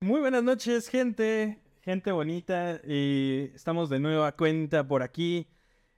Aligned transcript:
Muy 0.00 0.20
buenas 0.20 0.42
noches, 0.42 0.88
gente, 0.88 1.58
gente 1.80 2.12
bonita. 2.12 2.82
Y 2.86 3.50
estamos 3.54 3.88
de 3.88 3.98
nuevo 3.98 4.24
a 4.24 4.32
cuenta 4.32 4.86
por 4.86 5.02
aquí 5.02 5.48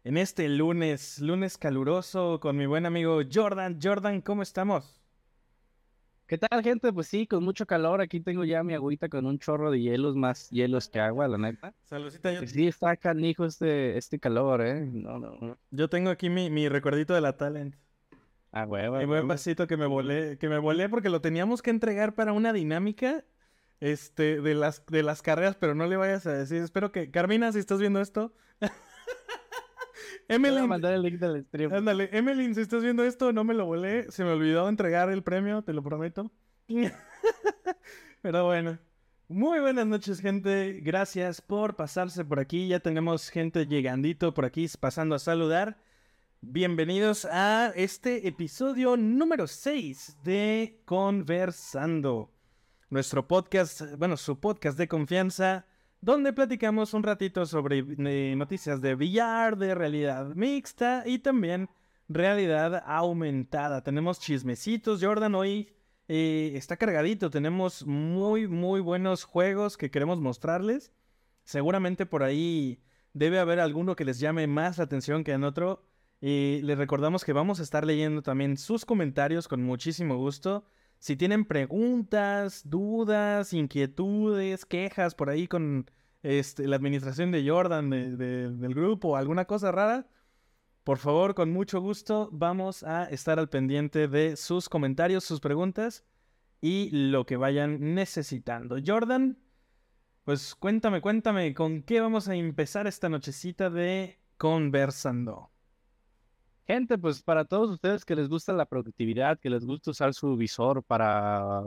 en 0.05 0.17
este 0.17 0.49
lunes, 0.49 1.19
lunes 1.19 1.59
caluroso 1.59 2.39
con 2.39 2.57
mi 2.57 2.67
buen 2.67 2.87
amigo 2.87 3.21
Jordan. 3.31 3.81
Jordan, 3.83 4.21
¿cómo 4.21 4.43
estamos? 4.43 5.03
¿Qué 6.29 6.39
tal, 6.39 6.63
gente? 6.63 6.93
Pues 6.93 7.09
sí, 7.09 7.27
con 7.27 7.43
mucho 7.43 7.67
calor. 7.67 8.01
Aquí 8.01 8.21
tengo 8.21 8.45
ya 8.45 8.63
mi 8.63 8.73
agüita 8.73 9.09
con 9.09 9.27
un 9.27 9.41
chorro 9.41 9.69
de 9.73 9.81
hielos, 9.81 10.15
más 10.15 10.49
hielos 10.51 10.89
que 10.89 11.01
agua, 11.01 11.27
la 11.27 11.39
neta. 11.39 11.75
Saludcita, 11.83 12.33
yo, 12.33 12.39
Pues 12.39 12.53
sí, 12.53 12.69
está 12.69 12.97
canijo 12.97 13.47
este, 13.47 13.99
este 13.99 14.21
calor, 14.21 14.65
¿eh? 14.65 14.87
No, 14.93 15.19
no, 15.19 15.37
no. 15.41 15.59
yo 15.73 15.89
tengo 15.89 16.11
aquí 16.11 16.31
mi, 16.31 16.51
mi 16.51 16.69
recuerdito 16.69 17.15
de 17.15 17.21
la 17.21 17.37
Talent. 17.37 17.75
Ah, 18.53 18.65
huevo. 18.65 18.99
Mi 18.99 19.07
buen 19.07 19.27
vasito 19.27 19.67
que 19.67 19.77
me 19.77 19.87
volé, 19.87 20.39
que 20.39 20.49
me 20.49 20.59
volé 20.59 20.89
porque 20.89 21.09
lo 21.09 21.21
teníamos 21.21 21.63
que 21.63 21.71
entregar 21.71 22.15
para 22.15 22.33
una 22.33 22.53
dinámica 22.53 23.25
este, 23.81 24.41
de, 24.41 24.55
las, 24.55 24.85
de 24.87 25.03
las 25.03 25.23
carreras, 25.23 25.57
pero 25.57 25.75
no 25.75 25.87
le 25.87 25.97
vayas 25.97 26.27
a 26.27 26.33
decir. 26.33 26.63
Espero 26.63 26.93
que, 26.93 27.11
Carmina, 27.11 27.53
si 27.53 27.59
estás 27.59 27.81
viendo 27.81 28.01
esto. 28.01 28.33
Emily, 30.29 30.67
mandar 30.67 30.93
el 30.93 31.03
link 31.03 31.15
del 31.15 31.45
stream. 31.45 31.73
Ándale, 31.73 32.11
Emeline, 32.13 32.55
si 32.55 32.61
estás 32.61 32.83
viendo 32.83 33.05
esto, 33.05 33.33
no 33.33 33.45
me 33.45 33.55
lo 33.55 33.65
volé. 33.67 34.11
Se 34.11 34.25
me 34.25 34.31
olvidó 34.31 34.69
entregar 34.69 35.11
el 35.11 35.23
premio, 35.23 35.63
te 35.63 35.73
lo 35.73 35.83
prometo. 35.83 36.31
Pero 38.23 38.45
bueno. 38.45 38.79
Muy 39.29 39.61
buenas 39.61 39.87
noches, 39.87 40.21
gente. 40.21 40.81
Gracias 40.83 41.41
por 41.41 41.77
pasarse 41.77 42.25
por 42.25 42.41
aquí. 42.41 42.69
Ya 42.69 42.81
tenemos 42.81 43.29
gente 43.29 43.67
llegandito 43.67 44.33
por 44.33 44.45
aquí, 44.45 44.67
pasando 44.81 45.15
a 45.15 45.19
saludar. 45.19 45.79
Bienvenidos 46.41 47.27
a 47.27 47.73
este 47.75 48.27
episodio 48.27 48.97
número 48.97 49.47
6 49.47 50.19
de 50.25 50.81
Conversando. 50.85 52.38
Nuestro 52.91 53.29
podcast, 53.29 53.83
bueno, 53.99 54.17
su 54.17 54.41
podcast 54.41 54.79
de 54.79 54.89
confianza, 54.89 55.67
donde 56.01 56.33
platicamos 56.33 56.95
un 56.95 57.03
ratito 57.03 57.45
sobre 57.45 57.81
eh, 57.81 58.35
noticias 58.35 58.81
de 58.81 58.95
VR, 58.95 59.59
de 59.59 59.75
realidad 59.75 60.35
mixta 60.35 61.03
y 61.05 61.19
también 61.19 61.69
realidad 62.09 62.83
aumentada. 62.87 63.83
Tenemos 63.83 64.21
chismecitos, 64.21 65.05
Jordan, 65.05 65.35
hoy 65.35 65.69
eh, 66.09 66.53
está 66.55 66.79
cargadito. 66.79 67.29
Tenemos 67.29 67.87
muy, 67.87 68.49
muy 68.49 68.81
buenos 68.81 69.25
juegos 69.25 69.77
que 69.77 69.91
queremos 69.91 70.19
mostrarles. 70.19 70.91
Seguramente 71.45 72.07
por 72.07 72.23
ahí 72.23 72.81
debe 73.13 73.39
haber 73.39 73.61
alguno 73.61 73.97
que 73.97 74.07
les 74.07 74.19
llame 74.19 74.47
más 74.47 74.79
la 74.79 74.85
atención 74.85 75.25
que 75.25 75.33
en 75.33 75.45
otro. 75.45 75.85
Y 76.23 76.63
les 76.63 76.79
recordamos 76.79 77.23
que 77.23 77.35
vamos 77.35 77.61
a 77.61 77.65
estar 77.65 77.85
leyendo 77.85 78.23
también 78.23 78.57
sus 78.57 78.87
comentarios 78.87 79.47
con 79.47 79.63
muchísimo 79.63 80.17
gusto. 80.17 80.65
Si 80.99 81.17
tienen 81.17 81.45
preguntas, 81.45 82.63
dudas, 82.69 83.53
inquietudes, 83.53 84.65
quejas 84.67 85.15
por 85.15 85.31
ahí 85.31 85.47
con 85.47 85.91
este, 86.23 86.67
la 86.67 86.77
administración 86.77 87.31
de 87.31 87.49
Jordan 87.49 87.91
de- 87.91 88.17
de- 88.17 88.51
del 88.51 88.75
grupo 88.75 89.17
alguna 89.17 89.45
cosa 89.45 89.71
rara, 89.71 90.09
por 90.85 90.99
favor, 90.99 91.35
con 91.35 91.53
mucho 91.53 91.81
gusto, 91.81 92.29
vamos 92.33 92.83
a 92.83 93.05
estar 93.05 93.39
al 93.39 93.49
pendiente 93.49 94.09
de 94.09 94.37
sus 94.37 94.69
comentarios, 94.69 95.25
sus 95.25 95.41
preguntas 95.41 96.05
y 96.61 96.91
lo 96.91 97.27
que 97.27 97.37
vayan 97.37 97.95
necesitando. 97.95 98.77
Jordan, 98.85 99.39
pues 100.25 100.55
cuéntame, 100.55 101.01
cuéntame, 101.01 101.55
¿con 101.55 101.83
qué 101.83 102.01
vamos 102.01 102.29
a 102.29 102.35
empezar 102.35 102.87
esta 102.87 103.09
nochecita 103.09 103.71
de 103.71 104.19
conversando? 104.39 105.51
Gente, 106.69 106.99
pues 106.99 107.23
para 107.23 107.47
todos 107.47 107.71
ustedes 107.71 108.05
que 108.05 108.15
les 108.15 108.29
gusta 108.29 108.53
la 108.53 108.67
productividad, 108.67 109.39
que 109.39 109.49
les 109.49 109.65
gusta 109.65 109.91
usar 109.91 110.13
su 110.13 110.37
visor 110.37 110.83
para 110.83 111.63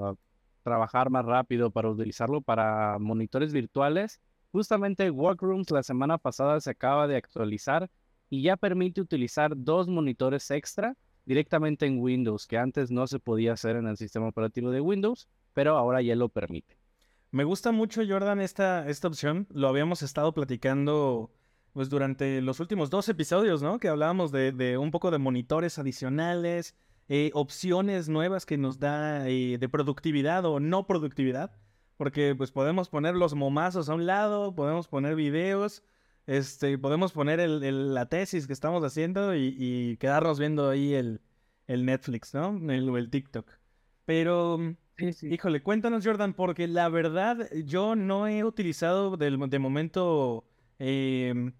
trabajar 0.62 1.10
más 1.10 1.26
rápido, 1.26 1.72
para 1.72 1.90
utilizarlo 1.90 2.40
para 2.42 3.00
monitores 3.00 3.52
virtuales, 3.52 4.22
justamente 4.52 5.10
Workrooms 5.10 5.72
la 5.72 5.82
semana 5.82 6.20
pasada 6.20 6.62
se 6.62 6.70
acaba 6.70 7.08
de 7.08 7.16
actualizar 7.16 7.90
y 8.30 8.44
ya 8.44 8.58
permite 8.58 9.02
utilizar 9.02 9.54
dos 9.56 9.88
monitores 9.88 10.52
extra 10.52 10.96
directamente 11.26 11.88
en 11.88 12.00
Windows, 12.00 12.46
que 12.46 12.60
antes 12.60 12.92
no 12.92 13.08
se 13.08 13.18
podía 13.18 13.54
hacer 13.54 13.78
en 13.78 13.88
el 13.88 13.98
sistema 13.98 14.28
operativo 14.28 14.70
de 14.70 14.82
Windows, 14.82 15.28
pero 15.54 15.78
ahora 15.78 16.04
ya 16.04 16.16
lo 16.16 16.30
permite. 16.30 16.78
Me 17.32 17.44
gusta 17.44 17.72
mucho, 17.72 18.04
Jordan, 18.08 18.40
esta, 18.40 18.88
esta 18.88 19.08
opción. 19.08 19.48
Lo 19.50 19.68
habíamos 19.68 20.04
estado 20.04 20.32
platicando 20.32 21.32
pues 21.74 21.90
durante 21.90 22.42
los 22.42 22.60
últimos 22.60 22.90
dos 22.90 23.08
episodios, 23.10 23.62
¿no? 23.62 23.80
Que 23.80 23.88
hablábamos 23.90 24.32
de, 24.32 24.52
de 24.52 24.78
un 24.78 24.92
poco 24.92 25.12
de 25.12 25.18
monitores 25.20 25.80
adicionales, 25.80 26.76
eh, 27.10 27.32
opciones 27.34 28.10
nuevas 28.10 28.46
que 28.46 28.58
nos 28.58 28.80
da 28.80 29.28
eh, 29.30 29.58
de 29.60 29.70
productividad 29.70 30.46
o 30.46 30.60
no 30.60 30.86
productividad. 30.88 31.52
Porque 31.98 32.34
pues 32.36 32.52
podemos 32.52 32.90
poner 32.90 33.16
los 33.16 33.36
momazos 33.36 33.88
a 33.90 33.94
un 33.94 34.06
lado, 34.08 34.56
podemos 34.56 34.88
poner 34.88 35.16
videos, 35.16 35.84
este, 36.26 36.78
podemos 36.80 37.12
poner 37.14 37.40
el- 37.40 37.64
el- 37.64 37.94
la 37.94 38.08
tesis 38.08 38.48
que 38.48 38.54
estamos 38.54 38.84
haciendo 38.84 39.36
y, 39.36 39.56
y 39.58 39.98
quedarnos 39.98 40.40
viendo 40.40 40.70
ahí 40.70 40.94
el, 40.96 41.22
el 41.68 41.86
Netflix, 41.86 42.34
¿no? 42.34 42.58
El, 42.72 42.90
o 42.90 42.98
el 42.98 43.10
TikTok. 43.10 43.50
Pero... 44.06 44.58
Sí, 44.98 45.14
sí. 45.14 45.28
Híjole, 45.34 45.64
cuéntanos, 45.64 46.06
Jordan, 46.06 46.34
porque 46.34 46.68
la 46.68 46.88
verdad 46.90 47.48
yo 47.66 47.96
no 47.96 48.28
he 48.28 48.44
utilizado 48.44 49.16
del- 49.18 49.40
de, 49.50 49.60
momento 49.60 50.44
eh, 50.80 51.52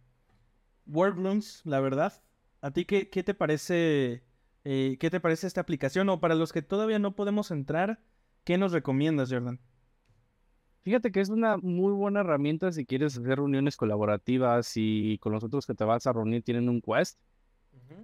Workrooms, 0.86 1.62
la 1.66 1.80
verdad. 1.80 2.22
¿A 2.62 2.72
ti 2.72 2.86
qué, 2.86 3.10
qué 3.10 3.24
te 3.24 3.34
parece? 3.34 4.24
eh, 4.64 4.98
¿Qué 5.00 5.10
te 5.10 5.20
parece 5.20 5.48
esta 5.48 5.62
aplicación? 5.62 6.10
O 6.10 6.20
para 6.20 6.36
los 6.36 6.54
que 6.54 6.62
todavía 6.62 7.00
no 7.00 7.16
podemos 7.16 7.52
entrar, 7.52 8.00
¿qué 8.44 8.58
nos 8.58 8.72
recomiendas, 8.72 9.32
Jordan? 9.32 9.60
Fíjate 10.84 11.12
que 11.12 11.22
es 11.22 11.30
una 11.30 11.58
muy 11.58 11.94
buena 11.94 12.22
herramienta 12.22 12.72
si 12.72 12.86
quieres 12.86 13.16
hacer 13.18 13.38
reuniones 13.38 13.78
colaborativas 13.78 14.74
y 14.76 15.20
con 15.20 15.32
los 15.32 15.44
otros 15.44 15.68
que 15.68 15.76
te 15.76 15.84
vas 15.84 16.08
a 16.08 16.14
reunir 16.14 16.44
tienen 16.44 16.70
un 16.70 16.82
quest. 16.82 17.20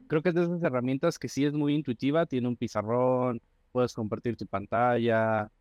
Creo 0.08 0.22
que 0.22 0.30
es 0.30 0.36
de 0.36 0.44
esas 0.44 0.64
herramientas 0.64 1.20
que 1.20 1.28
sí 1.28 1.44
es 1.44 1.54
muy 1.54 1.74
intuitiva, 1.76 2.26
tiene 2.26 2.48
un 2.48 2.56
pizarrón, 2.56 3.42
puedes 3.72 3.94
compartir 3.94 4.38
tu 4.38 4.46
pantalla, 4.46 5.52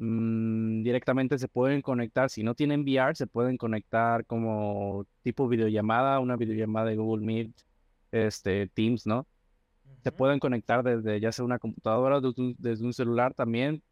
mm, 0.00 0.82
directamente 0.82 1.38
se 1.38 1.48
pueden 1.48 1.82
conectar, 1.82 2.30
si 2.30 2.42
no 2.42 2.54
tienen 2.54 2.82
VR, 2.82 3.14
se 3.14 3.26
pueden 3.26 3.56
conectar 3.56 4.24
como 4.26 5.06
tipo 5.22 5.48
videollamada, 5.48 6.20
una 6.20 6.36
videollamada 6.36 6.86
de 6.90 6.96
Google 6.96 7.24
Meet, 7.24 7.52
este, 8.12 8.68
Teams, 8.68 9.06
¿no? 9.06 9.26
Se 10.02 10.12
pueden 10.12 10.38
conectar 10.40 10.82
desde 10.82 11.20
ya 11.20 11.32
sea 11.32 11.44
una 11.44 11.58
computadora 11.58 12.20
desde 12.20 12.42
un, 12.42 12.56
desde 12.58 12.84
un 12.86 12.94
celular 12.94 13.34
también, 13.34 13.82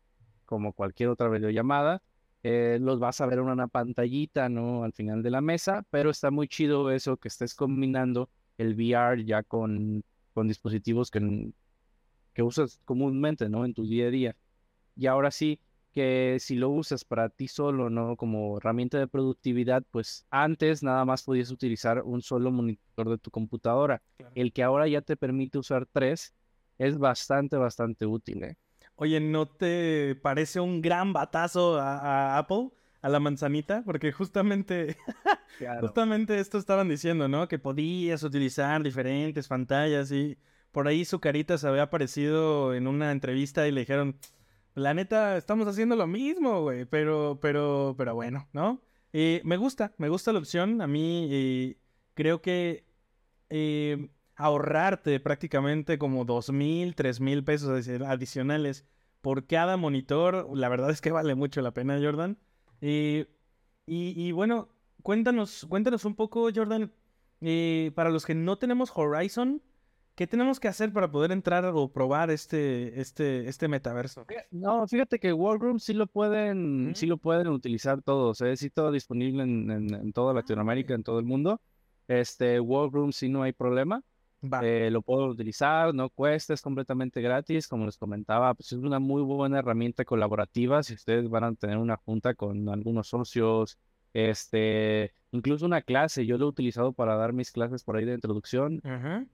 como 0.47 0.73
cualquier 0.73 1.11
otra 1.11 1.29
videollamada. 1.29 2.03
Eh, 2.43 2.79
los 2.81 2.99
vas 3.01 3.21
a 3.21 3.27
ver 3.27 3.39
en 3.41 3.45
una 3.47 3.69
pantallita, 3.69 4.49
¿no? 4.49 4.85
Al 4.85 4.93
final 4.93 5.23
de 5.23 5.31
la 5.31 5.41
mesa, 5.41 5.85
pero 5.91 6.11
está 6.11 6.31
muy 6.31 6.49
chido 6.49 6.91
eso 6.91 7.17
que 7.19 7.29
estés 7.29 7.55
combinando 7.55 8.31
el 8.57 8.75
VR 8.75 9.25
ya 9.25 9.43
con, 9.43 10.05
con 10.33 10.49
dispositivos 10.49 11.11
que, 11.11 11.53
que 12.33 12.43
usas 12.43 12.81
comúnmente, 12.85 13.49
¿no? 13.49 13.65
En 13.65 13.75
tu 13.75 13.87
día 13.87 14.07
a 14.07 14.11
día. 14.11 14.37
Y 14.97 15.07
ahora 15.07 15.31
sí, 15.31 15.61
que 15.99 16.37
si 16.39 16.55
lo 16.55 16.71
usas 16.71 17.05
para 17.05 17.29
ti 17.29 17.49
solo, 17.49 17.91
¿no? 17.91 18.17
Como 18.17 18.59
herramienta 18.59 18.99
de 18.99 19.09
productividad, 19.09 19.83
pues 19.91 20.25
antes 20.31 20.85
nada 20.85 21.05
más 21.05 21.25
podías 21.25 21.51
utilizar 21.51 22.03
un 22.03 22.23
solo 22.23 22.53
monitor 22.53 23.09
de 23.11 23.19
tu 23.19 23.33
computadora. 23.33 24.01
Claro. 24.17 24.33
El 24.37 24.53
que 24.53 24.63
ahora 24.63 24.87
ya 24.87 25.01
te 25.01 25.17
permite 25.17 25.59
usar 25.59 25.87
tres 25.91 26.35
es 26.79 26.99
bastante, 26.99 27.57
bastante 27.57 28.07
útil, 28.07 28.45
¿eh? 28.45 28.57
Oye, 28.95 29.19
¿no 29.19 29.49
te 29.49 30.15
parece 30.23 30.61
un 30.61 30.83
gran 30.83 31.13
batazo 31.13 31.81
a, 31.81 31.99
a 31.99 32.39
Apple, 32.39 32.71
a 33.03 33.09
la 33.09 33.19
manzanita? 33.19 33.83
Porque 33.85 34.13
justamente 34.13 34.97
Justamente 35.81 36.39
esto 36.39 36.59
estaban 36.59 36.89
diciendo, 36.89 37.29
¿no? 37.29 37.49
Que 37.49 37.59
podías 37.59 38.23
utilizar 38.23 38.83
diferentes 38.83 39.49
pantallas 39.49 40.13
y 40.13 40.39
por 40.71 40.87
ahí 40.87 41.05
su 41.05 41.21
carita 41.21 41.59
se 41.59 41.67
había 41.67 41.83
aparecido 41.83 42.75
en 42.75 42.87
una 42.87 43.11
entrevista 43.11 43.67
y 43.67 43.73
le 43.73 43.81
dijeron, 43.81 44.17
la 44.79 44.95
neta, 44.95 45.37
estamos 45.37 45.67
haciendo 45.67 45.97
lo 45.97 46.07
mismo, 46.07 46.63
güey, 46.63 46.85
pero, 46.85 47.39
pero, 47.41 47.95
pero 47.99 48.15
bueno, 48.15 48.49
¿no? 48.53 48.81
Eh, 49.13 49.41
me 49.45 49.57
gusta, 49.57 49.93
me 49.99 50.09
gusta 50.09 50.33
la 50.33 50.39
opción. 50.39 50.81
A 50.81 50.87
mí 50.87 51.29
eh, 51.31 51.79
creo 52.15 52.41
que 52.43 52.87
eh, 53.51 54.11
ahorrarte 54.37 55.21
prácticamente 55.21 55.99
como 55.99 56.25
dos 56.25 56.51
mil, 56.51 56.95
tres 56.95 57.21
mil 57.21 57.45
pesos 57.45 57.71
adici- 57.71 58.05
adicionales 58.07 58.87
por 59.21 59.47
cada 59.47 59.77
monitor, 59.77 60.49
la 60.57 60.69
verdad 60.69 60.91
es 60.91 61.01
que 61.01 61.11
vale 61.11 61.35
mucho 61.35 61.61
la 61.61 61.73
pena, 61.73 61.99
Jordan. 62.01 62.39
Y, 62.81 63.27
y 63.87 64.33
bueno, 64.33 64.69
cuéntanos, 65.03 65.67
cuéntanos 65.69 66.05
un 66.05 66.15
poco, 66.15 66.49
Jordan, 66.55 66.93
para 67.95 68.11
los 68.11 68.27
que 68.27 68.35
no 68.35 68.59
tenemos 68.59 68.93
Horizon, 68.95 69.63
¿qué 70.19 70.27
tenemos 70.27 70.59
que 70.59 70.67
hacer 70.67 70.93
para 70.93 71.09
poder 71.13 71.31
entrar 71.31 71.65
o 71.65 71.87
probar 71.93 72.29
este, 72.33 73.01
este, 73.01 73.49
este 73.49 73.69
metaverso? 73.69 74.27
No, 74.51 74.85
fíjate 74.89 75.21
que 75.21 75.33
Workroom 75.33 75.79
sí 75.79 75.95
lo 75.95 76.09
pueden, 76.09 76.93
sí 76.97 77.07
lo 77.07 77.19
pueden 77.19 77.47
utilizar 77.47 78.03
todos, 78.03 78.41
¿eh? 78.41 78.57
Sí 78.57 78.69
todo 78.69 78.91
disponible 78.91 79.45
en, 79.45 79.71
en- 79.71 79.95
en 79.95 80.13
toda 80.13 80.35
Latinoamérica, 80.35 80.95
en 80.95 81.05
todo 81.05 81.21
el 81.21 81.25
mundo. 81.25 81.61
Este, 82.09 82.59
Workroom 82.59 83.13
sí 83.13 83.29
no 83.29 83.45
hay 83.45 83.53
problema. 83.53 84.03
Eh, 84.63 84.91
lo 84.91 85.03
puedo 85.03 85.27
utilizar, 85.29 85.95
no 85.95 86.11
cuesta, 86.11 86.53
es 86.53 86.63
completamente 86.63 87.21
gratis. 87.21 87.69
Como 87.69 87.87
les 87.87 87.97
comentaba, 87.97 88.55
pues 88.55 88.73
es 88.73 88.79
una 88.79 88.99
muy 88.99 89.23
buena 89.23 89.61
herramienta 89.61 90.05
colaborativa. 90.05 90.83
Si 90.83 90.95
ustedes 90.95 91.29
van 91.31 91.45
a 91.45 91.55
tener 91.55 91.79
una 91.79 91.97
junta 91.97 92.35
con 92.35 92.69
algunos 92.69 93.07
socios, 93.09 93.79
este, 94.15 95.13
incluso 95.33 95.67
una 95.67 95.83
clase, 95.83 96.27
yo 96.27 96.39
lo 96.39 96.47
he 96.47 96.49
utilizado 96.49 96.93
para 96.93 97.17
dar 97.17 97.33
mis 97.33 97.51
clases 97.53 97.85
por 97.85 97.97
ahí 97.97 98.05
de 98.05 98.15
introducción. 98.15 98.81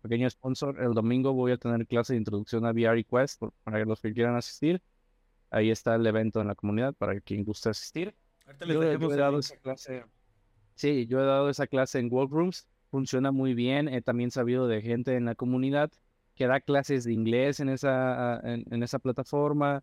Pequeño 0.03 0.29
sponsor, 0.31 0.81
el 0.83 0.95
domingo 0.95 1.33
voy 1.33 1.53
a 1.53 1.57
tener 1.57 1.87
clase 1.87 2.15
de 2.15 2.19
introducción 2.19 2.67
a 2.67 2.71
VR 2.73 2.95
Request 2.95 3.43
para 3.63 3.85
los 3.85 4.01
que 4.01 4.13
quieran 4.13 4.37
asistir. 4.37 4.83
Ahí 5.51 5.71
está 5.71 5.95
el 5.95 6.07
evento 6.07 6.41
en 6.41 6.49
la 6.49 6.55
comunidad 6.55 6.95
para 6.95 7.21
quien 7.21 7.45
guste 7.45 7.71
asistir. 7.71 8.15
Yo, 8.67 8.83
he 8.83 9.17
dado 9.17 9.39
esa 9.39 9.57
clase. 9.57 10.05
Sí, 10.75 11.07
yo 11.07 11.21
he 11.21 11.25
dado 11.25 11.49
esa 11.49 11.67
clase 11.67 11.99
en 11.99 12.13
Workrooms 12.13 12.67
funciona 12.95 13.33
muy 13.33 13.55
bien. 13.55 13.89
He 13.89 14.03
también 14.03 14.31
sabido 14.31 14.69
de 14.69 14.81
gente 14.81 15.17
en 15.17 15.25
la 15.25 15.35
comunidad 15.35 15.91
que 16.37 16.47
da 16.47 16.61
clases 16.61 17.03
de 17.03 17.13
inglés 17.13 17.59
en 17.59 17.69
esa, 17.69 18.41
en, 18.45 18.83
esa 18.85 19.01
plataforma, 19.01 19.83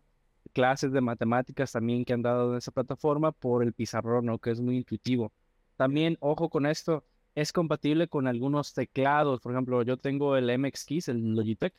clases 0.52 0.92
de 0.92 1.00
matemáticas 1.00 1.72
también 1.72 2.04
que 2.04 2.12
han 2.12 2.22
dado 2.22 2.52
en 2.52 2.58
esa 2.58 2.72
plataforma 2.72 3.32
por 3.32 3.62
el 3.62 3.72
pizarrón, 3.72 4.26
¿no? 4.26 4.38
que 4.38 4.50
es 4.50 4.60
muy 4.60 4.76
intuitivo. 4.76 5.32
También, 5.76 6.16
ojo 6.20 6.48
con 6.48 6.66
esto, 6.66 7.04
es 7.34 7.52
compatible 7.52 8.08
con 8.08 8.26
algunos 8.26 8.74
teclados. 8.74 9.40
Por 9.40 9.52
ejemplo, 9.52 9.82
yo 9.82 9.96
tengo 9.96 10.36
el 10.36 10.50
MX 10.58 10.84
Keys, 10.84 11.08
el 11.08 11.34
Logitech, 11.34 11.74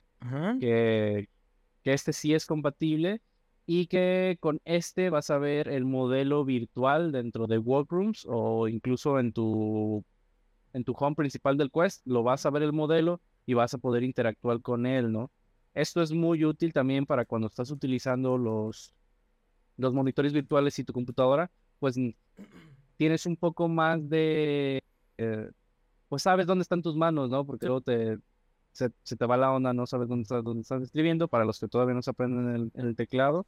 que, 0.60 1.30
que 1.84 1.94
este 1.94 2.14
sí 2.14 2.34
es 2.34 2.46
compatible 2.46 3.22
y 3.66 3.88
que 3.88 4.38
con 4.40 4.62
este 4.66 5.10
vas 5.10 5.30
a 5.30 5.38
ver 5.38 5.68
el 5.68 5.86
modelo 5.86 6.44
virtual 6.44 7.12
dentro 7.12 7.48
de 7.48 7.58
Workrooms 7.58 8.26
o 8.28 8.68
incluso 8.68 9.20
en 9.20 9.32
tu 9.32 10.04
en 10.74 10.84
tu 10.84 10.94
home 10.94 11.16
principal 11.16 11.58
del 11.58 11.72
Quest, 11.72 12.02
lo 12.06 12.24
vas 12.24 12.46
a 12.46 12.50
ver 12.50 12.64
el 12.64 12.74
modelo 12.74 13.22
y 13.46 13.54
vas 13.54 13.74
a 13.74 13.78
poder 13.78 14.04
interactuar 14.04 14.62
con 14.62 14.86
él, 14.86 15.12
¿no? 15.12 15.32
Esto 15.74 16.02
es 16.02 16.12
muy 16.12 16.46
útil 16.46 16.74
también 16.74 17.06
para 17.06 17.26
cuando 17.26 17.48
estás 17.48 17.72
utilizando 17.72 18.38
los, 18.38 18.94
los 19.78 19.94
monitores 19.94 20.34
virtuales 20.34 20.78
y 20.80 20.84
tu 20.84 20.94
computadora, 20.94 21.50
pues 21.80 21.96
tienes 22.98 23.26
un 23.26 23.36
poco 23.36 23.68
más 23.68 24.08
de, 24.10 24.84
eh, 25.18 25.50
pues 26.10 26.24
sabes 26.24 26.46
dónde 26.46 26.64
están 26.64 26.82
tus 26.82 26.96
manos, 26.96 27.30
¿no? 27.30 27.46
Porque 27.46 27.66
luego 27.66 27.82
te, 27.82 28.20
se, 28.72 28.90
te 28.90 29.26
va 29.26 29.38
la 29.38 29.52
onda, 29.52 29.74
no 29.74 29.86
sabes 29.86 30.08
dónde 30.08 30.24
estás, 30.24 30.44
dónde 30.44 30.62
estás 30.62 30.84
escribiendo, 30.84 31.28
para 31.28 31.46
los 31.46 31.60
que 31.60 31.68
todavía 31.68 31.96
no 31.96 32.02
se 32.02 32.12
aprenden 32.12 32.72
el, 32.76 32.86
el 32.86 32.96
teclado, 32.96 33.46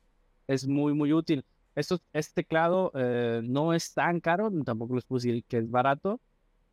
es 0.47 0.67
muy, 0.67 0.93
muy 0.93 1.13
útil. 1.13 1.45
Esto, 1.75 1.99
este 2.13 2.43
teclado 2.43 2.91
eh, 2.95 3.41
no 3.43 3.73
es 3.73 3.93
tan 3.93 4.21
caro, 4.21 4.49
tampoco 4.63 4.95
les 4.95 5.07
decir 5.07 5.43
que 5.43 5.57
es 5.57 5.69
barato, 5.69 6.21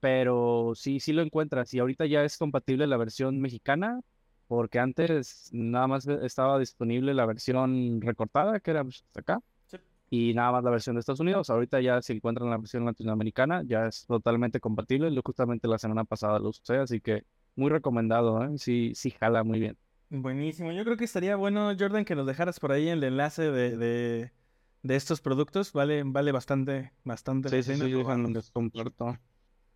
pero 0.00 0.72
sí, 0.74 1.00
sí 1.00 1.12
lo 1.12 1.22
encuentras. 1.22 1.74
Y 1.74 1.80
ahorita 1.80 2.06
ya 2.06 2.24
es 2.24 2.38
compatible 2.38 2.86
la 2.86 2.96
versión 2.96 3.40
mexicana, 3.40 4.00
porque 4.46 4.78
antes 4.78 5.48
nada 5.52 5.86
más 5.86 6.06
estaba 6.06 6.58
disponible 6.58 7.14
la 7.14 7.26
versión 7.26 8.00
recortada, 8.00 8.60
que 8.60 8.70
era 8.70 8.84
pues, 8.84 9.04
acá, 9.14 9.40
y 10.10 10.34
nada 10.34 10.52
más 10.52 10.64
la 10.64 10.70
versión 10.70 10.94
de 10.94 11.00
Estados 11.00 11.20
Unidos. 11.20 11.48
Ahorita 11.48 11.80
ya 11.80 12.02
se 12.02 12.12
encuentra 12.12 12.44
la 12.44 12.58
versión 12.58 12.84
latinoamericana, 12.84 13.62
ya 13.64 13.86
es 13.86 14.04
totalmente 14.06 14.60
compatible. 14.60 15.14
Yo 15.14 15.22
justamente 15.24 15.66
la 15.68 15.78
semana 15.78 16.04
pasada 16.04 16.38
lo 16.38 16.50
usé, 16.50 16.76
así 16.76 17.00
que 17.00 17.24
muy 17.56 17.70
recomendado, 17.70 18.44
¿eh? 18.44 18.58
Sí, 18.58 18.92
sí 18.94 19.10
jala 19.10 19.42
muy 19.42 19.58
bien. 19.58 19.78
Buenísimo. 20.10 20.72
Yo 20.72 20.84
creo 20.84 20.98
que 20.98 21.04
estaría 21.04 21.36
bueno, 21.36 21.72
Jordan, 21.78 22.04
que 22.04 22.14
nos 22.14 22.26
dejaras 22.26 22.60
por 22.60 22.72
ahí 22.72 22.88
el 22.88 23.02
enlace 23.02 23.50
de, 23.50 23.78
de, 23.78 24.32
de 24.82 24.96
estos 24.96 25.22
productos. 25.22 25.72
Vale, 25.72 26.02
vale 26.04 26.32
bastante, 26.32 26.92
bastante. 27.04 27.48
Sí, 27.48 27.62
sí, 27.62 27.76
sí, 27.76 27.90
yo 27.90 28.02
les 28.28 28.50
comparto 28.50 29.16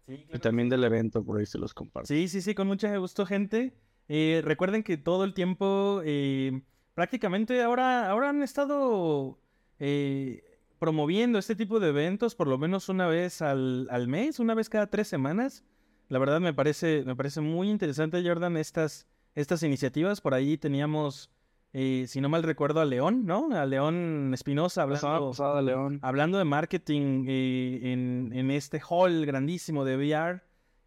y 0.09 0.39
también 0.39 0.69
del 0.69 0.85
evento, 0.85 1.25
por 1.25 1.39
ahí 1.39 1.47
se 1.47 1.59
los 1.59 1.75
comparto. 1.75 2.07
Sí, 2.07 2.29
sí, 2.29 2.41
sí, 2.41 2.55
con 2.55 2.69
mucho 2.69 2.89
gusto, 3.01 3.27
gente. 3.27 3.75
Eh, 4.09 4.41
recuerden 4.45 4.83
que 4.83 4.97
todo 4.97 5.25
el 5.25 5.35
tiempo, 5.35 6.01
eh, 6.05 6.63
prácticamente 6.95 7.63
ahora, 7.63 8.09
ahora 8.11 8.31
han 8.31 8.43
estado 8.43 9.39
eh, 9.79 10.43
promoviendo 10.79 11.39
este 11.39 11.57
tipo 11.57 11.81
de 11.81 11.89
eventos 11.89 12.35
por 12.35 12.47
lo 12.47 12.59
menos 12.59 12.89
una 12.89 13.07
vez 13.07 13.43
al, 13.43 13.89
al, 13.91 14.09
mes, 14.09 14.39
una 14.39 14.55
vez 14.55 14.69
cada 14.69 14.89
tres 14.89 15.09
semanas. 15.09 15.65
La 16.09 16.19
verdad 16.19 16.41
me 16.41 16.55
parece, 16.55 17.03
me 17.05 17.17
parece 17.17 17.41
muy 17.41 17.69
interesante, 17.69 18.23
Jordan, 18.25 18.57
estas, 18.57 19.09
estas 19.35 19.63
iniciativas. 19.63 20.21
Por 20.21 20.35
ahí 20.35 20.57
teníamos 20.57 21.31
eh, 21.79 22.07
si 22.09 22.23
no 22.23 22.31
mal 22.31 22.43
recuerdo, 22.43 22.81
a 22.81 22.87
León, 22.87 23.27
¿no? 23.27 23.51
A 23.55 23.67
León 23.67 24.31
Espinosa 24.33 24.81
hablando, 24.81 25.61
León. 25.61 25.99
hablando 26.01 26.39
de 26.39 26.45
marketing 26.45 27.27
eh, 27.29 27.93
en, 27.93 28.51
este 28.51 28.81
hall 28.81 29.27
grandísimo 29.27 29.85
de 29.85 29.99
VR. 29.99 30.41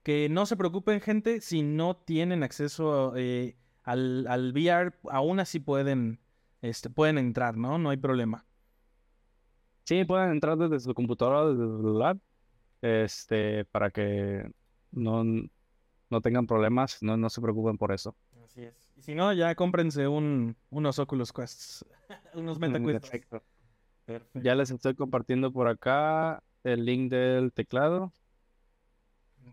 Que 0.03 0.29
no 0.29 0.45
se 0.45 0.55
preocupen, 0.55 1.01
gente, 1.01 1.41
si 1.41 1.61
no 1.61 1.95
tienen 1.95 2.43
acceso 2.43 3.13
eh, 3.15 3.55
al, 3.83 4.25
al, 4.27 4.53
VR, 4.53 4.93
aún 5.09 5.39
así 5.39 5.59
pueden, 5.59 6.19
este, 6.61 6.89
pueden 6.89 7.17
entrar, 7.17 7.57
¿no? 7.57 7.77
No 7.77 7.89
hay 7.89 7.97
problema. 7.97 8.45
Sí, 9.83 10.05
pueden 10.05 10.31
entrar 10.31 10.57
desde 10.57 10.79
su 10.79 10.93
computadora, 10.93 11.49
desde 11.49 11.65
su 11.65 11.77
celular, 11.77 12.17
este, 12.81 13.65
para 13.65 13.89
que 13.89 14.49
no, 14.91 15.23
no 15.23 16.21
tengan 16.21 16.47
problemas, 16.47 17.01
no, 17.01 17.17
no 17.17 17.29
se 17.29 17.41
preocupen 17.41 17.77
por 17.77 17.91
eso. 17.91 18.15
Así 18.43 18.63
es. 18.63 18.91
Y 18.95 19.01
si 19.01 19.15
no, 19.15 19.33
ya 19.33 19.53
cómprense 19.55 20.07
un, 20.07 20.55
unos 20.69 20.99
Oculus 20.99 21.33
Quests, 21.33 21.85
unos 22.33 22.59
MetaQuest. 22.59 23.01
Perfecto. 23.01 23.41
Ya 24.33 24.55
les 24.55 24.71
estoy 24.71 24.95
compartiendo 24.95 25.51
por 25.51 25.67
acá 25.67 26.41
el 26.63 26.85
link 26.85 27.11
del 27.11 27.53
teclado. 27.53 28.11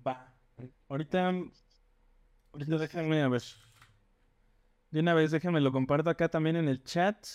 Va. 0.06 0.35
Ahorita, 0.88 1.32
ahorita 2.52 2.78
déjenme 2.78 3.22
a 3.22 3.28
ver. 3.28 3.42
De 4.90 5.00
una 5.00 5.14
vez 5.14 5.30
déjenme 5.32 5.60
lo 5.60 5.72
comparto 5.72 6.10
acá 6.10 6.28
también 6.28 6.56
en 6.56 6.68
el 6.68 6.82
chat. 6.84 7.26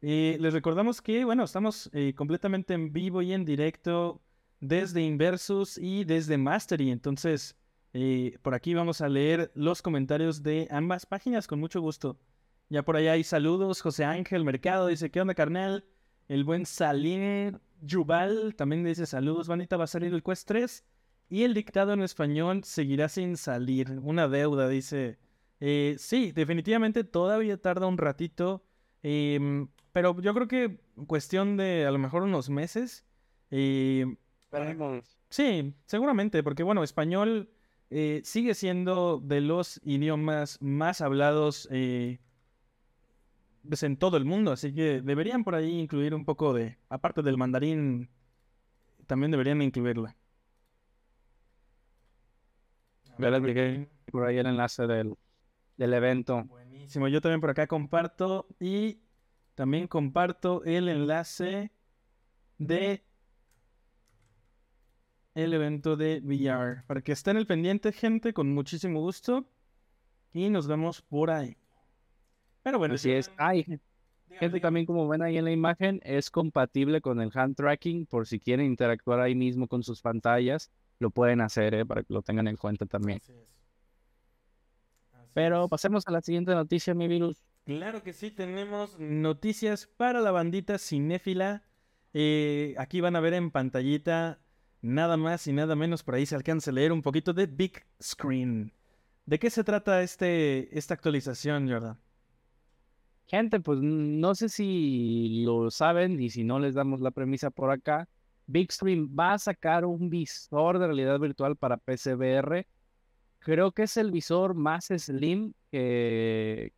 Y 0.00 0.36
les 0.38 0.52
recordamos 0.52 1.00
que, 1.00 1.24
bueno, 1.24 1.44
estamos 1.44 1.90
eh, 1.92 2.14
completamente 2.14 2.74
en 2.74 2.92
vivo 2.92 3.22
y 3.22 3.32
en 3.32 3.44
directo 3.44 4.22
desde 4.60 5.02
Inversus 5.02 5.78
y 5.78 6.04
desde 6.04 6.36
Mastery. 6.36 6.90
Entonces, 6.90 7.56
eh, 7.94 8.38
por 8.42 8.54
aquí 8.54 8.74
vamos 8.74 9.00
a 9.00 9.08
leer 9.08 9.50
los 9.54 9.82
comentarios 9.82 10.42
de 10.42 10.68
ambas 10.70 11.06
páginas 11.06 11.46
con 11.46 11.58
mucho 11.58 11.80
gusto. 11.80 12.20
Ya 12.68 12.82
por 12.84 12.96
allá 12.96 13.12
hay 13.12 13.24
saludos. 13.24 13.80
José 13.80 14.04
Ángel 14.04 14.44
Mercado 14.44 14.88
dice, 14.88 15.10
¿qué 15.10 15.20
onda, 15.20 15.34
carnal? 15.34 15.86
El 16.28 16.44
buen 16.44 16.66
Salir 16.66 17.58
Yubal 17.80 18.54
también 18.54 18.84
dice 18.84 19.06
saludos. 19.06 19.48
Vanita, 19.48 19.78
va 19.78 19.84
a 19.84 19.86
salir 19.88 20.12
el 20.12 20.22
Quest 20.22 20.46
3. 20.46 20.84
Y 21.28 21.42
el 21.44 21.54
dictado 21.54 21.92
en 21.92 22.02
español 22.02 22.64
seguirá 22.64 23.08
sin 23.08 23.36
salir. 23.36 23.90
Una 24.02 24.28
deuda, 24.28 24.68
dice. 24.68 25.18
Eh, 25.60 25.96
sí, 25.98 26.32
definitivamente 26.32 27.04
todavía 27.04 27.56
tarda 27.60 27.86
un 27.86 27.98
ratito. 27.98 28.64
Em, 29.02 29.68
pero 29.92 30.20
yo 30.20 30.34
creo 30.34 30.48
que 30.48 30.80
cuestión 31.06 31.56
de 31.56 31.86
a 31.86 31.90
lo 31.90 31.98
mejor 31.98 32.22
unos 32.22 32.50
meses. 32.50 33.04
Eh, 33.50 34.06
sí, 35.28 35.74
seguramente, 35.86 36.42
porque 36.42 36.62
bueno, 36.62 36.82
español 36.82 37.50
eh, 37.90 38.20
sigue 38.24 38.54
siendo 38.54 39.18
de 39.18 39.40
los 39.40 39.80
idiomas 39.82 40.58
más 40.60 41.00
hablados 41.00 41.68
eh, 41.70 42.18
pues, 43.66 43.82
en 43.82 43.96
todo 43.96 44.18
el 44.18 44.26
mundo, 44.26 44.52
así 44.52 44.74
que 44.74 45.00
deberían 45.00 45.42
por 45.42 45.54
ahí 45.54 45.78
incluir 45.78 46.14
un 46.14 46.26
poco 46.26 46.52
de, 46.52 46.76
aparte 46.90 47.22
del 47.22 47.38
mandarín, 47.38 48.10
también 49.06 49.30
deberían 49.30 49.62
incluirla. 49.62 50.16
Por 54.10 54.24
ahí 54.24 54.38
el 54.38 54.46
enlace 54.46 54.86
del, 54.86 55.14
del 55.76 55.94
evento. 55.94 56.44
Buenísimo, 56.44 57.08
yo 57.08 57.20
también 57.20 57.40
por 57.40 57.50
acá 57.50 57.66
comparto 57.66 58.46
y 58.60 58.98
también 59.54 59.88
comparto 59.88 60.62
el 60.64 60.88
enlace 60.88 61.72
de 62.58 63.04
el 65.34 65.54
evento 65.54 65.96
de 65.96 66.20
VR. 66.24 66.82
Para 66.86 67.00
que 67.00 67.12
estén 67.12 67.36
el 67.36 67.46
pendiente, 67.46 67.92
gente, 67.92 68.32
con 68.32 68.52
muchísimo 68.52 69.00
gusto. 69.00 69.44
Y 70.32 70.50
nos 70.50 70.66
vemos 70.66 71.00
por 71.02 71.30
ahí. 71.30 71.56
Pero 72.62 72.78
bueno. 72.78 72.98
si 72.98 73.12
es. 73.12 73.30
Ay, 73.36 73.64
gente, 74.30 74.60
también 74.60 74.84
como 74.84 75.08
ven 75.08 75.22
ahí 75.22 75.38
en 75.38 75.44
la 75.44 75.52
imagen, 75.52 76.00
es 76.02 76.30
compatible 76.30 77.00
con 77.00 77.20
el 77.20 77.30
hand 77.32 77.56
tracking. 77.56 78.06
Por 78.06 78.26
si 78.26 78.40
quieren 78.40 78.66
interactuar 78.66 79.20
ahí 79.20 79.34
mismo 79.34 79.68
con 79.68 79.82
sus 79.82 80.02
pantallas, 80.02 80.70
lo 80.98 81.10
pueden 81.10 81.40
hacer, 81.40 81.74
¿eh? 81.74 81.86
para 81.86 82.02
que 82.02 82.12
lo 82.12 82.22
tengan 82.22 82.48
en 82.48 82.56
cuenta 82.56 82.86
también. 82.86 83.20
Pero 85.34 85.68
pasemos 85.68 86.06
a 86.06 86.10
la 86.10 86.20
siguiente 86.20 86.54
noticia, 86.54 86.94
mi 86.94 87.06
virus. 87.06 87.44
Claro 87.64 88.02
que 88.02 88.12
sí, 88.12 88.30
tenemos 88.30 88.98
noticias 88.98 89.86
para 89.96 90.20
la 90.20 90.30
bandita 90.30 90.78
cinéfila. 90.78 91.62
Eh, 92.14 92.74
aquí 92.78 93.00
van 93.00 93.14
a 93.14 93.20
ver 93.20 93.34
en 93.34 93.50
pantallita 93.50 94.40
nada 94.80 95.16
más 95.16 95.46
y 95.46 95.52
nada 95.52 95.76
menos 95.76 96.02
por 96.02 96.14
ahí 96.14 96.26
se 96.26 96.34
alcanza 96.34 96.70
a 96.70 96.74
leer 96.74 96.92
un 96.92 97.02
poquito 97.02 97.32
de 97.32 97.46
Big 97.46 97.84
Screen. 98.02 98.72
¿De 99.26 99.38
qué 99.38 99.50
se 99.50 99.64
trata 99.64 100.02
este, 100.02 100.76
esta 100.76 100.94
actualización, 100.94 101.68
Jordan? 101.68 101.98
Gente, 103.26 103.60
pues 103.60 103.80
no 103.82 104.34
sé 104.34 104.48
si 104.48 105.42
lo 105.44 105.70
saben 105.70 106.18
y 106.18 106.30
si 106.30 106.44
no 106.44 106.58
les 106.58 106.74
damos 106.74 107.02
la 107.02 107.10
premisa 107.10 107.50
por 107.50 107.70
acá. 107.70 108.08
Big 108.48 108.72
Screen 108.72 109.08
va 109.08 109.34
a 109.34 109.38
sacar 109.38 109.84
un 109.84 110.10
visor 110.10 110.80
de 110.80 110.86
realidad 110.86 111.20
virtual 111.20 111.54
para 111.54 111.76
PCVR 111.76 112.66
creo 113.38 113.72
que 113.72 113.84
es 113.84 113.96
el 113.96 114.10
visor 114.10 114.54
más 114.54 114.86
slim 114.86 115.52
que, 115.70 116.72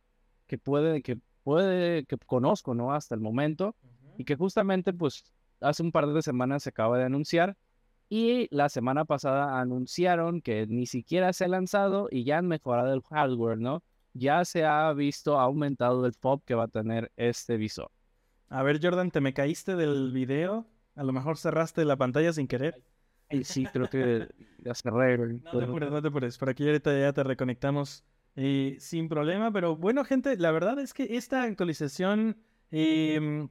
que 0.47 0.57
puede, 0.57 1.01
que 1.01 1.17
puede, 1.43 2.05
que 2.05 2.17
conozco, 2.17 2.73
¿no? 2.73 2.93
Hasta 2.93 3.15
el 3.15 3.21
momento. 3.21 3.75
Y 4.17 4.23
que 4.25 4.35
justamente, 4.35 4.93
pues, 4.93 5.23
hace 5.59 5.83
un 5.83 5.91
par 5.91 6.07
de 6.07 6.21
semanas 6.21 6.63
se 6.63 6.69
acaba 6.69 6.97
de 6.97 7.05
anunciar. 7.05 7.57
Y 8.09 8.53
la 8.55 8.69
semana 8.69 9.05
pasada 9.05 9.59
anunciaron 9.59 10.41
que 10.41 10.67
ni 10.67 10.85
siquiera 10.85 11.31
se 11.33 11.45
ha 11.45 11.47
lanzado 11.47 12.07
y 12.11 12.25
ya 12.25 12.37
han 12.37 12.47
mejorado 12.47 12.93
el 12.93 13.01
hardware, 13.01 13.57
¿no? 13.57 13.83
Ya 14.13 14.43
se 14.43 14.65
ha 14.65 14.91
visto 14.91 15.39
aumentado 15.39 16.05
el 16.05 16.13
pop 16.13 16.43
que 16.45 16.53
va 16.53 16.65
a 16.65 16.67
tener 16.67 17.11
este 17.15 17.55
visor. 17.55 17.89
A 18.49 18.63
ver, 18.63 18.79
Jordan, 18.83 19.11
¿te 19.11 19.21
me 19.21 19.33
caíste 19.33 19.77
del 19.77 20.11
video? 20.11 20.65
A 20.95 21.03
lo 21.03 21.13
mejor 21.13 21.37
cerraste 21.37 21.85
la 21.85 21.97
pantalla 21.97 22.33
sin 22.33 22.47
querer. 22.47 22.83
Y 23.29 23.43
sí, 23.43 23.65
creo 23.65 23.89
que 23.89 24.27
ya 24.59 24.75
cerré. 24.75 25.17
No 25.17 25.57
te 25.57 25.63
apures, 25.63 25.91
no 25.91 26.01
te 26.01 26.07
apures. 26.09 26.37
Por 26.37 26.49
aquí 26.49 26.65
ahorita 26.65 26.97
ya 26.99 27.13
te 27.13 27.23
reconectamos 27.23 28.03
eh, 28.35 28.75
sin 28.79 29.07
problema. 29.07 29.51
Pero 29.51 29.75
bueno, 29.75 30.03
gente, 30.03 30.35
la 30.37 30.51
verdad 30.51 30.79
es 30.79 30.93
que 30.93 31.15
esta 31.15 31.43
actualización 31.43 32.37
em, 32.71 33.49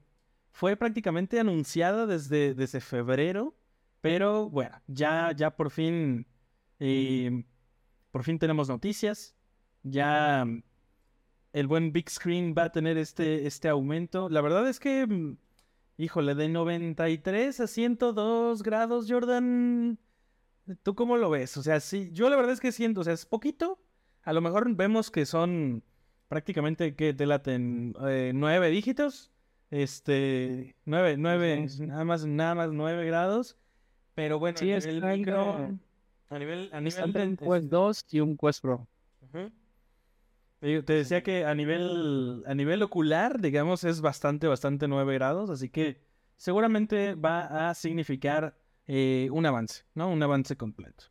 fue 0.53 0.77
prácticamente 0.77 1.41
anunciada 1.41 2.07
desde, 2.07 2.55
desde 2.55 2.81
febrero. 2.81 3.57
Pero 4.01 4.51
bueno, 4.51 4.81
ya, 4.87 5.33
ya 5.33 5.57
por 5.57 5.71
fin. 5.71 6.27
em, 6.79 7.45
por 8.11 8.23
fin 8.23 8.39
tenemos 8.39 8.69
noticias. 8.69 9.35
Ya 9.83 10.45
el 11.53 11.67
buen 11.67 11.93
Big 11.93 12.11
Screen 12.11 12.55
va 12.57 12.65
a 12.65 12.73
tener 12.73 12.97
este, 12.99 13.47
este 13.47 13.69
aumento. 13.69 14.29
La 14.29 14.41
verdad 14.41 14.69
es 14.69 14.79
que, 14.79 15.37
híjole, 16.01 16.35
de 16.35 16.49
93 16.49 17.61
a 17.61 17.67
102 17.67 18.63
grados, 18.63 19.07
Jordan, 19.09 19.99
¿tú 20.83 20.95
cómo 20.95 21.17
lo 21.17 21.29
ves? 21.31 21.57
O 21.57 21.63
sea, 21.63 21.79
sí, 21.81 22.11
yo 22.13 22.31
la 22.31 22.37
verdad 22.37 22.53
es 22.53 22.61
que 22.61 22.73
siento, 22.73 23.03
o 23.03 23.05
sea, 23.05 23.13
es 23.13 23.27
poquito. 23.27 23.79
A 24.23 24.33
lo 24.33 24.41
mejor 24.41 24.75
vemos 24.75 25.11
que 25.11 25.27
son 25.27 25.83
prácticamente 26.29 26.95
que 26.95 27.13
te 27.13 27.27
laten 27.27 27.95
eh, 28.07 28.33
nueve 28.35 28.71
dígitos. 28.71 29.31
Este, 29.71 30.75
nueve, 30.85 31.17
nueve, 31.19 31.67
Sí, 31.69 31.79
sí. 31.79 31.87
nada 31.87 32.05
más, 32.05 32.27
nada 32.27 32.55
más 32.55 32.73
nueve 32.73 33.05
grados. 33.05 33.57
Pero 34.15 34.39
bueno, 34.39 34.59
Sí, 34.59 34.73
a 34.73 34.79
es 34.79 34.87
nivel 34.87 35.19
micro, 35.19 35.79
a 36.29 36.39
nivel, 36.39 36.71
a 36.73 36.81
nivel 36.81 37.37
Quest 37.39 37.67
2 37.67 38.07
y 38.11 38.21
un 38.21 38.37
Quest 38.37 38.63
Pro. 38.63 38.89
Te 40.61 40.93
decía 40.93 41.23
que 41.23 41.45
a 41.47 41.55
nivel, 41.55 42.43
a 42.47 42.55
nivel 42.55 42.83
ocular, 42.83 43.41
digamos, 43.41 43.85
es 43.85 44.01
bastante, 44.01 44.47
bastante 44.47 44.89
9 44.89 45.15
grados, 45.15 45.49
así 45.51 45.71
que 45.71 46.01
seguramente 46.37 47.15
va 47.15 47.71
a 47.71 47.75
significar 47.75 48.57
eh, 48.87 49.29
un 49.33 49.47
avance, 49.47 49.85
¿no? 49.95 50.11
Un 50.11 50.23
avance 50.23 50.57
completo. 50.57 51.05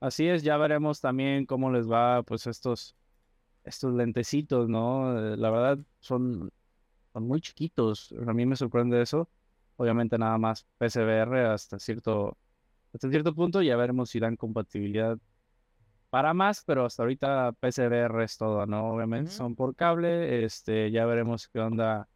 Así 0.00 0.28
es, 0.28 0.42
ya 0.42 0.56
veremos 0.58 1.00
también 1.00 1.46
cómo 1.46 1.70
les 1.72 1.90
va, 1.90 2.22
pues, 2.22 2.46
estos, 2.46 2.94
estos 3.64 3.94
lentecitos, 3.94 4.68
¿no? 4.68 5.18
Eh, 5.18 5.36
La 5.36 5.50
verdad, 5.50 5.78
son, 6.00 6.52
son 7.12 7.26
muy 7.26 7.40
chiquitos. 7.40 8.14
A 8.26 8.32
mí 8.32 8.46
me 8.46 8.56
sorprende 8.56 9.00
eso. 9.02 9.28
Obviamente 9.76 10.18
nada 10.18 10.38
más 10.38 10.66
PSVR 10.78 11.46
hasta 11.46 11.78
cierto, 11.78 12.36
hasta 12.92 13.10
cierto 13.10 13.34
punto, 13.34 13.62
ya 13.62 13.76
veremos 13.76 14.10
si 14.10 14.20
dan 14.20 14.36
compatibilidad 14.36 15.18
para 16.14 16.32
más, 16.32 16.62
pero 16.64 16.84
hasta 16.84 17.02
ahorita 17.02 17.54
PSVR 17.60 18.22
es 18.22 18.38
todo, 18.38 18.66
¿no? 18.66 18.92
Obviamente 18.92 19.32
son 19.32 19.56
por 19.56 19.74
cable, 19.74 20.44
este, 20.44 20.92
ya 20.92 21.06
veremos 21.06 21.48
qué 21.48 21.58
onda 21.58 22.08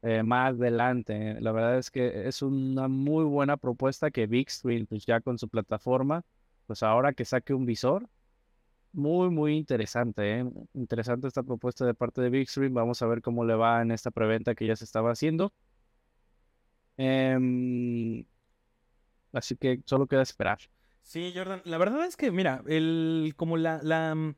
eh, 0.00 0.22
más 0.22 0.54
adelante. 0.54 1.38
La 1.42 1.52
verdad 1.52 1.76
es 1.76 1.90
que 1.90 2.26
es 2.26 2.40
una 2.40 2.88
muy 2.88 3.22
buena 3.26 3.58
propuesta 3.58 4.10
que 4.10 4.26
Big 4.26 4.50
Screen, 4.50 4.86
pues 4.86 5.04
ya 5.04 5.20
con 5.20 5.38
su 5.38 5.50
plataforma, 5.50 6.24
pues 6.66 6.82
ahora 6.82 7.12
que 7.12 7.26
saque 7.26 7.52
un 7.52 7.66
visor, 7.66 8.08
muy, 8.92 9.28
muy 9.28 9.56
interesante, 9.58 10.40
¿eh? 10.40 10.50
Interesante 10.72 11.28
esta 11.28 11.42
propuesta 11.42 11.84
de 11.84 11.92
parte 11.92 12.22
de 12.22 12.30
Big 12.30 12.48
Screen. 12.48 12.72
Vamos 12.72 13.02
a 13.02 13.06
ver 13.06 13.20
cómo 13.20 13.44
le 13.44 13.54
va 13.56 13.82
en 13.82 13.90
esta 13.90 14.10
preventa 14.10 14.54
que 14.54 14.66
ya 14.66 14.76
se 14.76 14.84
estaba 14.84 15.12
haciendo. 15.12 15.52
Em, 16.96 18.24
así 19.34 19.54
que 19.56 19.82
solo 19.84 20.06
queda 20.06 20.22
esperar. 20.22 20.58
Sí, 21.04 21.32
Jordan, 21.34 21.62
la 21.64 21.78
verdad 21.78 22.04
es 22.06 22.16
que, 22.16 22.30
mira, 22.32 22.62
el, 22.66 23.34
como 23.36 23.56
la, 23.56 23.80
la, 23.82 24.12
mm, 24.14 24.34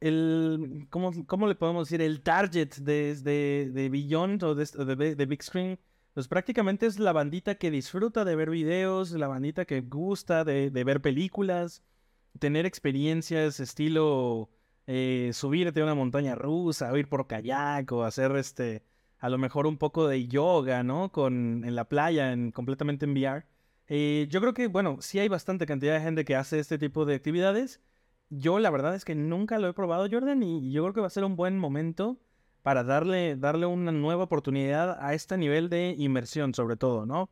el, 0.00 0.86
¿cómo, 0.90 1.12
cómo 1.26 1.46
le 1.48 1.54
podemos 1.54 1.88
decir? 1.88 2.02
El 2.02 2.22
target 2.22 2.74
de, 2.76 3.14
de, 3.16 3.88
Beyond 3.88 4.42
o 4.44 4.54
de, 4.54 4.66
de, 4.84 4.94
Bi- 4.94 5.14
de 5.14 5.26
Big 5.26 5.42
Screen, 5.42 5.78
pues 6.14 6.28
prácticamente 6.28 6.86
es 6.86 6.98
la 6.98 7.12
bandita 7.12 7.56
que 7.56 7.70
disfruta 7.70 8.24
de 8.24 8.36
ver 8.36 8.50
videos, 8.50 9.10
la 9.12 9.28
bandita 9.28 9.64
que 9.64 9.80
gusta 9.82 10.44
de, 10.44 10.70
de 10.70 10.84
ver 10.84 11.00
películas, 11.00 11.82
tener 12.38 12.66
experiencias 12.66 13.60
estilo 13.60 14.50
eh, 14.86 15.30
subirte 15.32 15.80
a 15.80 15.84
una 15.84 15.94
montaña 15.94 16.34
rusa, 16.34 16.92
o 16.92 16.96
ir 16.96 17.08
por 17.08 17.26
kayak, 17.26 17.90
o 17.92 18.04
hacer 18.04 18.36
este, 18.36 18.84
a 19.18 19.28
lo 19.30 19.38
mejor 19.38 19.66
un 19.66 19.78
poco 19.78 20.08
de 20.08 20.28
yoga, 20.28 20.82
¿no? 20.84 21.10
Con, 21.12 21.64
en 21.64 21.74
la 21.76 21.88
playa, 21.88 22.32
en, 22.32 22.52
completamente 22.52 23.06
en 23.06 23.12
VR. 23.12 23.46
Eh, 23.88 24.26
yo 24.30 24.40
creo 24.40 24.52
que, 24.54 24.66
bueno, 24.68 24.98
sí 25.00 25.18
hay 25.18 25.28
bastante 25.28 25.66
cantidad 25.66 25.94
de 25.94 26.00
gente 26.00 26.24
que 26.24 26.34
hace 26.36 26.58
este 26.58 26.78
tipo 26.78 27.04
de 27.04 27.14
actividades. 27.14 27.80
Yo 28.30 28.58
la 28.58 28.70
verdad 28.70 28.94
es 28.94 29.04
que 29.04 29.14
nunca 29.14 29.58
lo 29.58 29.68
he 29.68 29.72
probado, 29.74 30.08
Jordan, 30.10 30.42
y 30.42 30.72
yo 30.72 30.82
creo 30.82 30.94
que 30.94 31.00
va 31.00 31.06
a 31.06 31.10
ser 31.10 31.24
un 31.24 31.36
buen 31.36 31.58
momento 31.58 32.18
para 32.62 32.82
darle, 32.82 33.36
darle 33.36 33.66
una 33.66 33.92
nueva 33.92 34.24
oportunidad 34.24 34.98
a 35.00 35.14
este 35.14 35.38
nivel 35.38 35.68
de 35.70 35.94
inmersión, 35.98 36.52
sobre 36.54 36.76
todo, 36.76 37.06
¿no? 37.06 37.30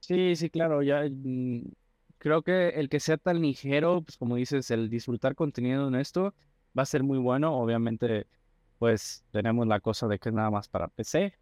Sí, 0.00 0.36
sí, 0.36 0.50
claro, 0.50 0.82
ya 0.82 1.02
mm, 1.10 1.62
creo 2.18 2.42
que 2.42 2.68
el 2.70 2.88
que 2.90 3.00
sea 3.00 3.16
tan 3.16 3.40
ligero, 3.40 4.02
pues 4.02 4.18
como 4.18 4.36
dices, 4.36 4.70
el 4.70 4.90
disfrutar 4.90 5.34
contenido 5.34 5.88
en 5.88 5.94
esto 5.94 6.34
va 6.78 6.82
a 6.82 6.86
ser 6.86 7.02
muy 7.02 7.18
bueno. 7.18 7.56
Obviamente, 7.58 8.26
pues 8.78 9.24
tenemos 9.30 9.66
la 9.66 9.80
cosa 9.80 10.06
de 10.08 10.18
que 10.18 10.28
es 10.30 10.34
nada 10.34 10.50
más 10.50 10.68
para 10.68 10.88
PC, 10.88 11.34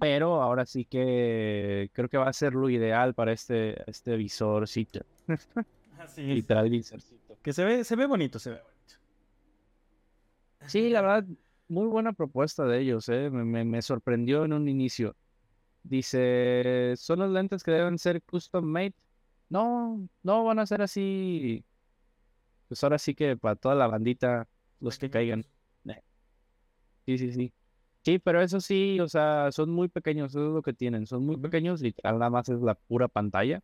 pero 0.00 0.42
ahora 0.42 0.66
sí 0.66 0.84
que 0.84 1.90
creo 1.92 2.08
que 2.08 2.18
va 2.18 2.28
a 2.28 2.32
ser 2.32 2.52
lo 2.54 2.68
ideal 2.68 3.14
para 3.14 3.32
este, 3.32 3.88
este 3.90 4.16
visorcito, 4.16 5.00
Así 5.98 6.22
es. 6.22 6.28
literal 6.28 6.68
visorcito. 6.70 7.36
Que 7.42 7.52
se 7.52 7.64
ve, 7.64 7.84
se 7.84 7.96
ve 7.96 8.06
bonito, 8.06 8.38
se 8.38 8.50
ve 8.50 8.56
bonito. 8.56 8.72
Sí, 10.66 10.90
la 10.90 11.00
verdad, 11.00 11.24
muy 11.68 11.86
buena 11.86 12.12
propuesta 12.12 12.64
de 12.64 12.80
ellos, 12.80 13.08
¿eh? 13.08 13.30
Me, 13.30 13.44
me- 13.44 13.64
me 13.64 13.82
sorprendió 13.82 14.44
en 14.44 14.52
un 14.52 14.68
inicio. 14.68 15.16
Dice, 15.82 16.94
¿son 16.96 17.18
los 17.18 17.30
lentes 17.30 17.62
que 17.64 17.72
deben 17.72 17.98
ser 17.98 18.22
custom 18.22 18.64
made? 18.64 18.94
No, 19.48 20.06
no 20.22 20.44
van 20.44 20.58
a 20.60 20.66
ser 20.66 20.82
así. 20.82 21.64
Pues 22.68 22.82
ahora 22.84 22.98
sí 22.98 23.14
que 23.14 23.36
para 23.36 23.56
toda 23.56 23.74
la 23.74 23.86
bandita, 23.88 24.48
los 24.80 24.98
que 24.98 25.10
caigan. 25.10 25.44
Sí, 27.06 27.18
sí, 27.18 27.32
sí. 27.32 27.52
Sí, 28.04 28.18
pero 28.18 28.40
eso 28.42 28.60
sí, 28.60 28.98
o 29.00 29.08
sea, 29.08 29.50
son 29.52 29.70
muy 29.70 29.88
pequeños, 29.88 30.32
eso 30.32 30.48
es 30.48 30.54
lo 30.54 30.62
que 30.62 30.72
tienen. 30.72 31.06
Son 31.06 31.24
muy 31.24 31.36
pequeños, 31.36 31.80
literal, 31.80 32.18
nada 32.18 32.30
más 32.30 32.48
es 32.48 32.60
la 32.60 32.74
pura 32.74 33.08
pantalla. 33.08 33.60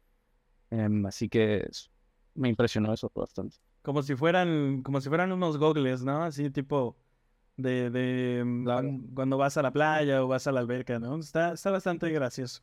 Em, 0.71 1.07
así 1.07 1.29
que 1.29 1.59
es- 1.69 1.91
me 2.35 2.49
impresionó 2.49 2.93
eso 2.93 3.11
bastante. 3.15 3.57
Como 3.83 4.03
si 4.03 4.17
fueran, 4.17 4.83
como 4.83 5.01
si 5.01 5.09
fueran 5.09 5.33
unos 5.33 5.59
gogles, 5.59 6.05
¿no? 6.05 6.25
Así 6.25 6.51
tipo 6.51 6.97
de, 7.57 7.91
de 7.91 8.45
mm, 8.45 8.65
Claro. 8.65 8.91
cuando 9.15 9.39
vas 9.39 9.57
a 9.57 9.63
la 9.63 9.73
playa 9.73 10.25
o 10.25 10.29
vas 10.29 10.47
a 10.47 10.53
la 10.53 10.61
alberca, 10.61 10.99
¿no? 10.99 11.19
Está, 11.19 11.53
está 11.55 11.71
bastante 11.71 12.11
gracioso. 12.11 12.63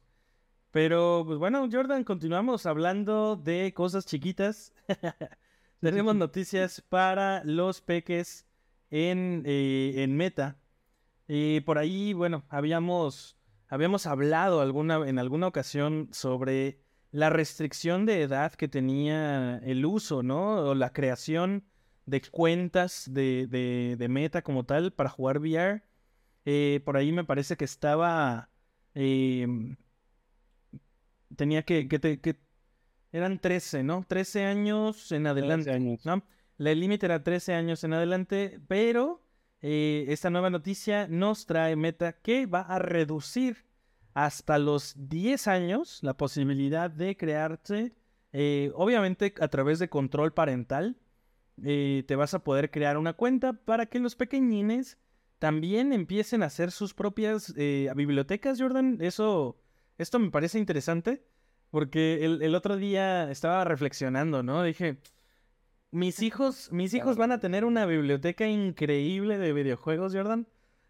Pero, 0.72 1.24
pues 1.26 1.40
bueno, 1.40 1.68
Jordan, 1.72 2.04
continuamos 2.04 2.66
hablando 2.66 3.36
de 3.38 3.74
cosas 3.74 4.06
chiquitas. 4.06 4.74
Tenemos 5.82 6.16
noticias 6.16 6.82
para 6.82 7.44
los 7.46 7.82
peques 7.82 8.46
en, 8.92 9.44
eh, 9.46 9.94
en 10.04 10.18
Meta. 10.18 10.58
Y 11.28 11.62
por 11.62 11.78
ahí, 11.78 12.14
bueno, 12.14 12.44
habíamos, 12.50 13.36
habíamos 13.68 14.06
hablado 14.06 14.62
alguna, 14.62 15.08
en 15.08 15.18
alguna 15.20 15.48
ocasión 15.48 16.10
sobre 16.12 16.80
la 17.12 17.30
restricción 17.30 18.06
de 18.06 18.22
edad 18.22 18.54
que 18.54 18.68
tenía 18.68 19.58
el 19.64 19.86
uso, 19.86 20.22
¿no? 20.22 20.58
O 20.70 20.76
la 20.76 20.92
creación 20.94 21.64
de 22.06 22.22
cuentas 22.22 23.10
de, 23.12 23.48
de- 23.48 23.96
de 23.98 24.08
Meta 24.10 24.42
como 24.44 24.66
tal 24.66 24.92
para 24.94 25.10
jugar 25.10 25.40
VR. 25.40 25.82
Eh, 26.46 26.82
por 26.86 26.98
ahí 26.98 27.12
me 27.12 27.24
parece 27.24 27.58
que 27.58 27.66
estaba... 27.66 28.50
em, 28.94 29.78
tenía 31.36 31.64
que, 31.64 31.88
que, 31.88 32.00
te- 32.00 32.20
que- 32.22 32.40
Eran 33.12 33.40
13, 33.40 33.82
¿no? 33.84 34.06
13 34.08 34.46
años 34.46 35.12
en 35.12 35.26
adelante. 35.28 35.72
años. 35.72 36.06
¿no? 36.06 36.24
La- 36.58 36.72
El 36.72 36.80
límite 36.82 37.06
era 37.06 37.24
13 37.24 37.54
años 37.54 37.84
en 37.84 37.94
adelante, 37.94 38.60
pero 38.68 39.25
eh, 39.68 40.06
esta 40.10 40.30
nueva 40.30 40.52
noticia 40.52 41.08
nos 41.08 41.48
trae 41.48 41.76
Meta 41.76 42.14
que 42.14 42.46
va 42.46 42.62
a 42.62 42.78
reducir 42.78 43.66
hasta 44.14 44.60
los 44.60 44.94
10 44.96 45.48
años 45.48 46.04
la 46.04 46.16
posibilidad 46.16 46.92
de 46.92 47.18
crearte, 47.18 47.96
eh, 48.32 48.72
obviamente 48.76 49.34
a 49.40 49.48
través 49.48 49.80
de 49.80 49.90
control 49.90 50.34
parental, 50.34 51.00
eh, 51.64 52.04
te 52.08 52.16
vas 52.16 52.36
a 52.36 52.44
poder 52.44 52.70
crear 52.70 52.96
una 52.96 53.14
cuenta 53.14 53.54
para 53.54 53.88
que 53.88 53.98
los 53.98 54.16
pequeñines 54.16 55.00
también 55.40 55.94
empiecen 55.94 56.44
a 56.44 56.46
hacer 56.46 56.70
sus 56.70 56.94
propias 56.94 57.52
bibliotecas, 57.56 58.62
Jordan. 58.62 59.00
Eso, 59.02 59.60
esto 59.98 60.20
me 60.20 60.30
parece 60.30 60.60
interesante 60.60 61.26
porque 61.72 62.24
el, 62.24 62.44
el 62.44 62.54
otro 62.54 62.78
día 62.78 63.32
estaba 63.32 63.64
reflexionando, 63.64 64.44
¿no? 64.44 64.62
Dije, 64.62 65.00
mis 65.96 66.22
hijos, 66.22 66.72
mis 66.72 66.94
hijos 66.94 67.18
van 67.18 67.32
a 67.32 67.40
tener 67.40 67.66
una 67.66 67.86
biblioteca 67.86 68.48
increíble 68.48 69.38
de 69.38 69.54
videojuegos, 69.54 70.14
Jordan. 70.14 70.48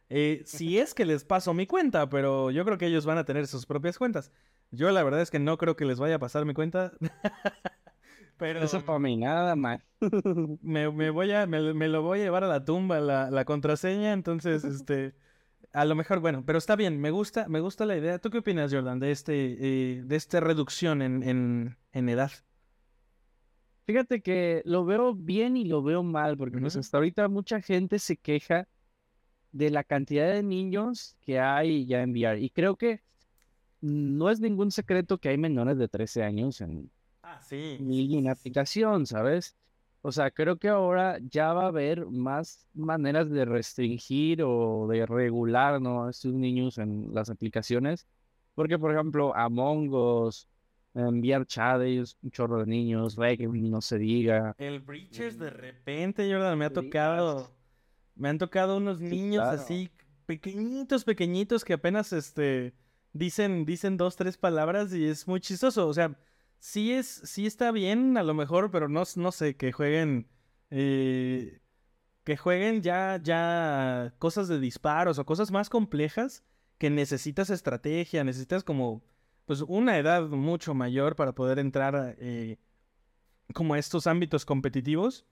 Eh, 0.09 0.41
si 0.45 0.77
es 0.79 0.93
que 0.93 1.05
les 1.05 1.23
paso 1.23 1.53
mi 1.53 1.65
cuenta, 1.67 2.09
pero 2.09 2.51
yo 2.51 2.65
creo 2.65 2.77
que 2.77 2.87
ellos 2.87 3.05
van 3.05 3.17
a 3.17 3.25
tener 3.25 3.47
sus 3.47 3.65
propias 3.65 3.97
cuentas. 3.97 4.31
Yo 4.71 4.91
la 4.91 5.03
verdad 5.03 5.21
es 5.21 5.31
que 5.31 5.39
no 5.39 5.57
creo 5.57 5.75
que 5.75 5.85
les 5.85 5.99
vaya 5.99 6.15
a 6.15 6.19
pasar 6.19 6.45
mi 6.45 6.53
cuenta. 6.53 6.91
pero 8.37 8.61
eso 8.61 8.83
para 8.83 8.99
mí 8.99 9.17
nada 9.17 9.55
más. 9.55 9.81
me, 10.61 10.87
voy 10.87 11.31
a, 11.31 11.45
me, 11.47 11.87
lo 11.87 12.01
voy 12.01 12.19
a 12.19 12.23
llevar 12.23 12.43
a 12.43 12.47
la 12.47 12.65
tumba 12.65 12.99
la, 12.99 13.31
la 13.31 13.45
contraseña, 13.45 14.13
entonces 14.13 14.63
este 14.63 15.15
a 15.75 15.83
lo 15.83 15.93
mejor, 15.93 16.21
bueno, 16.21 16.43
pero 16.45 16.57
está 16.57 16.77
bien, 16.77 17.01
me 17.01 17.11
gusta, 17.11 17.49
me 17.49 17.59
gusta 17.59 17.85
la 17.85 17.97
idea. 17.97 18.17
¿Tú 18.17 18.29
qué 18.29 18.37
opinas, 18.37 18.73
Jordan, 18.73 18.97
de 18.97 19.11
este, 19.11 19.57
eh, 19.59 20.03
de 20.05 20.15
esta 20.15 20.39
reducción 20.39 21.01
en, 21.01 21.75
en, 21.91 22.09
edad? 22.09 22.31
Fíjate 23.85 24.21
que 24.21 24.61
lo 24.65 24.83
veo 24.83 25.13
bien 25.13 25.57
y 25.57 25.65
lo 25.65 25.83
veo 25.83 26.01
mal, 26.01 26.37
porque 26.37 26.57
pues, 26.57 26.75
hasta 26.75 26.97
ahorita 26.97 27.27
mucha 27.27 27.61
gente 27.61 27.99
se 27.99 28.17
queja 28.17 28.67
de 29.51 29.69
la 29.69 29.83
cantidad 29.83 30.33
de 30.33 30.43
niños 30.43 31.15
que 31.21 31.39
hay 31.39 31.85
ya 31.85 32.01
en 32.01 32.11
VR. 32.11 32.41
Y 32.41 32.49
creo 32.49 32.75
que 32.75 33.01
no 33.81 34.29
es 34.31 34.39
ningún 34.39 34.71
secreto 34.71 35.19
que 35.19 35.29
hay 35.29 35.37
menores 35.37 35.77
de 35.77 35.87
13 35.87 36.23
años 36.23 36.61
en, 36.61 36.89
ah, 37.21 37.39
sí. 37.41 37.77
en 37.79 38.27
aplicación, 38.27 39.05
¿sabes? 39.05 39.55
O 40.01 40.11
sea, 40.11 40.29
creo 40.29 40.57
que 40.57 40.69
ahora 40.69 41.17
ya 41.19 41.53
va 41.53 41.63
a 41.63 41.67
haber 41.67 42.05
más 42.05 42.67
maneras 42.73 43.29
de 43.29 43.45
restringir 43.45 44.43
o 44.43 44.87
de 44.87 45.05
regular 45.05 45.81
¿no? 45.81 46.05
a 46.05 46.09
estos 46.09 46.33
niños 46.33 46.77
en 46.77 47.13
las 47.13 47.29
aplicaciones. 47.29 48.07
Porque, 48.53 48.77
por 48.77 48.93
ejemplo, 48.93 49.35
Among 49.35 49.93
Us, 49.93 50.47
enviar 50.95 51.45
chades, 51.45 52.17
un 52.23 52.31
chorro 52.31 52.59
de 52.59 52.65
niños, 52.65 53.15
Reggae, 53.15 53.47
no 53.47 53.81
se 53.81 53.97
diga. 53.97 54.55
El 54.57 54.79
Breachers 54.79 55.37
de 55.37 55.49
repente, 55.49 56.31
Jordan, 56.31 56.57
me 56.57 56.65
ha 56.65 56.73
tocado. 56.73 57.51
Me 58.15 58.29
han 58.29 58.37
tocado 58.37 58.77
unos 58.77 59.01
niños 59.01 59.43
así, 59.43 59.89
pequeñitos, 60.25 61.03
pequeñitos, 61.03 61.65
que 61.65 61.73
apenas 61.73 62.13
este 62.13 62.73
dicen, 63.15 63.65
dicen 63.65 63.97
dos, 63.97 64.15
tres 64.15 64.37
palabras 64.37 64.93
y 64.93 65.05
es 65.05 65.27
muy 65.27 65.39
chistoso. 65.39 65.87
O 65.87 65.93
sea, 65.93 66.17
sí 66.59 66.93
es, 66.93 67.07
sí 67.07 67.45
está 67.45 67.71
bien 67.71 68.17
a 68.17 68.23
lo 68.23 68.33
mejor, 68.33 68.71
pero 68.71 68.87
no, 68.87 69.03
no 69.15 69.31
sé, 69.31 69.55
que 69.55 69.71
jueguen, 69.71 70.27
eh, 70.69 71.59
que 72.23 72.37
jueguen 72.37 72.81
ya, 72.81 73.19
ya 73.21 74.13
cosas 74.19 74.47
de 74.47 74.59
disparos 74.59 75.19
o 75.19 75.25
cosas 75.25 75.51
más 75.51 75.69
complejas 75.69 76.43
que 76.77 76.89
necesitas 76.89 77.49
estrategia, 77.49 78.23
necesitas 78.23 78.63
como, 78.63 79.03
pues 79.45 79.61
una 79.61 79.97
edad 79.97 80.27
mucho 80.27 80.73
mayor 80.73 81.15
para 81.15 81.33
poder 81.33 81.59
entrar 81.59 82.15
eh, 82.19 82.57
como 83.53 83.75
a 83.75 83.79
estos 83.79 84.07
ámbitos 84.07 84.45
competitivos. 84.45 85.25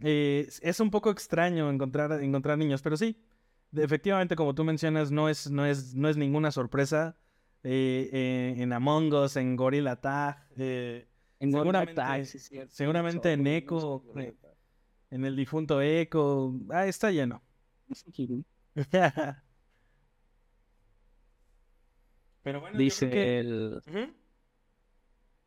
Eh, 0.00 0.48
es 0.62 0.80
un 0.80 0.90
poco 0.90 1.10
extraño 1.10 1.70
encontrar, 1.70 2.22
encontrar 2.22 2.56
niños, 2.56 2.82
pero 2.82 2.96
sí, 2.96 3.20
efectivamente, 3.74 4.36
como 4.36 4.54
tú 4.54 4.62
mencionas, 4.64 5.10
no 5.10 5.28
es, 5.28 5.50
no 5.50 5.66
es, 5.66 5.94
no 5.94 6.08
es 6.08 6.16
ninguna 6.16 6.52
sorpresa 6.52 7.16
eh, 7.64 8.54
en 8.58 8.72
Among 8.72 9.12
Us, 9.12 9.36
en 9.36 9.56
Gorilla 9.56 9.96
Tag, 9.96 10.46
en 10.56 11.52
seguramente, 11.52 12.24
seguramente 12.68 13.32
en 13.32 13.46
Echo, 13.46 14.04
en 15.10 15.24
el 15.24 15.34
difunto 15.34 15.80
Echo, 15.80 16.54
ah, 16.70 16.86
está 16.86 17.10
lleno. 17.10 17.42
Pero 22.42 22.60
bueno, 22.60 22.78
dice 22.78 23.38
el... 23.38 23.82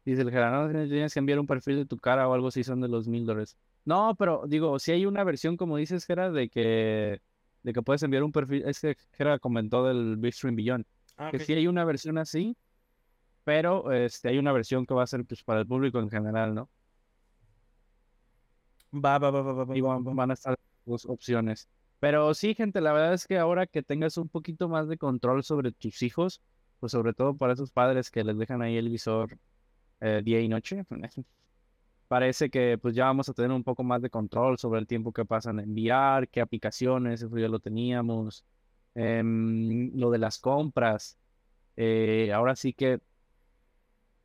Dice 0.03 0.21
el 0.23 0.31
gerano, 0.31 0.67
tienes 0.87 1.13
que 1.13 1.19
enviar 1.19 1.39
un 1.39 1.45
perfil 1.45 1.75
de 1.75 1.85
tu 1.85 1.97
cara 1.97 2.27
o 2.27 2.33
algo 2.33 2.49
si 2.49 2.63
son 2.63 2.81
de 2.81 2.87
los 2.87 3.07
mil 3.07 3.25
dólares. 3.25 3.55
No, 3.85 4.15
pero 4.15 4.43
digo, 4.47 4.79
si 4.79 4.91
hay 4.91 5.05
una 5.05 5.23
versión, 5.23 5.57
como 5.57 5.77
dices, 5.77 6.05
Gera, 6.05 6.31
de 6.31 6.49
que, 6.49 7.21
de 7.61 7.73
que 7.73 7.81
puedes 7.83 8.01
enviar 8.01 8.23
un 8.23 8.31
perfil, 8.31 8.63
es 8.65 8.79
que 8.79 8.95
Gera 9.13 9.37
comentó 9.37 9.83
del 9.85 10.17
Big 10.17 10.33
Stream 10.33 10.55
Beyond. 10.55 10.85
Ah, 11.17 11.29
que 11.29 11.37
sí 11.37 11.53
hay 11.53 11.67
una 11.67 11.85
versión 11.85 12.17
así, 12.17 12.57
pero 13.43 13.91
este, 13.91 14.29
hay 14.29 14.39
una 14.39 14.51
versión 14.51 14.85
que 14.85 14.93
va 14.93 15.03
a 15.03 15.07
ser 15.07 15.23
pues, 15.25 15.43
para 15.43 15.59
el 15.59 15.67
público 15.67 15.99
en 15.99 16.09
general, 16.09 16.55
¿no? 16.55 16.69
Va, 18.93 19.19
va, 19.19 19.31
va, 19.31 19.41
va, 19.41 19.63
va. 19.63 19.77
Y 19.77 19.81
van, 19.81 20.31
a 20.31 20.33
estar 20.33 20.57
dos 20.85 21.05
opciones. 21.05 21.69
Pero 21.99 22.33
sí, 22.33 22.55
gente, 22.55 22.81
la 22.81 22.93
verdad 22.93 23.13
es 23.13 23.27
que 23.27 23.37
ahora 23.37 23.67
que 23.67 23.83
tengas 23.83 24.17
un 24.17 24.27
poquito 24.27 24.67
más 24.67 24.87
de 24.87 24.97
control 24.97 25.43
sobre 25.43 25.71
tus 25.71 26.01
hijos, 26.01 26.41
pues 26.81 26.91
sobre 26.91 27.13
todo 27.13 27.37
para 27.37 27.53
esos 27.53 27.71
padres 27.71 28.11
que 28.11 28.25
les 28.25 28.37
dejan 28.37 28.61
ahí 28.61 28.75
el 28.75 28.89
visor 28.89 29.37
eh, 30.01 30.21
día 30.23 30.41
y 30.41 30.49
noche, 30.49 30.83
parece 32.09 32.49
que 32.49 32.77
pues 32.77 32.93
ya 32.95 33.05
vamos 33.05 33.29
a 33.29 33.33
tener 33.33 33.51
un 33.51 33.63
poco 33.63 33.83
más 33.83 34.01
de 34.01 34.09
control 34.09 34.57
sobre 34.57 34.81
el 34.81 34.87
tiempo 34.87 35.13
que 35.13 35.23
pasan 35.23 35.59
en 35.59 35.69
enviar, 35.69 36.27
qué 36.27 36.41
aplicaciones, 36.41 37.21
eso 37.21 37.37
ya 37.37 37.47
lo 37.47 37.59
teníamos, 37.59 38.43
Em, 38.95 39.91
lo 39.97 40.11
de 40.11 40.17
las 40.17 40.39
compras. 40.39 41.17
Eh, 41.77 42.31
ahora 42.33 42.55
sí 42.55 42.73
que, 42.73 42.99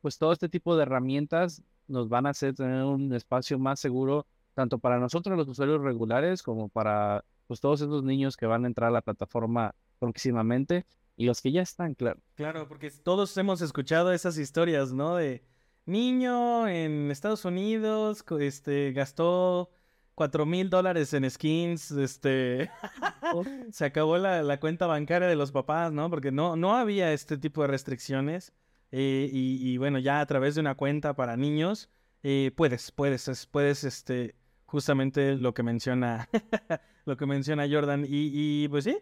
pues 0.01 0.17
todo 0.17 0.31
este 0.33 0.49
tipo 0.49 0.75
de 0.75 0.83
herramientas 0.83 1.63
nos 1.87 2.09
van 2.09 2.25
a 2.25 2.31
hacer 2.31 2.53
tener 2.55 2.83
un 2.83 3.13
espacio 3.13 3.57
más 3.59 3.79
seguro, 3.79 4.27
tanto 4.53 4.79
para 4.79 4.99
nosotros 4.99 5.37
los 5.37 5.47
usuarios 5.47 5.81
regulares, 5.81 6.43
como 6.43 6.69
para 6.69 7.23
pues, 7.47 7.61
todos 7.61 7.81
esos 7.81 8.03
niños 8.03 8.35
que 8.37 8.45
van 8.45 8.65
a 8.65 8.67
entrar 8.67 8.89
a 8.89 8.91
la 8.91 9.01
plataforma 9.01 9.73
próximamente 9.99 10.85
y 11.17 11.25
los 11.25 11.41
que 11.41 11.51
ya 11.51 11.63
están, 11.63 11.95
claro. 11.95 12.21
Claro, 12.35 12.67
porque 12.67 12.91
todos 12.91 13.35
hemos 13.37 13.61
escuchado 13.61 14.13
esas 14.13 14.37
historias, 14.37 14.93
¿no? 14.93 15.15
De 15.15 15.43
niño 15.85 16.67
en 16.67 17.09
Estados 17.09 17.43
Unidos, 17.43 18.23
este, 18.39 18.93
gastó 18.93 19.71
cuatro 20.13 20.45
mil 20.45 20.69
dólares 20.69 21.13
en 21.13 21.29
skins, 21.29 21.91
este, 21.91 22.69
se 23.71 23.85
acabó 23.85 24.19
la, 24.19 24.59
cuenta 24.59 24.85
bancaria 24.85 25.27
de 25.27 25.35
los 25.35 25.51
papás, 25.51 25.91
¿no? 25.91 26.09
Porque 26.09 26.31
no, 26.31 26.55
no 26.55 26.75
había 26.75 27.11
este 27.13 27.37
tipo 27.37 27.63
de 27.63 27.67
restricciones. 27.67 28.53
Eh, 28.91 29.29
y, 29.31 29.77
bueno, 29.77 29.99
ya 29.99 30.21
a 30.21 30.25
través 30.25 30.55
de 30.55 30.61
una 30.61 30.75
cuenta 30.75 31.15
para 31.15 31.35
niños, 31.35 31.89
eh, 32.23 32.51
puedes, 32.55 32.91
puedes, 32.91 33.47
puedes, 33.47 33.83
este, 33.83 34.35
justamente 34.65 35.35
lo 35.35 35.53
que 35.53 35.63
menciona, 35.63 36.29
lo 37.05 37.17
que 37.17 37.25
menciona 37.25 37.67
Jordan. 37.69 38.05
Y, 38.05 38.31
y, 38.63 38.67
pues 38.69 38.85
sí, 38.85 38.97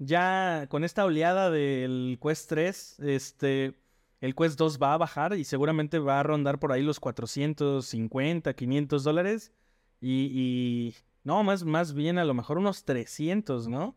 ya 0.00 0.66
con 0.70 0.82
esta 0.82 1.04
oleada 1.04 1.50
del 1.50 2.18
Quest 2.20 2.48
3, 2.48 3.00
este, 3.00 3.74
el 4.20 4.34
Quest 4.34 4.58
2 4.58 4.78
va 4.82 4.94
a 4.94 4.98
bajar 4.98 5.34
y 5.34 5.44
seguramente 5.44 5.98
va 5.98 6.18
a 6.18 6.22
rondar 6.22 6.58
por 6.58 6.72
ahí 6.72 6.82
los 6.82 6.98
450, 6.98 8.54
500 8.54 9.04
dólares. 9.04 9.52
Y, 10.00 10.94
no, 11.22 11.44
más, 11.44 11.64
más 11.64 11.92
bien 11.92 12.18
a 12.18 12.24
lo 12.24 12.32
mejor 12.32 12.56
unos 12.56 12.84
300, 12.84 13.68
¿no? 13.68 13.94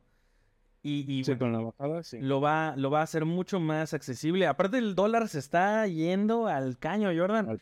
Y, 0.85 1.23
con 1.37 1.53
la 1.53 1.61
bajada, 1.61 2.03
sí. 2.03 2.19
Lo 2.19 2.41
va, 2.41 2.75
lo 2.75 2.91
va 2.91 2.99
a 2.99 3.03
hacer 3.03 3.23
mucho 3.23 3.61
más 3.61 3.93
accesible. 3.93 4.47
Aparte 4.47 4.77
el 4.79 4.95
dólar 4.95 5.29
se 5.29 5.39
está 5.39 5.87
yendo 5.87 6.47
al 6.47 6.77
caño, 6.77 7.09
Jordan. 7.15 7.61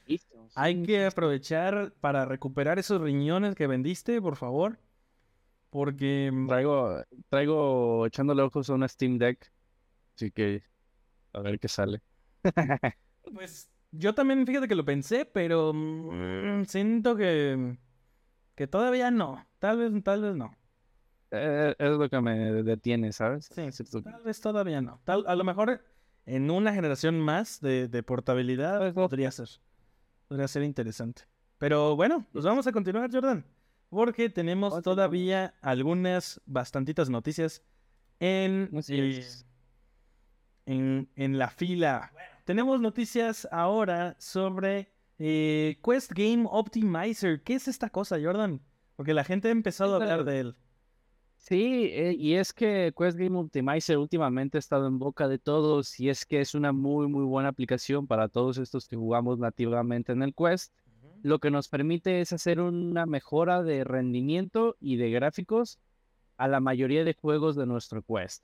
Hay 0.56 0.82
que 0.82 1.06
aprovechar 1.06 1.94
para 2.02 2.26
recuperar 2.26 2.80
esos 2.80 3.00
riñones 3.00 3.54
que 3.54 3.68
vendiste, 3.68 4.20
por 4.20 4.38
favor. 4.38 4.80
Porque... 5.72 6.30
Mm, 6.32 6.48
traigo, 6.48 7.04
traigo 7.30 8.06
echándole 8.06 8.44
ojos 8.44 8.70
a 8.70 8.76
una 8.76 8.88
Steam 8.88 9.18
Deck. 9.18 9.52
Así 10.16 10.30
que 10.30 10.62
a 11.34 11.40
ver 11.40 11.60
qué 11.60 11.68
sale. 11.68 12.04
pues 13.34 13.72
yo 13.90 14.14
también, 14.14 14.46
fíjate 14.46 14.68
que 14.68 14.76
lo 14.76 14.86
pensé, 14.86 15.26
pero 15.26 15.74
mm, 15.74 16.66
siento 16.66 17.16
que 17.16 17.76
que 18.62 18.68
todavía 18.68 19.10
no. 19.10 19.44
Tal 19.58 19.78
vez, 19.78 20.04
tal 20.04 20.22
vez 20.22 20.36
no. 20.36 20.56
Eh, 21.32 21.74
es 21.80 21.92
lo 21.92 22.10
que 22.10 22.22
me 22.22 22.64
detiene, 22.64 23.12
¿sabes? 23.12 23.50
Sí, 23.52 23.70
tal 24.04 24.22
vez 24.24 24.40
todavía 24.42 24.82
no. 24.82 25.02
Tal, 25.04 25.24
a 25.28 25.36
lo 25.36 25.44
mejor 25.44 25.84
en 26.26 26.52
una 26.52 26.74
generación 26.74 27.20
más 27.20 27.60
de, 27.62 28.04
portabilidad 28.06 28.80
pues 28.80 28.94
podría 28.94 29.32
ser. 29.32 29.50
Podría 30.28 30.48
ser 30.48 30.62
interesante. 30.62 31.24
Pero 31.58 31.96
bueno, 31.96 32.28
pues 32.32 32.46
vamos 32.46 32.68
a 32.68 32.72
continuar, 32.72 33.10
Jordan. 33.12 33.44
Porque 33.92 34.30
tenemos 34.30 34.82
todavía 34.84 35.54
algunas 35.62 36.40
bastantitas 36.46 37.10
noticias 37.10 37.62
en, 38.22 38.70
eh, 38.88 39.26
en, 40.66 41.10
en 41.18 41.38
la 41.38 41.50
fila. 41.50 42.14
Tenemos 42.46 42.80
noticias 42.80 43.50
ahora 43.52 44.16
sobre 44.18 44.94
eh, 45.20 45.78
Quest 45.84 46.14
Game 46.14 46.46
Optimizer, 46.50 47.44
¿qué 47.44 47.56
es 47.56 47.68
esta 47.68 47.90
cosa, 47.90 48.16
Jordan? 48.16 48.62
Porque 48.96 49.14
la 49.14 49.26
gente 49.26 49.50
ha 49.50 49.52
empezado 49.52 49.92
a 49.94 49.98
hablar 49.98 50.24
de 50.24 50.40
él. 50.40 50.56
Sí, 51.36 51.90
eh, 51.92 52.16
y 52.18 52.36
es 52.36 52.54
que 52.54 52.94
Quest 52.98 53.18
Game 53.18 53.38
Optimizer 53.38 53.98
últimamente 53.98 54.58
ha 54.58 54.60
estado 54.60 54.88
en 54.88 55.00
boca 55.00 55.28
de 55.28 55.38
todos 55.38 56.00
y 56.00 56.08
es 56.08 56.26
que 56.26 56.40
es 56.40 56.56
una 56.56 56.72
muy, 56.72 57.10
muy 57.10 57.26
buena 57.26 57.50
aplicación 57.50 58.08
para 58.08 58.30
todos 58.30 58.58
estos 58.58 58.88
que 58.88 58.96
jugamos 58.96 59.38
nativamente 59.38 60.14
en 60.14 60.24
el 60.24 60.34
Quest. 60.34 60.74
Lo 61.24 61.40
que 61.40 61.52
nos 61.52 61.68
permite 61.68 62.22
es 62.22 62.34
hacer 62.34 62.60
una 62.60 63.06
mejora 63.06 63.64
de 63.64 63.84
rendimiento 63.84 64.76
y 64.80 64.96
de 64.96 65.12
gráficos 65.12 65.80
a 66.38 66.48
la 66.48 66.60
mayoría 66.60 67.04
de 67.04 67.14
juegos 67.14 67.56
de 67.56 67.66
nuestro 67.66 68.02
Quest. 68.04 68.44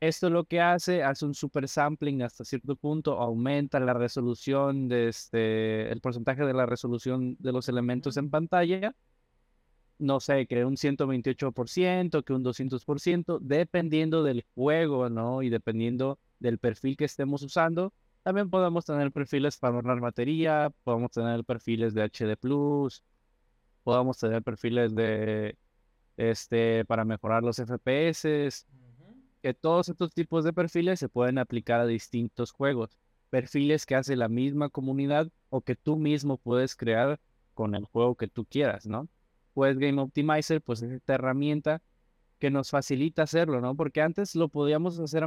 Esto 0.00 0.30
lo 0.30 0.44
que 0.44 0.60
hace, 0.60 1.04
hace 1.04 1.24
un 1.24 1.34
super 1.34 1.68
sampling 1.68 2.22
hasta 2.22 2.44
cierto 2.44 2.74
punto, 2.74 3.20
aumenta 3.20 3.78
la 3.78 3.94
resolución 3.94 4.88
de 4.88 5.08
este, 5.08 5.92
el 5.92 6.00
porcentaje 6.00 6.44
de 6.44 6.54
la 6.54 6.66
resolución 6.66 7.36
de 7.38 7.52
los 7.52 7.68
elementos 7.68 8.16
en 8.16 8.30
pantalla 8.30 8.96
no 10.02 10.20
sé, 10.20 10.46
que 10.46 10.64
un 10.64 10.76
128%, 10.76 12.24
que 12.24 12.32
un 12.32 12.42
200%, 12.42 13.38
dependiendo 13.40 14.22
del 14.22 14.44
juego, 14.54 15.08
¿no? 15.08 15.42
Y 15.42 15.48
dependiendo 15.48 16.18
del 16.40 16.58
perfil 16.58 16.96
que 16.96 17.04
estemos 17.04 17.42
usando. 17.42 17.92
También 18.22 18.50
podemos 18.50 18.84
tener 18.84 19.10
perfiles 19.10 19.56
para 19.56 19.74
ahorrar 19.74 20.00
batería, 20.00 20.72
podemos 20.84 21.10
tener 21.10 21.44
perfiles 21.44 21.92
de 21.92 22.02
HD 22.02 22.36
Plus, 22.36 23.02
podemos 23.82 24.18
tener 24.18 24.42
perfiles 24.42 24.94
de 24.94 25.56
este 26.16 26.84
para 26.84 27.04
mejorar 27.04 27.42
los 27.42 27.58
FPS, 27.58 28.64
que 29.42 29.54
todos 29.54 29.88
estos 29.88 30.14
tipos 30.14 30.44
de 30.44 30.52
perfiles 30.52 31.00
se 31.00 31.08
pueden 31.08 31.38
aplicar 31.38 31.80
a 31.80 31.86
distintos 31.86 32.52
juegos. 32.52 32.96
Perfiles 33.30 33.86
que 33.86 33.96
hace 33.96 34.14
la 34.14 34.28
misma 34.28 34.68
comunidad 34.68 35.28
o 35.50 35.62
que 35.62 35.74
tú 35.74 35.96
mismo 35.96 36.38
puedes 36.38 36.76
crear 36.76 37.18
con 37.54 37.74
el 37.74 37.84
juego 37.86 38.14
que 38.14 38.28
tú 38.28 38.44
quieras, 38.44 38.86
¿no? 38.86 39.08
Pues 39.52 39.78
Game 39.78 40.00
Optimizer, 40.00 40.62
pues 40.62 40.82
es 40.82 40.92
esta 40.92 41.14
herramienta 41.14 41.82
que 42.38 42.50
nos 42.50 42.70
facilita 42.70 43.22
hacerlo, 43.22 43.60
¿no? 43.60 43.74
Porque 43.74 44.00
antes 44.00 44.36
lo 44.36 44.48
podíamos 44.48 44.98
hacer 45.00 45.24
a 45.24 45.26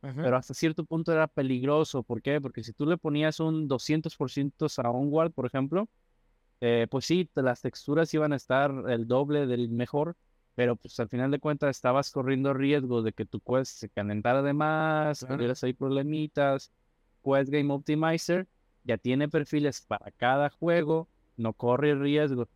pero 0.00 0.36
hasta 0.36 0.54
cierto 0.54 0.84
punto 0.84 1.12
era 1.12 1.26
peligroso. 1.26 2.02
¿Por 2.02 2.22
qué? 2.22 2.40
Porque 2.40 2.62
si 2.64 2.72
tú 2.72 2.86
le 2.86 2.98
ponías 2.98 3.40
un 3.40 3.68
200% 3.68 4.66
a 4.78 4.90
Onward, 4.90 5.32
por 5.32 5.46
ejemplo, 5.46 5.88
eh, 6.60 6.86
pues 6.90 7.06
sí, 7.06 7.30
las 7.34 7.62
texturas 7.62 8.12
iban 8.14 8.32
a 8.32 8.36
estar 8.36 8.72
el 8.88 9.06
doble 9.06 9.46
del 9.46 9.70
mejor, 9.70 10.16
pero 10.54 10.76
pues 10.76 10.98
al 11.00 11.08
final 11.08 11.30
de 11.30 11.38
cuentas 11.40 11.70
estabas 11.76 12.10
corriendo 12.10 12.52
riesgo 12.52 13.02
de 13.02 13.12
que 13.12 13.24
tu 13.24 13.40
quest 13.40 13.78
se 13.78 13.88
calentara 13.88 14.42
de 14.42 14.52
más, 14.52 15.26
tuvieras 15.26 15.64
ahí 15.64 15.72
problemitas. 15.72 16.72
Quest 17.24 17.50
Game 17.50 17.72
Optimizer 17.72 18.48
ya 18.84 18.98
tiene 18.98 19.28
perfiles 19.28 19.80
para 19.82 20.10
cada 20.12 20.50
juego, 20.50 21.08
no 21.36 21.52
corre 21.54 21.94
riesgo 21.94 22.48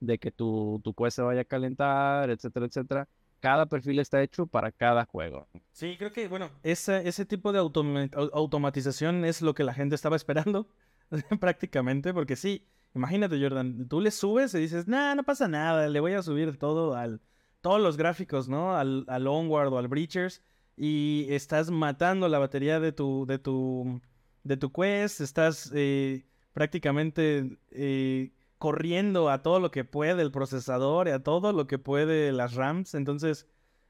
de 0.00 0.18
que 0.18 0.30
tu, 0.30 0.80
tu 0.84 0.94
quest 0.94 1.16
se 1.16 1.22
vaya 1.22 1.42
a 1.42 1.44
calentar, 1.44 2.30
etcétera, 2.30 2.66
etcétera. 2.66 3.08
Cada 3.40 3.66
perfil 3.66 3.98
está 3.98 4.22
hecho 4.22 4.46
para 4.46 4.72
cada 4.72 5.04
juego. 5.04 5.46
Sí, 5.72 5.96
creo 5.98 6.12
que, 6.12 6.28
bueno, 6.28 6.50
ese, 6.62 7.08
ese 7.08 7.24
tipo 7.24 7.52
de 7.52 7.58
automatización 7.58 9.24
es 9.24 9.42
lo 9.42 9.54
que 9.54 9.64
la 9.64 9.74
gente 9.74 9.94
estaba 9.94 10.16
esperando, 10.16 10.68
prácticamente, 11.40 12.12
porque 12.12 12.36
sí, 12.36 12.66
imagínate, 12.94 13.40
Jordan, 13.40 13.88
tú 13.88 14.00
le 14.00 14.10
subes 14.10 14.54
y 14.54 14.58
dices, 14.58 14.88
nah, 14.88 15.14
no 15.14 15.22
pasa 15.22 15.48
nada, 15.48 15.88
le 15.88 16.00
voy 16.00 16.12
a 16.14 16.22
subir 16.22 16.58
todo 16.58 16.94
al, 16.94 17.20
todos 17.60 17.80
los 17.80 17.96
gráficos, 17.96 18.48
¿no? 18.48 18.76
Al, 18.76 19.04
al 19.08 19.26
Onward 19.26 19.72
o 19.72 19.78
al 19.78 19.88
Breachers, 19.88 20.42
y 20.76 21.26
estás 21.30 21.70
matando 21.70 22.28
la 22.28 22.38
batería 22.38 22.80
de 22.80 22.92
tu, 22.92 23.26
de 23.26 23.38
tu, 23.38 24.00
de 24.44 24.56
tu 24.56 24.72
quest, 24.72 25.20
estás 25.20 25.70
eh, 25.74 26.24
prácticamente 26.52 27.58
eh, 27.70 28.32
corriendo 28.58 29.30
a 29.30 29.42
todo 29.42 29.60
lo 29.60 29.70
que 29.70 29.84
puede 29.84 30.22
el 30.22 30.32
procesador 30.32 31.08
y 31.08 31.12
a 31.12 31.22
todo 31.22 31.52
lo 31.52 31.66
que 31.66 31.78
puede 31.78 32.32
las 32.32 32.54
RAMs. 32.54 32.94
Entonces, 32.94 33.46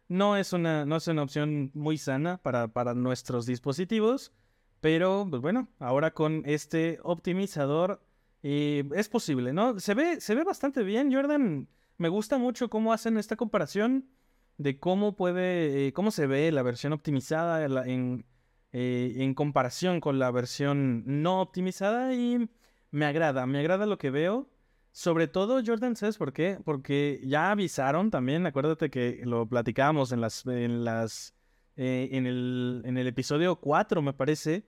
no 0.09 0.37
es 0.37 0.53
una, 0.53 0.85
no 0.85 0.97
es 0.97 1.09
una 1.09 1.23
opción 1.23 1.71
muy 1.75 1.99
sana 1.99 2.39
para, 2.43 2.69
para 2.69 2.95
nuestros 2.95 3.47
dispositivos. 3.47 4.33
Pero, 4.81 5.27
pues 5.29 5.43
bueno, 5.43 5.69
ahora 5.81 6.13
con 6.13 6.43
este 6.47 7.01
optimizador 7.03 8.01
eh, 8.43 8.89
es 8.95 9.09
posible, 9.09 9.53
¿no? 9.53 9.81
Se 9.81 9.95
ve, 9.95 10.21
se 10.21 10.35
ve 10.35 10.45
bastante 10.45 10.83
bien, 10.85 11.13
Jordan. 11.13 11.69
Me 11.97 12.09
gusta 12.09 12.39
mucho 12.39 12.71
cómo 12.71 12.93
hacen 12.93 13.19
esta 13.19 13.37
comparación 13.37 14.09
de 14.57 14.79
cómo 14.79 15.17
puede, 15.17 15.89
eh, 15.89 15.93
cómo 15.93 16.11
se 16.11 16.27
ve 16.27 16.53
la 16.53 16.63
versión 16.63 16.93
optimizada 16.93 17.65
en, 17.87 18.25
eh, 18.73 19.15
en 19.17 19.35
comparación 19.35 20.01
con 20.01 20.19
la 20.19 20.31
versión 20.31 21.03
no 21.07 21.41
optimizada 21.41 22.15
y 22.15 22.49
me 22.91 23.07
agrada, 23.07 23.47
me 23.47 23.59
agrada 23.59 23.87
lo 23.87 23.99
que 23.99 24.11
veo. 24.11 24.49
Sobre 24.99 25.29
todo, 25.29 25.63
Jordan, 25.65 25.95
¿sabes 25.95 26.17
por 26.17 26.33
qué? 26.33 26.59
Porque 26.65 27.21
ya 27.23 27.53
avisaron 27.53 28.11
también, 28.11 28.45
acuérdate 28.47 28.91
que 28.91 29.21
lo 29.23 29.47
platicábamos 29.49 30.11
en 30.11 30.21
las, 30.21 30.45
en 30.45 30.83
las, 30.83 31.37
eh, 31.77 32.09
en, 32.11 32.27
el, 32.27 32.83
en 32.85 32.99
el 32.99 33.07
episodio 33.07 33.61
4, 33.61 34.03
me 34.03 34.13
parece, 34.13 34.67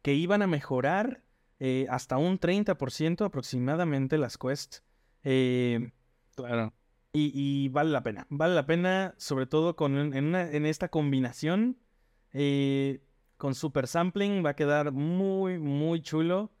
que 0.00 0.14
iban 0.14 0.40
a 0.40 0.46
mejorar 0.46 1.24
eh, 1.58 1.88
hasta 1.90 2.16
un 2.16 2.38
30% 2.38 3.24
aproximadamente 3.24 4.18
las 4.18 4.38
quests. 4.38 4.84
Eh, 5.24 5.90
claro. 6.36 6.72
Y, 7.12 7.68
vale 7.70 7.90
la 7.90 8.04
pena, 8.04 8.28
vale 8.30 8.54
la 8.54 8.66
pena, 8.66 9.14
sobre 9.16 9.46
todo 9.46 9.74
con, 9.74 9.96
en, 9.96 10.36
en 10.36 10.64
esta 10.64 10.90
combinación 10.90 11.76
con 13.36 13.56
super 13.56 13.88
sampling, 13.88 14.46
va 14.46 14.50
a 14.50 14.56
quedar 14.56 14.92
muy, 14.92 15.58
muy 15.58 16.02
chulo. 16.02 16.52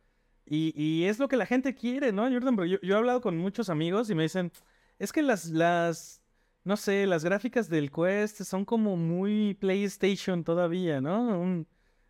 Y, 0.54 1.04
es 1.04 1.18
lo 1.18 1.28
que 1.28 1.38
la 1.38 1.46
gente 1.46 1.74
quiere, 1.74 2.12
¿no, 2.12 2.30
Jordan? 2.30 2.56
yo, 2.66 2.78
he 2.82 2.94
hablado 2.94 3.22
con 3.22 3.38
muchos 3.38 3.70
amigos 3.70 4.10
y 4.10 4.14
me 4.14 4.24
dicen, 4.24 4.52
es 4.98 5.10
que 5.10 5.22
las, 5.22 5.46
las, 5.46 6.22
no 6.64 6.76
sé, 6.76 7.06
las 7.06 7.24
gráficas 7.24 7.70
del 7.70 7.90
Quest 7.90 8.42
son 8.42 8.66
como 8.66 8.98
muy 8.98 9.54
PlayStation 9.54 10.44
todavía, 10.44 11.00
¿no? 11.00 11.40
Un, 11.40 11.66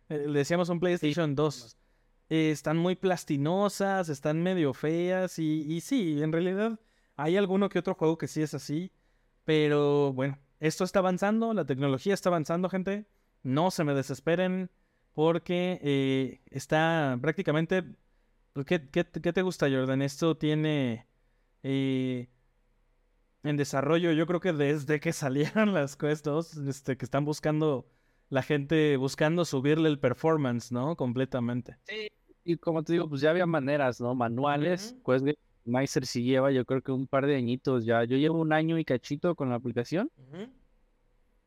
eh, 0.09 0.25
le 0.27 0.39
decíamos 0.39 0.67
un 0.67 0.81
PlayStation 0.81 1.35
2. 1.35 1.77
Eh, 2.29 2.51
están 2.51 2.77
muy 2.77 2.95
plastinosas, 2.95 4.09
están 4.09 4.43
medio 4.43 4.73
feas 4.73 5.39
y, 5.39 5.61
y 5.61 5.79
sí, 5.79 6.21
en 6.21 6.33
realidad 6.33 6.77
hay 7.15 7.37
alguno 7.37 7.69
que 7.69 7.79
otro 7.79 7.95
juego 7.95 8.17
que 8.17 8.27
sí 8.27 8.41
es 8.41 8.53
así. 8.53 8.91
Pero 9.45 10.11
bueno, 10.11 10.37
esto 10.59 10.83
está 10.83 10.99
avanzando, 10.99 11.53
la 11.53 11.65
tecnología 11.65 12.13
está 12.13 12.27
avanzando, 12.27 12.69
gente. 12.69 13.05
No 13.41 13.71
se 13.71 13.85
me 13.85 13.93
desesperen 13.93 14.69
porque 15.13 15.79
eh, 15.81 16.41
está 16.49 17.17
prácticamente 17.21 17.85
pues, 18.53 18.65
¿Qué, 18.65 18.89
qué, 18.89 19.03
te 19.03 19.41
gusta, 19.41 19.69
Jordan? 19.69 20.01
Esto 20.01 20.37
tiene 20.37 21.07
eh, 21.63 22.29
en 23.43 23.57
desarrollo, 23.57 24.11
yo 24.11 24.25
creo 24.25 24.39
que 24.39 24.53
desde 24.53 24.99
que 24.99 25.13
salieron 25.13 25.73
las 25.73 25.95
Quest 25.95 26.25
2, 26.25 26.57
este, 26.67 26.97
que 26.97 27.05
están 27.05 27.25
buscando, 27.25 27.87
la 28.29 28.41
gente 28.41 28.97
buscando 28.97 29.45
subirle 29.45 29.89
el 29.89 29.99
performance, 29.99 30.71
¿no? 30.71 30.95
Completamente. 30.95 31.77
Sí, 31.83 32.07
y 32.43 32.57
como 32.57 32.83
te 32.83 32.93
digo, 32.93 33.09
pues 33.09 33.21
ya 33.21 33.29
había 33.29 33.45
maneras, 33.45 34.01
¿no? 34.01 34.15
Manuales. 34.15 34.95
Quest 35.05 35.25
Meister 35.65 36.05
sí 36.05 36.23
lleva, 36.23 36.51
yo 36.51 36.65
creo 36.65 36.81
que 36.81 36.91
un 36.91 37.07
par 37.07 37.25
de 37.25 37.35
añitos 37.35 37.85
ya. 37.85 38.03
Yo 38.03 38.17
llevo 38.17 38.39
un 38.39 38.51
año 38.51 38.77
y 38.77 38.85
cachito 38.85 39.35
con 39.35 39.49
la 39.49 39.55
aplicación. 39.55 40.11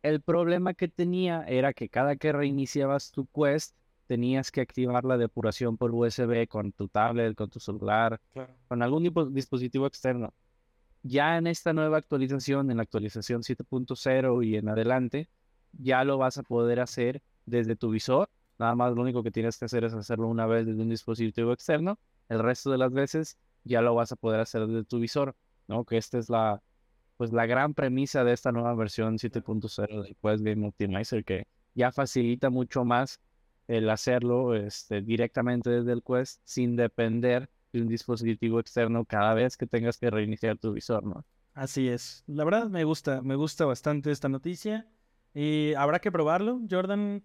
El 0.03 0.23
problema 0.23 0.75
que 0.75 0.89
tenía 0.89 1.43
era 1.43 1.73
que 1.73 1.89
cada 1.89 2.17
que 2.17 2.33
reiniciabas 2.33 3.11
tu 3.11 3.27
Quest, 3.27 3.77
tenías 4.07 4.51
que 4.51 4.61
activar 4.61 5.05
la 5.05 5.19
depuración 5.19 5.77
por 5.77 5.93
USB 5.93 6.47
con 6.49 6.73
tu 6.73 6.89
tablet, 6.89 7.35
con 7.35 7.51
tu 7.51 7.61
celular, 7.61 8.21
con 8.69 8.83
algún 8.83 9.33
dispositivo 9.33 9.87
externo. 9.87 10.33
Ya 11.03 11.37
en 11.39 11.47
esta 11.47 11.73
nueva 11.73 11.99
actualización, 11.99 12.71
en 12.71 12.79
la 12.79 12.83
actualización 12.83 13.43
7.0 13.43 14.45
y 14.45 14.57
en 14.57 14.69
adelante, 14.69 15.29
ya 15.73 16.05
lo 16.05 16.19
vas 16.19 16.39
a 16.39 16.43
poder 16.43 16.81
hacer 16.81 17.23
desde 17.45 17.77
tu 17.77 17.91
visor. 17.91 18.29
Nada 18.59 18.75
más 18.75 18.95
lo 18.95 19.03
único 19.03 19.23
que 19.23 19.31
tienes 19.31 19.59
que 19.59 19.67
hacer 19.67 19.85
es 19.85 19.95
hacerlo 19.95 20.29
una 20.29 20.47
vez 20.47 20.67
desde 20.67 20.83
un 20.83 20.89
dispositivo 20.89 21.53
externo. 21.53 21.99
El 22.29 22.41
resto 22.41 22.71
de 22.71 22.79
las 22.79 22.93
veces 22.93 23.39
ya 23.65 23.83
lo 23.83 23.95
vas 23.95 24.13
a 24.13 24.17
poder 24.17 24.41
hacer 24.41 24.67
desde 24.67 24.85
tu 24.85 24.99
visor, 24.99 25.37
¿no? 25.69 25.85
Que 25.85 25.97
esta 25.97 26.19
es 26.19 26.31
la, 26.31 26.63
pues 27.17 27.33
la 27.33 27.47
gran 27.47 27.75
premisa 27.75 28.25
de 28.25 28.33
esta 28.33 28.53
nueva 28.53 28.75
versión 28.75 29.19
7.0 29.19 30.03
del 30.03 30.17
Quest 30.17 30.43
Game 30.43 30.67
Optimizer, 30.67 31.25
que 31.25 31.47
ya 31.75 31.93
facilita 31.93 32.51
mucho 32.51 32.85
más 32.85 33.21
el 33.69 33.91
hacerlo 33.91 34.55
este, 34.55 35.03
directamente 35.03 35.71
desde 35.71 35.93
el 35.93 36.03
Quest 36.03 36.41
sin 36.45 36.77
depender 36.77 37.51
de 37.73 37.83
un 37.83 37.89
dispositivo 37.89 38.61
externo 38.61 39.05
cada 39.05 39.35
vez 39.35 39.57
que 39.57 39.67
tengas 39.67 39.99
que 39.99 40.11
reiniciar 40.11 40.59
tu 40.59 40.73
visor, 40.73 41.05
¿no? 41.05 41.25
Así 41.55 41.89
es. 41.89 42.23
La 42.27 42.45
verdad 42.45 42.69
me 42.69 42.85
gusta, 42.85 43.23
me 43.23 43.35
gusta 43.35 43.65
bastante 43.65 44.11
esta 44.11 44.29
noticia. 44.29 44.87
Y 45.35 45.75
habrá 45.75 46.01
que 46.01 46.13
probarlo, 46.13 46.61
Jordan. 46.71 47.23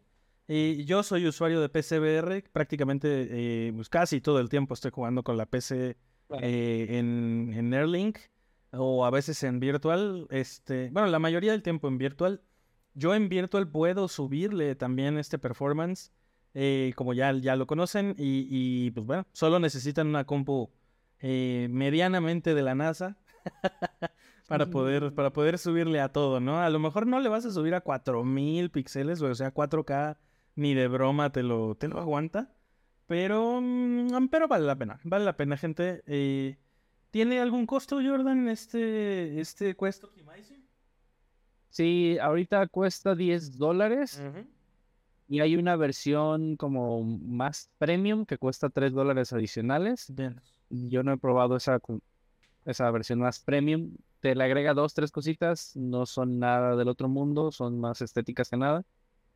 Y 0.48 0.86
yo 0.86 1.04
soy 1.04 1.28
usuario 1.28 1.62
de 1.62 1.70
PCBR, 1.70 2.50
prácticamente 2.52 3.28
eh, 3.30 3.74
pues 3.74 3.88
casi 3.90 4.20
todo 4.20 4.40
el 4.40 4.50
tiempo 4.50 4.74
estoy 4.74 4.92
jugando 4.92 5.24
con 5.24 5.38
la 5.38 5.46
PC 5.46 5.98
eh, 6.42 6.88
en, 6.90 7.54
en 7.54 7.74
Airlink 7.74 8.20
o 8.72 9.06
a 9.06 9.12
veces 9.12 9.44
en 9.44 9.60
Virtual. 9.60 10.28
Este, 10.30 10.90
bueno, 10.92 11.08
la 11.10 11.20
mayoría 11.20 11.52
del 11.52 11.64
tiempo 11.64 11.88
en 11.88 11.98
Virtual. 11.98 12.42
Yo 12.94 13.14
en 13.16 13.30
Virtual 13.30 13.70
puedo 13.70 14.08
subirle 14.08 14.76
también 14.76 15.18
este 15.18 15.40
performance 15.40 16.12
eh, 16.54 16.94
como 16.96 17.14
ya, 17.14 17.32
ya 17.34 17.56
lo 17.56 17.68
conocen, 17.68 18.16
y, 18.18 18.92
pues 18.92 19.06
bueno, 19.06 19.26
solo 19.32 19.60
necesitan 19.60 20.08
una 20.08 20.26
compu 20.26 20.70
eh, 21.20 21.68
medianamente 21.70 22.54
de 22.54 22.62
la 22.62 22.76
NASA 22.76 23.18
para, 24.48 24.68
poder, 24.68 25.14
para 25.14 25.32
poder 25.32 25.58
subirle 25.58 26.02
a 26.02 26.10
todo, 26.10 26.40
¿no? 26.40 26.62
A 26.62 26.70
lo 26.70 26.80
mejor 26.80 27.08
no 27.08 27.20
le 27.20 27.30
vas 27.30 27.46
a 27.46 27.52
subir 27.52 27.76
a 27.76 27.82
4000 27.82 28.70
píxeles, 28.70 29.22
o 29.22 29.36
sea, 29.36 29.54
4K 29.54 30.18
ni 30.56 30.74
de 30.74 30.88
broma 30.88 31.32
te 31.32 31.44
lo, 31.44 31.76
te 31.76 31.88
lo 31.88 32.00
aguanta, 32.00 32.54
pero, 33.08 33.60
mm, 33.62 34.28
pero 34.30 34.48
vale 34.48 34.66
la 34.66 34.78
pena, 34.78 35.00
vale 35.04 35.26
la 35.26 35.38
pena, 35.38 35.58
gente. 35.58 36.04
Eh, 36.06 36.58
¿Tiene 37.12 37.40
algún 37.42 37.66
costo, 37.66 37.98
Jordan, 38.02 38.48
este, 38.48 39.40
este 39.40 39.76
Quest 39.76 40.06
Optimizer? 40.06 40.60
Sí, 41.70 42.18
ahorita 42.22 42.68
cuesta 42.68 43.16
10 43.16 43.58
dólares. 43.58 44.22
Y 45.32 45.40
hay 45.40 45.56
una 45.56 45.78
versión 45.78 46.58
como 46.58 47.06
más 47.06 47.72
premium 47.78 48.26
que 48.26 48.38
cuesta 48.38 48.70
3 48.70 48.92
dólares 48.92 49.32
adicionales. 49.32 50.12
Yo 50.70 51.04
no 51.04 51.14
he 51.14 51.18
probado 51.18 51.56
esa, 51.56 51.80
esa 52.66 52.92
versión 52.92 53.20
más 53.20 53.40
premium. 53.40 53.96
te 54.20 54.36
le 54.36 54.44
agrega 54.44 54.74
dos, 54.74 54.94
tres 54.94 55.10
cositas, 55.10 55.74
no 55.78 56.06
son 56.06 56.38
nada 56.38 56.76
del 56.76 56.90
otro 56.90 57.08
mundo, 57.08 57.50
son 57.54 57.80
más 57.80 58.02
estéticas 58.02 58.50
que 58.50 58.58
nada, 58.58 58.84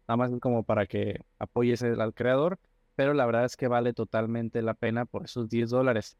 nada 0.05 0.17
más 0.17 0.31
como 0.41 0.63
para 0.63 0.85
que 0.85 1.21
apoyes 1.39 1.81
al 1.81 2.13
creador, 2.13 2.59
pero 2.95 3.13
la 3.13 3.25
verdad 3.25 3.45
es 3.45 3.55
que 3.55 3.69
vale 3.69 3.93
totalmente 3.93 4.61
la 4.61 4.73
pena 4.73 5.05
por 5.05 5.23
esos 5.23 5.47
10 5.47 5.69
dólares. 5.69 6.17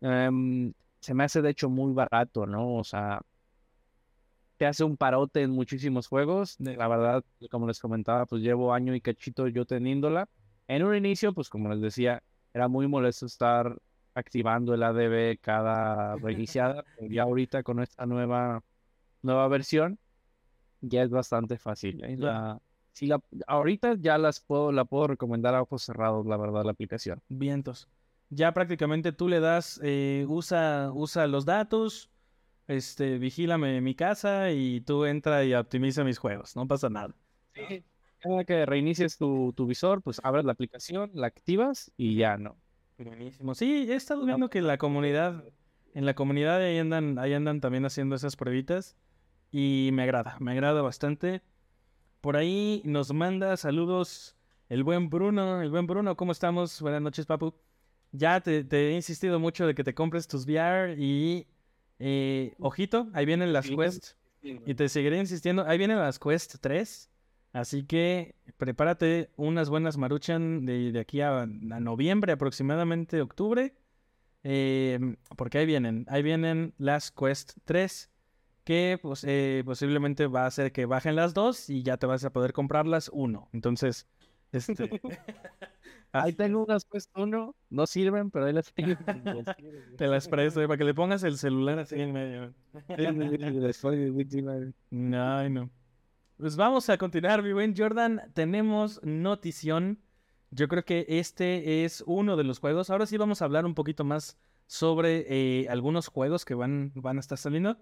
Em, 0.00 0.72
se 1.00 1.14
me 1.14 1.22
hace 1.22 1.40
de 1.40 1.50
hecho 1.50 1.70
muy 1.70 1.92
barato, 1.92 2.46
¿no? 2.46 2.74
O 2.78 2.84
sea, 2.84 3.22
te 4.64 4.68
hace 4.68 4.82
un 4.82 4.96
parote 4.96 5.42
en 5.42 5.50
muchísimos 5.50 6.06
juegos. 6.06 6.56
La 6.58 6.88
verdad, 6.88 7.22
como 7.50 7.66
les 7.66 7.78
comentaba, 7.78 8.24
pues 8.24 8.40
llevo 8.40 8.72
año 8.72 8.94
y 8.94 9.02
cachito 9.02 9.46
yo 9.46 9.66
teniéndola. 9.66 10.26
En 10.68 10.82
un 10.82 10.96
inicio, 10.96 11.34
pues 11.34 11.50
como 11.50 11.68
les 11.68 11.82
decía, 11.82 12.22
era 12.54 12.66
muy 12.66 12.88
molesto 12.88 13.26
estar 13.26 13.76
activando 14.14 14.72
el 14.72 14.82
ADB 14.82 15.38
cada 15.38 16.16
reiniciada. 16.16 16.82
y 16.98 17.18
ahorita 17.18 17.62
con 17.62 17.80
esta 17.80 18.06
nueva, 18.06 18.62
nueva 19.20 19.48
versión, 19.48 19.98
ya 20.80 21.02
es 21.02 21.10
bastante 21.10 21.58
fácil. 21.58 22.02
¿eh? 22.02 22.16
La, 22.16 22.58
si 22.92 23.06
la, 23.06 23.20
ahorita 23.46 23.96
ya 23.98 24.16
las 24.16 24.40
puedo, 24.40 24.72
la 24.72 24.86
puedo 24.86 25.08
recomendar 25.08 25.54
a 25.54 25.60
ojos 25.60 25.82
cerrados, 25.82 26.24
la 26.24 26.38
verdad, 26.38 26.64
la 26.64 26.70
aplicación. 26.70 27.20
Vientos. 27.28 27.86
Ya 28.30 28.54
prácticamente 28.54 29.12
tú 29.12 29.28
le 29.28 29.40
das, 29.40 29.78
eh, 29.84 30.24
usa, 30.26 30.90
usa 30.94 31.26
los 31.26 31.44
datos, 31.44 32.10
este, 32.66 33.18
vigílame 33.18 33.80
mi 33.80 33.94
casa 33.94 34.50
y 34.50 34.80
tú 34.80 35.04
entra 35.04 35.44
y 35.44 35.54
optimiza 35.54 36.04
mis 36.04 36.18
juegos, 36.18 36.56
no 36.56 36.66
pasa 36.66 36.88
nada. 36.88 37.14
Sí, 37.54 37.84
cada 38.20 38.44
que 38.44 38.66
reinicies 38.66 39.18
tu, 39.18 39.52
tu 39.52 39.66
visor, 39.66 40.02
pues 40.02 40.20
abres 40.24 40.44
la 40.44 40.52
aplicación, 40.52 41.10
la 41.14 41.26
activas 41.26 41.92
y 41.96 42.16
ya, 42.16 42.36
¿no? 42.36 42.56
Buenísimo. 42.98 43.54
Sí, 43.54 43.86
he 43.90 43.94
estado 43.94 44.24
viendo 44.24 44.48
que 44.48 44.62
la 44.62 44.78
comunidad, 44.78 45.44
en 45.94 46.06
la 46.06 46.14
comunidad 46.14 46.60
ahí 46.60 46.78
andan, 46.78 47.18
ahí 47.18 47.34
andan 47.34 47.60
también 47.60 47.84
haciendo 47.84 48.14
esas 48.14 48.36
pruebitas 48.36 48.96
y 49.50 49.90
me 49.92 50.02
agrada, 50.04 50.36
me 50.40 50.52
agrada 50.52 50.82
bastante. 50.82 51.42
Por 52.20 52.36
ahí 52.36 52.82
nos 52.84 53.12
manda 53.12 53.56
saludos 53.56 54.36
el 54.68 54.82
buen 54.84 55.10
Bruno, 55.10 55.60
el 55.60 55.70
buen 55.70 55.86
Bruno, 55.86 56.16
¿cómo 56.16 56.32
estamos? 56.32 56.80
Buenas 56.80 57.02
noches, 57.02 57.26
papu. 57.26 57.54
Ya 58.12 58.40
te, 58.40 58.66
he 58.70 58.94
insistido 58.94 59.38
mucho 59.38 59.66
de 59.66 59.74
que 59.74 59.84
te 59.84 59.94
compres 59.94 60.26
tus 60.28 60.46
VR 60.46 60.94
y 60.96 61.46
eh, 61.98 62.54
ojito, 62.58 63.08
ahí 63.12 63.24
vienen 63.24 63.52
las 63.52 63.68
Quest 63.68 64.14
y 64.42 64.74
te 64.74 64.88
seguiré 64.88 65.18
insistiendo, 65.18 65.64
ahí 65.66 65.78
vienen 65.78 65.98
las 65.98 66.18
Quest 66.18 66.56
3. 66.60 67.10
Así 67.52 67.84
que 67.84 68.34
prepárate 68.56 69.30
unas 69.36 69.70
buenas 69.70 69.96
maruchan 69.96 70.66
de, 70.66 70.98
aquí 70.98 71.20
a, 71.20 71.46
noviembre, 71.46 72.32
aproximadamente 72.32 73.20
octubre. 73.20 73.74
Em, 74.42 75.16
porque 75.36 75.58
ahí 75.58 75.66
vienen, 75.66 76.04
ahí 76.08 76.22
vienen 76.22 76.74
las 76.78 77.10
Quest 77.10 77.52
3. 77.64 78.10
Que 78.64 78.98
pues, 79.00 79.24
eh, 79.24 79.62
posiblemente 79.64 80.26
va 80.26 80.44
a 80.44 80.46
hacer 80.46 80.72
que 80.72 80.86
bajen 80.86 81.16
las 81.16 81.34
dos 81.34 81.68
y 81.68 81.82
ya 81.82 81.98
te 81.98 82.06
vas 82.06 82.24
a 82.24 82.30
poder 82.30 82.52
comprarlas 82.52 83.10
uno. 83.12 83.48
Entonces, 83.52 84.06
este. 84.52 85.00
ahí 86.14 86.32
tengo 86.32 86.64
unas 86.64 86.84
Quest 86.84 87.10
1, 87.16 87.54
no 87.70 87.86
sirven, 87.86 88.30
pero 88.30 88.46
ahí 88.46 88.52
las 88.52 88.72
tengo. 88.72 88.96
te 89.98 90.06
las 90.06 90.28
presto 90.28 90.60
para 90.66 90.78
que 90.78 90.84
le 90.84 90.94
pongas 90.94 91.22
el 91.24 91.36
celular 91.36 91.78
así 91.78 92.00
en 92.00 92.12
medio. 92.12 92.54
no, 94.90 95.48
no. 95.48 95.70
Pues 96.36 96.56
vamos 96.56 96.88
a 96.88 96.98
continuar, 96.98 97.42
mi 97.42 97.52
buen 97.52 97.74
Jordan. 97.76 98.22
Tenemos 98.34 99.00
notición. 99.02 100.00
Yo 100.50 100.68
creo 100.68 100.84
que 100.84 101.04
este 101.08 101.84
es 101.84 102.02
uno 102.06 102.36
de 102.36 102.44
los 102.44 102.58
juegos. 102.58 102.90
Ahora 102.90 103.06
sí 103.06 103.16
vamos 103.16 103.42
a 103.42 103.44
hablar 103.44 103.66
un 103.66 103.74
poquito 103.74 104.04
más 104.04 104.38
sobre 104.66 105.26
eh, 105.28 105.68
algunos 105.68 106.08
juegos 106.08 106.44
que 106.44 106.54
van, 106.54 106.92
van 106.94 107.16
a 107.16 107.20
estar 107.20 107.38
saliendo. 107.38 107.76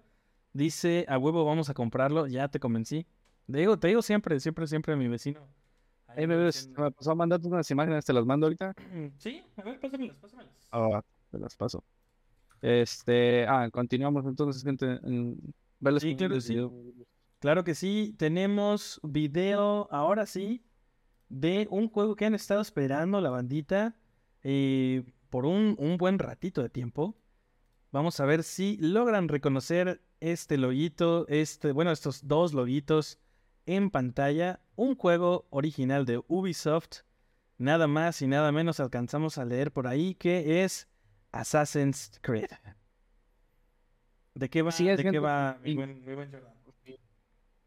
Dice, 0.53 1.05
a 1.07 1.17
huevo 1.17 1.45
vamos 1.45 1.69
a 1.69 1.73
comprarlo. 1.73 2.27
Ya 2.27 2.47
te 2.47 2.59
convencí. 2.59 3.07
Te 3.51 3.59
digo, 3.59 3.77
te 3.77 3.89
digo 3.89 4.01
siempre, 4.01 4.39
siempre, 4.39 4.67
siempre 4.67 4.93
a 4.93 4.97
mi 4.97 5.07
vecino. 5.07 5.47
Ahí 6.15 6.27
me, 6.27 6.35
ves, 6.35 6.69
me 6.77 6.91
pasó 6.91 7.11
a 7.11 7.15
mandarte 7.15 7.47
unas 7.47 7.69
imágenes, 7.71 8.05
te 8.05 8.13
las 8.13 8.25
mando 8.25 8.45
ahorita. 8.47 8.73
Sí, 9.17 9.43
a 9.57 9.61
ver, 9.63 9.79
pásamelas, 9.79 10.17
pásamelas. 10.17 10.53
Ah, 10.71 11.01
te 11.31 11.39
las 11.39 11.55
paso. 11.55 11.83
Este, 12.61 13.45
ah, 13.47 13.69
continuamos 13.71 14.25
entonces, 14.25 14.63
gente. 14.63 14.99
En, 15.03 15.37
sí, 15.99 16.15
Claro 17.39 17.65
que 17.65 17.75
sí, 17.75 18.15
tenemos 18.17 19.01
video 19.03 19.89
ahora 19.91 20.25
sí 20.25 20.63
de 21.27 21.67
un 21.69 21.89
juego 21.89 22.15
que 22.15 22.25
han 22.25 22.35
estado 22.35 22.61
esperando 22.61 23.19
la 23.19 23.31
bandita 23.31 23.97
eh, 24.43 25.03
por 25.29 25.45
un, 25.45 25.75
buen 25.97 26.19
ratito 26.19 26.61
de 26.61 26.69
tiempo. 26.69 27.17
Vamos 27.91 28.19
a 28.19 28.25
ver 28.25 28.43
si 28.43 28.77
logran 28.77 29.27
reconocer 29.27 30.01
este 30.21 30.57
loguito, 30.57 31.27
este, 31.27 31.73
bueno, 31.73 31.91
estos 31.91 32.27
dos 32.27 32.53
loguitos 32.53 33.19
en 33.65 33.89
pantalla. 33.89 34.61
Un 34.75 34.95
juego 34.95 35.45
original 35.49 36.05
de 36.05 36.21
Ubisoft. 36.27 37.01
Nada 37.57 37.87
más 37.87 38.21
y 38.21 38.27
nada 38.27 38.51
menos 38.51 38.79
alcanzamos 38.79 39.37
a 39.37 39.45
leer 39.45 39.71
por 39.71 39.87
ahí 39.87 40.15
que 40.15 40.63
es 40.63 40.87
Assassin's 41.31 42.19
Creed. 42.21 42.49
¿De 44.33 44.49
qué 44.49 44.61
va? 44.61 44.71
¿De 44.71 45.11
qué 45.11 45.19
va 45.19 45.57
mi 45.63 45.75
buen, 45.75 46.03
mi 46.03 46.15
buen 46.15 46.31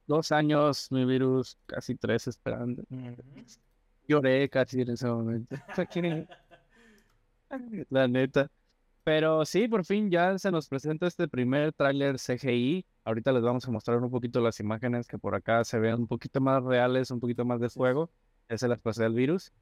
dos 0.06 0.32
años, 0.32 0.90
mi 0.90 1.04
virus, 1.04 1.58
casi 1.66 1.94
tres 1.96 2.26
esperando. 2.28 2.84
Lloré 4.08 4.48
casi 4.48 4.80
en 4.82 4.90
ese 4.90 5.06
momento. 5.08 5.56
La 7.90 8.08
neta. 8.08 8.50
Pero 9.04 9.44
sí, 9.44 9.68
por 9.68 9.84
fin 9.84 10.10
ya 10.10 10.38
se 10.38 10.50
nos 10.50 10.68
presenta 10.68 11.06
este 11.06 11.28
primer 11.28 11.72
tráiler 11.72 12.16
CGI. 12.16 12.84
Ahorita 13.06 13.30
les 13.30 13.42
vamos 13.42 13.66
a 13.68 13.70
mostrar 13.70 14.02
un 14.02 14.10
poquito 14.10 14.40
las 14.40 14.58
imágenes 14.58 15.06
que 15.06 15.16
por 15.16 15.36
acá 15.36 15.62
se 15.62 15.78
ven 15.78 15.94
un 15.94 16.06
poquito 16.08 16.40
más 16.40 16.64
reales, 16.64 17.12
un 17.12 17.20
poquito 17.20 17.44
más 17.44 17.60
de 17.60 17.70
fuego. 17.70 18.10
Ya 18.48 18.58
se 18.58 18.66
las 18.66 18.80
pasé 18.80 19.04
al 19.04 19.14
virus. 19.14 19.52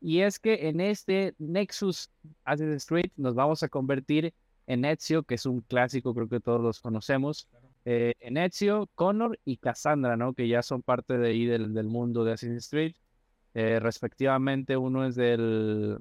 Y 0.00 0.20
es 0.20 0.38
que 0.38 0.68
en 0.68 0.80
este 0.80 1.34
Nexus 1.38 2.10
Assassin's 2.44 2.76
Street 2.76 3.12
nos 3.16 3.34
vamos 3.34 3.62
a 3.62 3.68
convertir 3.68 4.32
en 4.66 4.86
Ezio, 4.86 5.24
que 5.24 5.34
es 5.34 5.44
un 5.44 5.60
clásico, 5.60 6.14
creo 6.14 6.26
que 6.26 6.40
todos 6.40 6.62
los 6.62 6.80
conocemos 6.80 7.46
eh, 7.84 8.14
Enezio, 8.18 8.88
Connor 8.94 9.38
y 9.44 9.58
Cassandra, 9.58 10.16
¿no? 10.16 10.32
Que 10.32 10.48
ya 10.48 10.62
son 10.62 10.80
parte 10.82 11.18
de 11.18 11.28
ahí 11.28 11.44
del, 11.44 11.68
mundo 11.84 12.24
de 12.24 12.32
Assassin's 12.32 12.64
Street. 12.64 12.96
Eh, 13.52 13.78
respectivamente, 13.78 14.78
uno 14.78 15.06
es 15.06 15.16
del, 15.16 15.98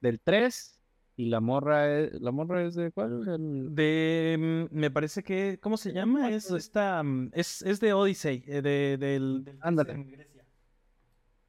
del 0.00 0.18
3 0.18 0.81
y 1.16 1.26
la 1.26 1.40
morra 1.40 2.00
es, 2.00 2.20
¿la 2.20 2.32
morra 2.32 2.64
es 2.64 2.74
de 2.74 2.90
cuál? 2.92 3.74
De, 3.74 4.68
mm, 4.70 4.76
me 4.76 4.90
parece 4.90 5.22
que, 5.22 5.58
¿cómo 5.60 5.76
se 5.76 5.92
llama? 5.92 6.30
Es 6.30 6.50
esta, 6.50 7.02
mm, 7.02 7.30
es, 7.32 7.62
es 7.62 7.80
de 7.80 7.92
Odyssey, 7.92 8.44
eh, 8.46 8.62
de, 8.62 8.96
del, 8.98 9.44
del 9.44 9.58
Ándale. 9.60 10.28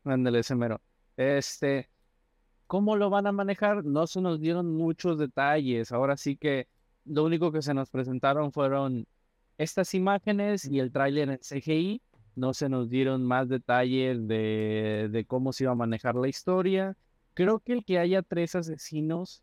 Ándale, 0.04 0.39
ese 0.39 0.56
mero. 0.56 0.82
Este, 1.15 1.89
¿cómo 2.67 2.95
lo 2.97 3.10
van 3.10 3.28
a 3.28 3.32
manejar? 3.32 3.86
No 3.86 4.08
se 4.08 4.19
nos 4.19 4.39
dieron 4.39 4.76
muchos 4.76 5.17
detalles. 5.17 5.91
Ahora 5.91 6.17
sí 6.17 6.36
que 6.36 6.67
lo 7.06 7.23
único 7.23 7.52
que 7.52 7.62
se 7.62 7.73
nos 7.73 7.89
presentaron 7.89 8.52
fueron 8.52 9.06
estas 9.58 9.93
imágenes 9.93 10.65
y 10.65 10.80
el 10.80 10.91
tráiler 10.91 11.30
en 11.30 11.38
CGI 11.38 12.02
no 12.36 12.54
se 12.54 12.69
nos 12.69 12.89
dieron 12.89 13.23
más 13.23 13.47
detalles 13.47 14.28
de, 14.28 15.26
cómo 15.28 15.54
se 15.54 15.65
iba 15.65 15.73
a 15.73 15.76
manejar 15.76 16.15
la 16.15 16.28
historia. 16.28 16.97
Creo 17.34 17.60
que 17.60 17.73
el 17.73 17.86
que 17.86 17.99
haya 17.99 18.21
tres 18.21 18.56
asesinos 18.56 19.42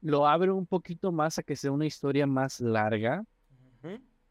lo 0.00 0.26
abre 0.26 0.50
un 0.50 0.66
poquito 0.66 1.12
más 1.12 1.38
a 1.38 1.42
que 1.42 1.56
sea 1.56 1.72
una 1.72 1.86
historia 1.86 2.26
más 2.26 2.60
larga. 2.60 3.24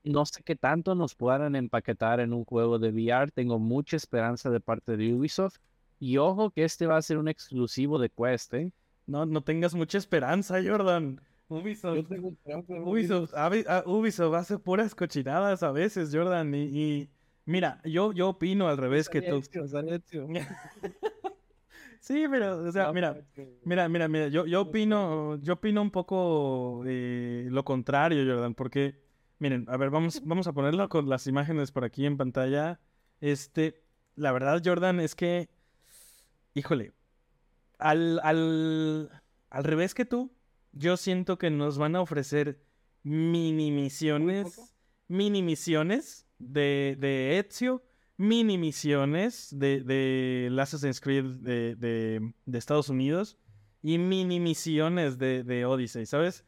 No 0.04 0.26
sé 0.26 0.42
qué 0.44 0.56
tanto 0.56 0.96
nos 0.96 1.14
puedan 1.14 1.56
empaquetar 1.56 2.20
en 2.20 2.34
un 2.34 2.46
juego 2.46 2.80
de 2.80 2.90
VR. 2.90 3.32
Tengo 3.32 3.60
mucha 3.60 3.98
esperanza 3.98 4.50
de 4.50 4.60
parte 4.60 4.96
de 4.96 5.14
Ubisoft. 5.14 5.58
Y 6.00 6.18
ojo 6.18 6.52
que 6.52 6.64
este 6.64 6.88
va 6.88 6.98
a 6.98 7.02
ser 7.02 7.18
un 7.18 7.28
exclusivo 7.28 8.00
de 8.00 8.10
Quest, 8.10 8.54
¿eh? 8.54 8.72
No, 9.06 9.26
no 9.26 9.42
tengas 9.42 9.76
mucha 9.76 9.98
esperanza, 9.98 10.60
Jordan. 10.64 11.20
Ubisoft, 11.50 12.06
Ubisoft, 12.86 13.34
Ubisoft 13.86 14.36
hace 14.36 14.60
puras 14.60 14.94
cochinadas 14.94 15.64
a 15.64 15.72
veces, 15.72 16.12
Jordan. 16.14 16.54
Y, 16.54 17.10
mira, 17.46 17.82
yo, 17.84 18.14
yo 18.14 18.30
opino 18.30 18.70
al 18.70 18.78
revés 18.78 19.10
que 19.10 19.22
tú. 19.24 19.42
sí, 22.00 22.26
pero, 22.30 22.64
o 22.68 22.72
sea, 22.72 22.92
mira, 22.92 23.22
mira, 23.64 23.88
mira, 23.90 24.08
mira, 24.08 24.28
yo, 24.28 24.46
yo 24.46 24.62
opino, 24.62 25.38
yo 25.42 25.54
opino 25.54 25.82
un 25.82 25.92
poco 25.92 26.84
eh, 26.86 27.48
lo 27.50 27.64
contrario, 27.64 28.26
Jordan, 28.26 28.56
porque, 28.56 29.02
miren, 29.40 29.66
a 29.68 29.78
ver, 29.78 29.90
vamos, 29.90 30.22
vamos 30.26 30.48
a 30.48 30.54
ponerlo 30.54 30.90
con 30.90 31.10
las 31.10 31.28
imágenes 31.28 31.72
por 31.72 31.84
aquí 31.84 32.06
en 32.06 32.18
pantalla. 32.18 32.80
Este, 33.22 33.84
la 34.16 34.32
verdad, 34.32 34.62
Jordan, 34.64 35.00
es 35.00 35.16
que, 35.16 35.50
híjole, 36.54 36.94
al, 37.78 38.20
al, 38.24 39.10
al 39.50 39.64
revés 39.64 39.94
que 39.94 40.06
tú, 40.06 40.32
yo 40.72 40.98
siento 40.98 41.38
que 41.38 41.50
nos 41.50 41.78
van 41.78 41.96
a 41.96 42.02
ofrecer 42.02 42.62
mini 43.04 43.72
misiones, 43.72 44.76
mini 45.08 45.42
misiones 45.42 46.28
de, 46.38 46.96
de 47.00 47.40
Ezio, 47.40 47.84
mini 48.20 48.58
misiones 48.58 49.58
de, 49.58 49.82
de 49.82 50.56
Assassin's 50.62 51.00
Creed 51.00 51.24
de, 51.24 51.76
de, 51.76 52.58
Estados 52.58 52.90
Unidos 52.90 53.38
y 53.82 53.98
mini 53.98 54.42
misiones 54.42 55.18
de, 55.18 55.44
de 55.44 55.66
Odyssey, 55.66 56.06
¿sabes? 56.06 56.44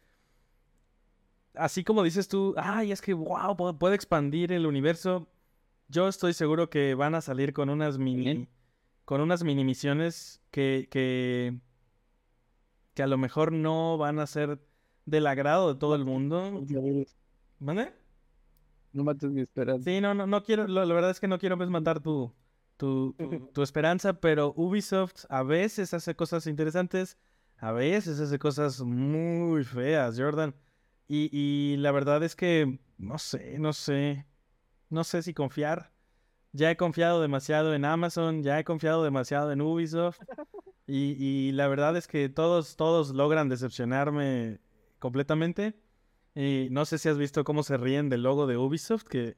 así 1.56 1.84
como 1.84 2.04
dices 2.04 2.28
tú, 2.28 2.54
ay, 2.58 2.92
es 2.92 3.02
que 3.02 3.14
wow, 3.14 3.56
puede 3.78 3.96
expandir 3.96 4.52
el 4.52 4.66
universo. 4.66 5.28
Yo 5.88 6.08
estoy 6.08 6.34
seguro 6.34 6.70
que 6.70 6.94
van 6.94 7.16
a 7.16 7.22
salir 7.22 7.54
con 7.54 7.70
unas 7.70 7.98
mini, 7.98 8.48
con 9.06 9.22
unas 9.22 9.44
mini 9.44 9.64
misiones 9.64 10.42
que, 10.52 10.88
que, 10.92 11.58
que 12.94 13.04
a 13.04 13.08
lo 13.08 13.18
mejor 13.18 13.54
no 13.54 13.98
van 13.98 14.20
a 14.20 14.28
ser 14.28 14.60
del 15.06 15.28
agrado 15.28 15.74
de 15.74 15.80
todo 15.80 15.96
el 15.96 16.06
mundo. 16.06 16.66
¿Mande? 17.60 17.94
No 18.94 19.04
mates 19.04 19.30
mi 19.30 19.42
esperanza. 19.42 19.84
Sí, 19.84 20.02
no, 20.02 20.14
no, 20.14 20.28
no 20.28 20.44
quiero, 20.44 20.68
la 20.68 20.86
verdad 20.86 21.12
es 21.12 21.20
que 21.20 21.28
no 21.28 21.40
quiero 21.40 21.58
pues 21.58 21.70
matar 21.70 22.02
tu, 22.02 22.34
tu, 22.78 23.16
tu, 23.54 23.62
esperanza, 23.62 24.14
pero 24.14 24.54
Ubisoft 24.56 25.26
a 25.30 25.44
veces 25.44 25.94
hace 25.94 26.16
cosas 26.16 26.48
interesantes, 26.48 27.18
a 27.58 27.72
veces 27.72 28.20
hace 28.20 28.40
cosas 28.40 28.82
muy 28.82 29.64
feas, 29.64 30.20
Jordan. 30.20 30.54
Y, 31.08 31.30
y 31.32 31.78
la 31.78 31.92
verdad 31.92 32.24
es 32.24 32.36
que 32.36 32.80
no 32.98 33.18
sé, 33.18 33.60
no 33.60 33.74
sé, 33.74 34.26
no 34.90 35.04
sé 35.04 35.22
si 35.24 35.34
confiar. 35.34 35.92
Ya 36.54 36.70
he 36.70 36.78
confiado 36.78 37.22
demasiado 37.22 37.74
en 37.74 37.86
Amazon, 37.86 38.44
ya 38.44 38.60
he 38.60 38.64
confiado 38.64 39.04
demasiado 39.04 39.52
en 39.52 39.62
Ubisoft. 39.62 40.20
Y, 40.86 41.16
y 41.18 41.52
la 41.54 41.68
verdad 41.68 41.96
es 41.96 42.08
que 42.08 42.28
todos, 42.28 42.76
todos 42.76 43.12
logran 43.12 43.48
decepcionarme 43.48 44.60
completamente. 45.00 45.74
Y 46.36 46.68
no 46.72 46.86
sé 46.86 46.98
si 46.98 47.10
has 47.10 47.18
visto 47.18 47.44
cómo 47.44 47.64
se 47.64 47.78
ríen 47.78 48.10
del 48.10 48.24
logo 48.24 48.48
de 48.48 48.58
Ubisoft, 48.58 49.04
que 49.04 49.38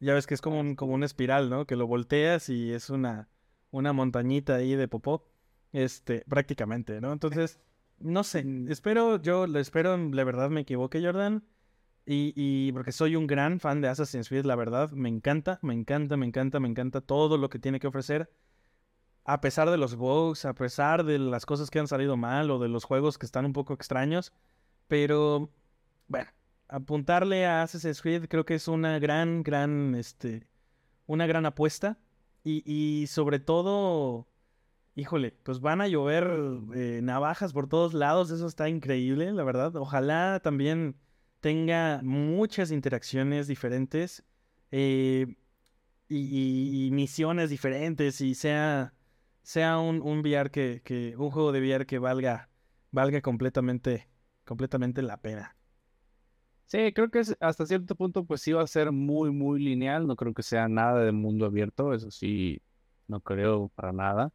ya 0.00 0.14
ves 0.14 0.26
que 0.26 0.34
es 0.34 0.40
como 0.40 0.60
un, 0.60 0.74
como 0.74 0.94
una 0.94 1.06
espiral, 1.06 1.50
¿no? 1.50 1.66
Que 1.66 1.76
lo 1.76 1.86
volteas 1.86 2.48
y 2.48 2.72
es 2.72 2.90
una, 2.90 3.28
una 3.70 3.92
montañita 3.92 4.56
ahí 4.56 4.74
de 4.74 4.88
popó. 4.88 5.28
Este, 5.72 6.22
prácticamente, 6.28 7.00
¿no? 7.00 7.12
Entonces, 7.12 7.58
no 7.98 8.24
sé, 8.24 8.44
espero, 8.68 9.20
yo 9.22 9.46
lo 9.46 9.58
espero, 9.58 9.96
la 9.96 10.24
verdad 10.24 10.50
me 10.50 10.62
equivoqué, 10.62 11.02
Jordan. 11.02 11.44
Y, 12.04 12.32
y 12.36 12.72
porque 12.72 12.92
soy 12.92 13.16
un 13.16 13.26
gran 13.26 13.60
fan 13.60 13.80
de 13.80 13.88
Assassin's 13.88 14.28
Creed, 14.28 14.44
la 14.44 14.56
verdad, 14.56 14.90
me 14.90 15.08
encanta, 15.08 15.60
me 15.62 15.72
encanta, 15.72 16.16
me 16.16 16.26
encanta, 16.26 16.60
me 16.60 16.68
encanta 16.68 17.00
todo 17.00 17.38
lo 17.38 17.48
que 17.48 17.58
tiene 17.58 17.80
que 17.80 17.86
ofrecer. 17.86 18.30
A 19.24 19.40
pesar 19.40 19.70
de 19.70 19.78
los 19.78 19.94
bugs, 19.96 20.44
a 20.44 20.54
pesar 20.54 21.04
de 21.04 21.18
las 21.18 21.46
cosas 21.46 21.70
que 21.70 21.78
han 21.78 21.86
salido 21.86 22.16
mal 22.16 22.50
o 22.50 22.58
de 22.58 22.68
los 22.68 22.84
juegos 22.84 23.18
que 23.18 23.26
están 23.26 23.46
un 23.46 23.52
poco 23.52 23.72
extraños. 23.72 24.32
Pero, 24.88 25.50
bueno, 26.12 26.30
apuntarle 26.68 27.46
a 27.46 27.62
Assassin's 27.62 28.02
Creed 28.02 28.28
creo 28.28 28.44
que 28.44 28.54
es 28.54 28.68
una 28.68 28.98
gran, 28.98 29.42
gran, 29.42 29.94
este, 29.94 30.46
una 31.06 31.26
gran 31.26 31.46
apuesta. 31.46 31.98
Y, 32.44 32.62
y 32.70 33.06
sobre 33.06 33.38
todo, 33.38 34.28
híjole, 34.94 35.32
pues 35.42 35.60
van 35.60 35.80
a 35.80 35.88
llover 35.88 36.28
eh, 36.74 37.00
navajas 37.02 37.52
por 37.52 37.68
todos 37.68 37.94
lados, 37.94 38.30
eso 38.30 38.46
está 38.46 38.68
increíble, 38.68 39.32
la 39.32 39.44
verdad. 39.44 39.74
Ojalá 39.76 40.40
también 40.42 40.96
tenga 41.40 42.00
muchas 42.02 42.70
interacciones 42.70 43.46
diferentes 43.46 44.24
eh, 44.70 45.36
y, 46.08 46.90
misiones 46.92 47.48
diferentes 47.48 48.20
y 48.20 48.34
sea, 48.34 48.92
sea 49.42 49.78
un, 49.78 50.02
un 50.02 50.20
VR 50.20 50.50
que, 50.50 50.82
que, 50.84 51.14
un 51.16 51.30
juego 51.30 51.52
de 51.52 51.60
VR 51.60 51.86
que 51.86 51.98
valga, 51.98 52.50
valga 52.90 53.22
completamente 53.22 54.08
completamente 54.44 55.02
la 55.02 55.20
pena. 55.20 55.56
Sí, 56.72 56.90
creo 56.94 57.10
que 57.10 57.20
hasta 57.40 57.66
cierto 57.66 57.94
punto 57.94 58.24
pues 58.24 58.40
sí 58.40 58.52
va 58.52 58.62
a 58.62 58.66
ser 58.66 58.92
muy, 58.92 59.30
muy 59.30 59.62
lineal. 59.62 60.06
No 60.06 60.16
creo 60.16 60.32
que 60.32 60.42
sea 60.42 60.68
nada 60.68 61.04
de 61.04 61.12
mundo 61.12 61.44
abierto. 61.44 61.92
Eso 61.92 62.10
sí, 62.10 62.62
no 63.08 63.20
creo 63.20 63.68
para 63.74 63.92
nada. 63.92 64.32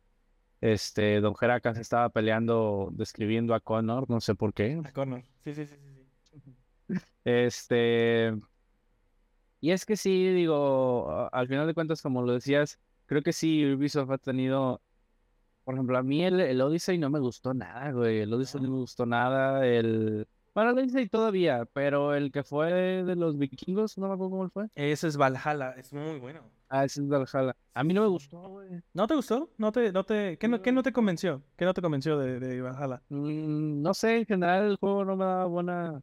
Este, 0.61 1.19
Don 1.19 1.35
Jeracas 1.35 1.79
estaba 1.79 2.09
peleando, 2.09 2.89
describiendo 2.91 3.55
a 3.55 3.59
Connor, 3.59 4.07
no 4.07 4.21
sé 4.21 4.35
por 4.35 4.53
qué. 4.53 4.79
A 4.85 4.91
Connor, 4.91 5.23
sí, 5.39 5.55
sí, 5.55 5.65
sí, 5.65 5.75
sí. 6.37 6.99
Este, 7.25 8.33
y 9.59 9.71
es 9.71 9.83
que 9.83 9.97
sí, 9.97 10.29
digo, 10.29 11.27
al 11.33 11.47
final 11.47 11.65
de 11.65 11.73
cuentas, 11.73 12.03
como 12.03 12.21
lo 12.21 12.33
decías, 12.33 12.79
creo 13.07 13.23
que 13.23 13.33
sí, 13.33 13.65
Ubisoft 13.65 14.11
ha 14.11 14.17
tenido 14.19 14.79
por 15.63 15.73
ejemplo, 15.73 15.97
a 15.97 16.03
mí 16.03 16.23
el, 16.23 16.39
el 16.39 16.61
Odyssey 16.61 16.99
no 16.99 17.09
me 17.09 17.19
gustó 17.19 17.53
nada, 17.53 17.91
güey. 17.91 18.19
El 18.19 18.33
Odyssey 18.33 18.61
no 18.61 18.69
me 18.69 18.77
gustó 18.77 19.05
nada. 19.05 19.67
El. 19.67 20.27
Bueno, 20.57 20.71
Odyssey 20.71 21.07
todavía, 21.07 21.65
pero 21.71 22.15
el 22.15 22.31
que 22.31 22.41
fue 22.43 22.73
de 23.03 23.15
los 23.15 23.37
vikingos, 23.37 23.95
no 23.99 24.07
me 24.07 24.15
acuerdo 24.15 24.31
cómo 24.31 24.49
fue. 24.49 24.65
Ese 24.73 25.07
es 25.07 25.15
Valhalla, 25.15 25.75
es 25.77 25.93
muy 25.93 26.17
bueno. 26.17 26.41
Ah, 26.67 26.83
ese 26.83 27.01
es 27.01 27.07
Valhalla. 27.07 27.55
A 27.75 27.83
mí 27.83 27.93
no 27.93 28.01
me 28.01 28.07
gustó, 28.07 28.39
güey. 28.39 28.81
¿No 28.91 29.05
te 29.05 29.13
gustó? 29.13 29.51
¿No 29.59 29.71
te, 29.71 29.91
no 29.91 30.03
te, 30.03 30.35
qué, 30.39 30.47
no, 30.47 30.59
¿Qué 30.59 30.71
no 30.71 30.81
te 30.81 30.91
convenció? 30.91 31.43
¿Qué 31.55 31.63
no 31.63 31.75
te 31.75 31.81
convenció 31.83 32.17
de, 32.17 32.39
de 32.39 32.59
Valhalla? 32.59 33.03
Mm, 33.09 33.83
no 33.83 33.93
sé, 33.93 34.17
en 34.17 34.25
general 34.25 34.71
el 34.71 34.77
juego 34.77 35.05
no 35.05 35.15
me 35.15 35.25
da 35.25 35.45
buena. 35.45 36.01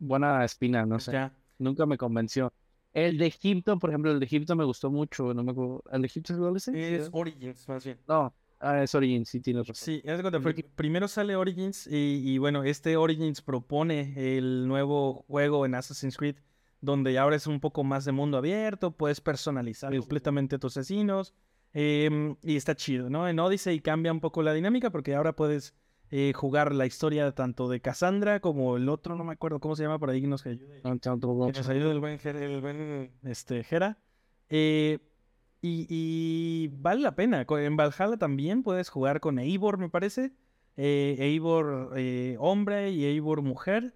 Buena 0.00 0.44
espina, 0.44 0.84
no 0.84 0.98
sé. 0.98 1.30
Nunca 1.58 1.86
me 1.86 1.96
convenció. 1.96 2.52
El 2.92 3.16
de 3.16 3.26
Egipto, 3.26 3.78
por 3.78 3.90
ejemplo, 3.90 4.10
el 4.10 4.18
de 4.18 4.26
Egipto 4.26 4.56
me 4.56 4.64
gustó 4.64 4.90
mucho. 4.90 5.32
No 5.32 5.44
me 5.44 5.52
acuerdo. 5.52 5.84
¿El 5.92 6.02
de 6.02 6.06
Egipto 6.06 6.32
es 6.32 6.36
igual 6.40 6.56
Es 6.56 7.10
Origins, 7.12 7.68
más 7.68 7.84
bien. 7.84 8.00
No, 8.08 8.34
ah, 8.62 8.82
es 8.82 8.94
Origins, 8.94 9.28
sí, 9.28 9.40
tienes 9.40 9.66
razón. 9.66 9.84
Sí, 9.84 10.02
primero 10.74 11.08
sale 11.08 11.36
Origins 11.36 11.86
y, 11.90 12.38
bueno, 12.38 12.64
este 12.64 12.96
Origins 12.96 13.42
propone 13.42 14.14
el 14.16 14.66
nuevo 14.66 15.24
juego 15.28 15.66
en 15.66 15.74
Assassin's 15.74 16.16
Creed 16.16 16.36
donde 16.82 17.16
ahora 17.18 17.36
es 17.36 17.46
un 17.46 17.60
poco 17.60 17.84
más 17.84 18.04
de 18.04 18.12
mundo 18.12 18.36
abierto, 18.36 18.90
puedes 18.90 19.20
personalizar 19.20 19.96
completamente 19.96 20.58
tus 20.58 20.76
asesinos 20.76 21.32
em, 21.72 22.36
y 22.42 22.56
está 22.56 22.74
chido, 22.74 23.08
¿no? 23.08 23.28
En 23.28 23.38
Odyssey 23.38 23.80
cambia 23.80 24.12
un 24.12 24.20
poco 24.20 24.42
la 24.42 24.52
dinámica 24.52 24.90
porque 24.90 25.14
ahora 25.14 25.34
puedes 25.34 25.74
eh, 26.10 26.32
jugar 26.34 26.74
la 26.74 26.84
historia 26.84 27.32
tanto 27.32 27.68
de 27.68 27.80
Cassandra 27.80 28.40
como 28.40 28.76
el 28.76 28.88
otro, 28.88 29.14
no 29.14 29.22
me 29.22 29.32
acuerdo 29.32 29.60
cómo 29.60 29.76
se 29.76 29.84
llama, 29.84 30.00
por 30.00 30.10
ahí 30.10 30.20
que 30.20 30.26
nos 30.26 30.44
ayude. 30.44 30.82
Que 31.52 31.60
nos 31.60 31.68
ayude 31.68 31.92
el 31.92 32.00
buen, 32.00 32.20
el 32.22 32.60
buen 32.60 33.12
este, 33.22 33.62
Jera. 33.62 33.98
Eh, 34.48 34.98
y, 35.62 36.68
vale 36.72 37.02
la 37.02 37.14
pena. 37.14 37.46
En 37.48 37.76
Valhalla 37.76 38.16
también 38.16 38.64
puedes 38.64 38.88
jugar 38.88 39.20
con 39.20 39.38
Eivor, 39.38 39.78
me 39.78 39.88
parece. 39.88 40.32
Eh, 40.76 41.16
Eivor 41.18 41.92
eh, 41.96 42.36
hombre 42.40 42.90
y 42.90 43.04
Eivor 43.04 43.42
mujer. 43.42 43.94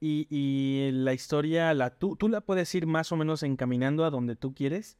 Y, 0.00 0.90
la 0.92 1.14
historia, 1.14 1.72
la, 1.74 1.90
tú, 1.96 2.16
tú, 2.16 2.28
la 2.28 2.40
puedes 2.40 2.74
ir 2.74 2.86
más 2.86 3.10
o 3.12 3.16
menos 3.16 3.42
encaminando 3.42 4.04
a 4.04 4.10
donde 4.10 4.36
tú 4.36 4.52
quieres. 4.52 4.98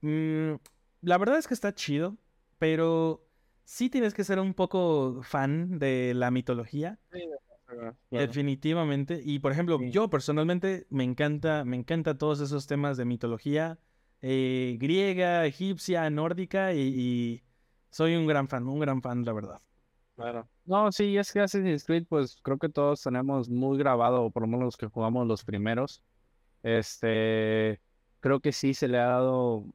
Mm, 0.00 0.54
la 1.02 1.18
verdad 1.18 1.38
es 1.38 1.48
que 1.48 1.54
está 1.54 1.74
chido, 1.74 2.16
pero 2.58 3.26
sí 3.64 3.88
tienes 3.90 4.12
que 4.12 4.24
ser 4.24 4.38
un 4.38 4.54
poco 4.54 5.22
fan 5.22 5.78
de 5.78 6.14
la 6.14 6.30
mitología. 6.30 6.98
Definitivamente. 8.10 9.22
Y 9.24 9.38
por 9.38 9.52
ejemplo, 9.52 9.80
yo 9.82 10.10
personalmente 10.10 10.86
me 10.90 11.04
encanta, 11.04 11.64
me 11.64 11.76
encanta 11.76 12.18
todos 12.18 12.40
esos 12.40 12.66
temas 12.66 12.96
de 12.96 13.04
mitología 13.04 13.78
eh, 14.26 14.78
griega, 14.80 15.44
egipcia, 15.44 16.08
nórdica 16.08 16.72
y, 16.72 17.42
soy 17.90 18.16
un 18.16 18.26
gran 18.26 18.48
fan, 18.48 18.66
un 18.66 18.80
gran 18.80 19.02
fan, 19.02 19.22
la 19.22 19.34
verdad. 19.34 19.60
Claro. 20.16 20.48
No, 20.64 20.90
sí, 20.92 21.18
es 21.18 21.30
que 21.30 21.40
Assassin's 21.40 21.84
Creed, 21.84 22.06
pues 22.08 22.38
creo 22.42 22.58
que 22.58 22.70
todos 22.70 23.02
tenemos 23.02 23.50
muy 23.50 23.76
grabado, 23.76 24.30
por 24.30 24.42
lo 24.42 24.46
menos 24.46 24.64
los 24.64 24.76
que 24.78 24.86
jugamos 24.86 25.26
los 25.26 25.44
primeros. 25.44 26.02
Este, 26.62 27.82
creo 28.20 28.40
que 28.40 28.52
sí 28.52 28.72
se 28.72 28.88
le 28.88 28.98
ha 28.98 29.08
dado 29.08 29.66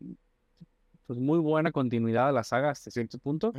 pues 1.05 1.19
muy 1.19 1.37
buena 1.37 1.71
continuidad 1.71 2.29
a 2.29 2.31
la 2.31 2.43
saga 2.43 2.71
hasta 2.71 2.89
cierto 2.89 3.19
punto. 3.19 3.53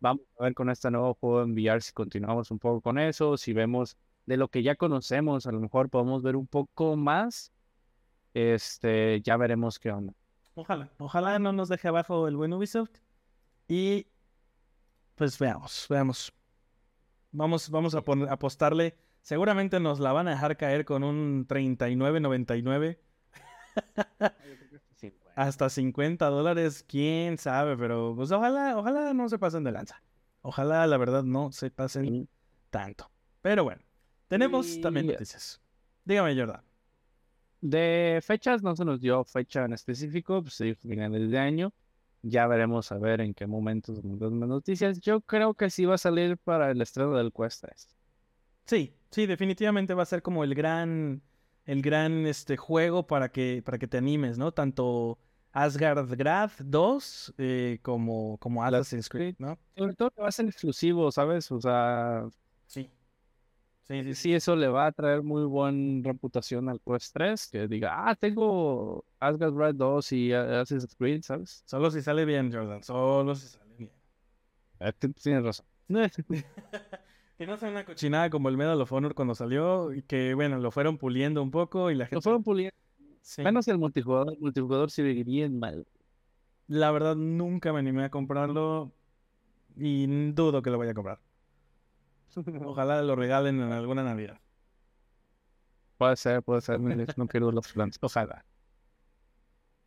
Vamos 0.00 0.24
a 0.40 0.42
ver 0.42 0.54
con 0.54 0.70
este 0.70 0.90
nuevo 0.90 1.14
juego 1.14 1.42
en 1.42 1.52
VR 1.52 1.80
si 1.80 1.92
continuamos 1.92 2.50
un 2.50 2.58
poco 2.58 2.80
con 2.80 2.98
eso, 2.98 3.36
si 3.36 3.52
vemos 3.52 3.96
de 4.26 4.36
lo 4.36 4.48
que 4.48 4.64
ya 4.64 4.74
conocemos, 4.74 5.46
a 5.46 5.52
lo 5.52 5.60
mejor 5.60 5.88
podemos 5.88 6.20
ver 6.20 6.34
un 6.34 6.48
poco 6.48 6.96
más. 6.96 7.52
Este, 8.34 9.20
ya 9.22 9.36
veremos 9.36 9.78
qué 9.78 9.92
onda. 9.92 10.12
Ojalá, 10.54 10.90
ojalá 10.98 11.38
no 11.38 11.52
nos 11.52 11.68
deje 11.68 11.88
abajo 11.88 12.28
el 12.28 12.36
buen 12.36 12.52
Ubisoft. 12.52 12.98
Y 13.68 14.06
pues 15.14 15.38
veamos, 15.38 15.86
veamos. 15.88 16.32
Vamos, 17.30 17.70
vamos 17.70 17.94
a 17.94 18.02
poner, 18.02 18.28
apostarle. 18.28 18.96
Seguramente 19.22 19.80
nos 19.80 20.00
la 20.00 20.12
van 20.12 20.28
a 20.28 20.32
dejar 20.32 20.56
caer 20.56 20.84
con 20.84 21.04
un 21.04 21.46
39.99. 21.46 22.98
hasta 25.34 25.70
50 25.70 26.26
dólares, 26.26 26.84
quién 26.86 27.38
sabe, 27.38 27.76
pero 27.76 28.14
pues 28.14 28.30
ojalá, 28.32 28.76
ojalá 28.76 29.14
no 29.14 29.28
se 29.28 29.38
pasen 29.38 29.64
de 29.64 29.72
lanza. 29.72 30.02
Ojalá 30.42 30.86
la 30.86 30.96
verdad 30.98 31.22
no 31.22 31.52
se 31.52 31.70
pasen 31.70 32.28
tanto. 32.70 33.10
Pero 33.40 33.64
bueno, 33.64 33.82
tenemos 34.28 34.80
también 34.80 35.06
noticias. 35.06 35.60
Dígame, 36.04 36.36
Jordan. 36.36 36.62
De 37.62 38.20
fechas 38.22 38.62
no 38.62 38.76
se 38.76 38.84
nos 38.84 39.00
dio 39.00 39.24
fecha 39.24 39.64
en 39.64 39.72
específico, 39.72 40.42
pues 40.42 40.54
se 40.54 40.64
dijo 40.66 40.80
finales 40.82 41.30
de 41.30 41.38
año. 41.38 41.72
Ya 42.20 42.46
veremos 42.46 42.92
a 42.92 42.98
ver 42.98 43.20
en 43.20 43.32
qué 43.32 43.46
momentos 43.46 43.98
las 44.04 44.32
noticias. 44.32 45.00
Yo 45.00 45.20
creo 45.22 45.54
que 45.54 45.70
sí 45.70 45.86
va 45.86 45.94
a 45.94 45.98
salir 45.98 46.36
para 46.36 46.70
el 46.70 46.82
estreno 46.82 47.16
del 47.16 47.32
Quest 47.32 47.62
3. 47.62 47.88
Sí, 48.66 48.94
sí, 49.10 49.26
definitivamente 49.26 49.94
va 49.94 50.02
a 50.02 50.06
ser 50.06 50.22
como 50.22 50.44
el 50.44 50.54
gran 50.54 51.22
el 51.64 51.82
gran 51.82 52.26
este, 52.26 52.56
juego 52.56 53.06
para 53.06 53.30
que, 53.30 53.62
para 53.64 53.78
que 53.78 53.86
te 53.86 53.98
animes, 53.98 54.38
¿no? 54.38 54.52
Tanto 54.52 55.18
Asgard 55.52 56.08
2 56.58 57.34
eh, 57.38 57.78
como, 57.82 58.38
como 58.38 58.64
Assassin's 58.64 59.08
Creed, 59.08 59.36
¿no? 59.38 59.58
Sobre 59.76 59.94
todo 59.94 60.10
que 60.10 60.22
va 60.22 60.28
a 60.28 60.32
ser 60.32 60.46
exclusivo, 60.46 61.10
¿sabes? 61.12 61.50
O 61.52 61.60
sea... 61.60 62.24
Sí. 62.66 62.90
Sí, 63.88 64.14
sí, 64.14 64.32
eso 64.32 64.54
le 64.54 64.68
va 64.68 64.86
a 64.86 64.92
traer 64.92 65.22
muy 65.22 65.44
buena 65.44 66.08
reputación 66.08 66.68
al 66.68 66.80
Quest 66.80 67.12
3, 67.14 67.48
que 67.48 67.68
diga, 67.68 68.08
ah, 68.08 68.14
tengo 68.14 69.04
Asgard 69.18 69.54
Red 69.54 69.74
2 69.74 70.12
y 70.12 70.32
Assassin's 70.32 70.94
Creed, 70.94 71.22
¿sabes? 71.22 71.62
Solo 71.66 71.90
si 71.90 72.00
sale 72.00 72.24
bien, 72.24 72.52
Jordan, 72.52 72.82
solo 72.82 73.34
si 73.34 73.48
sale 73.48 73.74
bien. 73.76 73.90
Eh, 74.78 74.92
tienes 75.20 75.44
razón. 75.44 75.66
que 77.38 77.46
no 77.46 77.56
sea 77.56 77.70
una 77.70 77.84
cochinada 77.84 78.30
como 78.30 78.48
el 78.48 78.56
Medal 78.56 78.80
of 78.80 78.92
Honor 78.92 79.14
cuando 79.14 79.34
salió 79.34 79.92
y 79.92 80.02
que, 80.02 80.34
bueno, 80.34 80.58
lo 80.58 80.70
fueron 80.70 80.96
puliendo 80.96 81.42
un 81.42 81.50
poco 81.50 81.90
y 81.90 81.96
la 81.96 82.06
gente... 82.06 82.16
Lo 82.16 82.22
fueron 82.22 82.42
puliendo. 82.44 82.76
Menos 83.38 83.68
el 83.68 83.78
multijugador, 83.78 84.32
el 84.32 84.40
multijugador 84.40 84.90
se 84.90 85.02
ve 85.02 85.24
bien 85.24 85.58
mal. 85.58 85.86
La 86.68 86.90
verdad, 86.92 87.16
nunca 87.16 87.72
me 87.72 87.80
animé 87.80 88.04
a 88.04 88.10
comprarlo 88.10 88.92
y 89.76 90.06
dudo 90.32 90.62
que 90.62 90.70
lo 90.70 90.78
vaya 90.78 90.92
a 90.92 90.94
comprar. 90.94 91.18
Ojalá 92.64 93.02
lo 93.02 93.16
regalen 93.16 93.60
en 93.60 93.72
alguna 93.72 94.02
Navidad. 94.02 94.40
Puede 95.98 96.16
ser, 96.16 96.42
puede 96.42 96.60
ser. 96.60 96.80
No 96.80 97.28
quiero 97.28 97.52
los 97.52 97.72
planes. 97.72 97.98
Ojalá. 98.00 98.44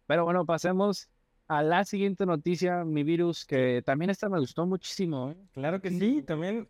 Pero 0.08 0.24
bueno, 0.24 0.46
pasemos 0.46 1.10
a 1.48 1.64
la 1.64 1.84
siguiente 1.86 2.26
noticia, 2.26 2.84
mi 2.86 3.04
virus, 3.04 3.46
que 3.46 3.82
también 3.86 4.10
esta 4.10 4.30
me 4.30 4.40
gustó 4.40 4.66
muchísimo. 4.66 5.32
¿eh? 5.32 5.36
Claro 5.54 5.82
que 5.82 5.90
sí, 5.90 6.24
también. 6.24 6.68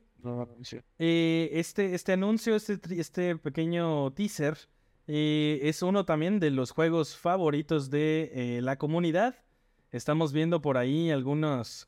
Eh, 0.98 1.50
este, 1.52 1.94
este 1.94 2.14
anuncio, 2.14 2.56
este, 2.56 2.80
este 3.00 3.36
pequeño 3.38 4.12
teaser, 4.14 4.58
eh, 5.06 5.60
es 5.62 5.84
uno 5.84 6.06
también 6.06 6.40
de 6.40 6.50
los 6.50 6.72
juegos 6.72 7.16
favoritos 7.16 7.92
de 7.92 8.60
la 8.64 8.78
comunidad. 8.78 9.36
Estamos 9.92 10.34
viendo 10.34 10.62
por 10.62 10.78
ahí 10.78 11.12
algunos, 11.12 11.88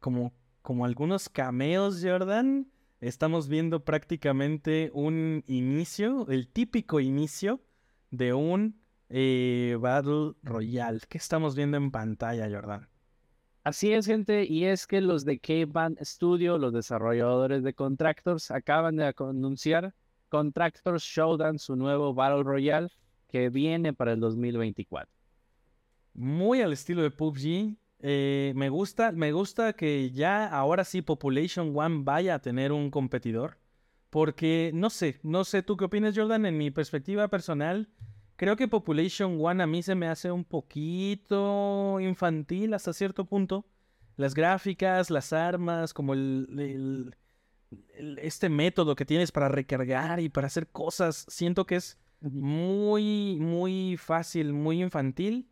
como 0.00 0.32
como 0.62 0.84
algunos 0.84 1.28
cameos, 1.28 2.00
Jordan, 2.02 2.70
estamos 3.00 3.48
viendo 3.48 3.84
prácticamente 3.84 4.90
un 4.92 5.42
inicio, 5.46 6.26
el 6.28 6.48
típico 6.48 7.00
inicio 7.00 7.60
de 8.10 8.34
un 8.34 8.80
eh, 9.08 9.76
Battle 9.80 10.32
Royale. 10.42 11.00
¿Qué 11.08 11.18
estamos 11.18 11.54
viendo 11.56 11.76
en 11.76 11.90
pantalla, 11.90 12.48
Jordan? 12.50 12.88
Así 13.62 13.92
es, 13.92 14.06
gente, 14.06 14.44
y 14.44 14.64
es 14.64 14.86
que 14.86 15.00
los 15.00 15.24
de 15.24 15.38
K-Band 15.38 15.98
Studio, 16.02 16.56
los 16.56 16.72
desarrolladores 16.72 17.62
de 17.62 17.74
Contractors, 17.74 18.50
acaban 18.50 18.96
de 18.96 19.12
anunciar 19.16 19.94
Contractors 20.30 21.02
Showdown, 21.02 21.58
su 21.58 21.76
nuevo 21.76 22.14
Battle 22.14 22.42
Royale, 22.42 22.88
que 23.28 23.50
viene 23.50 23.92
para 23.92 24.12
el 24.12 24.20
2024. 24.20 25.12
Muy 26.14 26.62
al 26.62 26.72
estilo 26.72 27.02
de 27.02 27.10
PUBG, 27.10 27.76
eh, 28.02 28.52
me 28.56 28.68
gusta, 28.68 29.12
me 29.12 29.32
gusta 29.32 29.74
que 29.74 30.10
ya 30.10 30.46
ahora 30.46 30.84
sí 30.84 31.02
Population 31.02 31.72
One 31.76 32.00
vaya 32.02 32.36
a 32.36 32.38
tener 32.40 32.72
un 32.72 32.90
competidor. 32.90 33.58
Porque 34.08 34.72
no 34.74 34.90
sé, 34.90 35.20
no 35.22 35.44
sé 35.44 35.62
tú 35.62 35.76
qué 35.76 35.84
opinas, 35.84 36.16
Jordan. 36.16 36.46
En 36.46 36.58
mi 36.58 36.70
perspectiva 36.70 37.28
personal, 37.28 37.88
creo 38.36 38.56
que 38.56 38.66
Population 38.66 39.38
One 39.40 39.62
a 39.62 39.66
mí 39.66 39.82
se 39.82 39.94
me 39.94 40.08
hace 40.08 40.32
un 40.32 40.44
poquito 40.44 42.00
infantil 42.00 42.74
hasta 42.74 42.92
cierto 42.92 43.24
punto. 43.24 43.66
Las 44.16 44.34
gráficas, 44.34 45.10
las 45.10 45.32
armas, 45.32 45.94
como 45.94 46.14
el, 46.14 47.14
este 48.18 48.48
método 48.48 48.96
que 48.96 49.04
tienes 49.04 49.30
para 49.30 49.48
recargar 49.48 50.18
y 50.20 50.28
para 50.28 50.48
hacer 50.48 50.68
cosas, 50.68 51.24
siento 51.28 51.64
que 51.64 51.76
es 51.76 51.98
muy, 52.20 53.38
muy 53.40 53.96
fácil, 53.96 54.52
muy 54.52 54.82
infantil. 54.82 55.48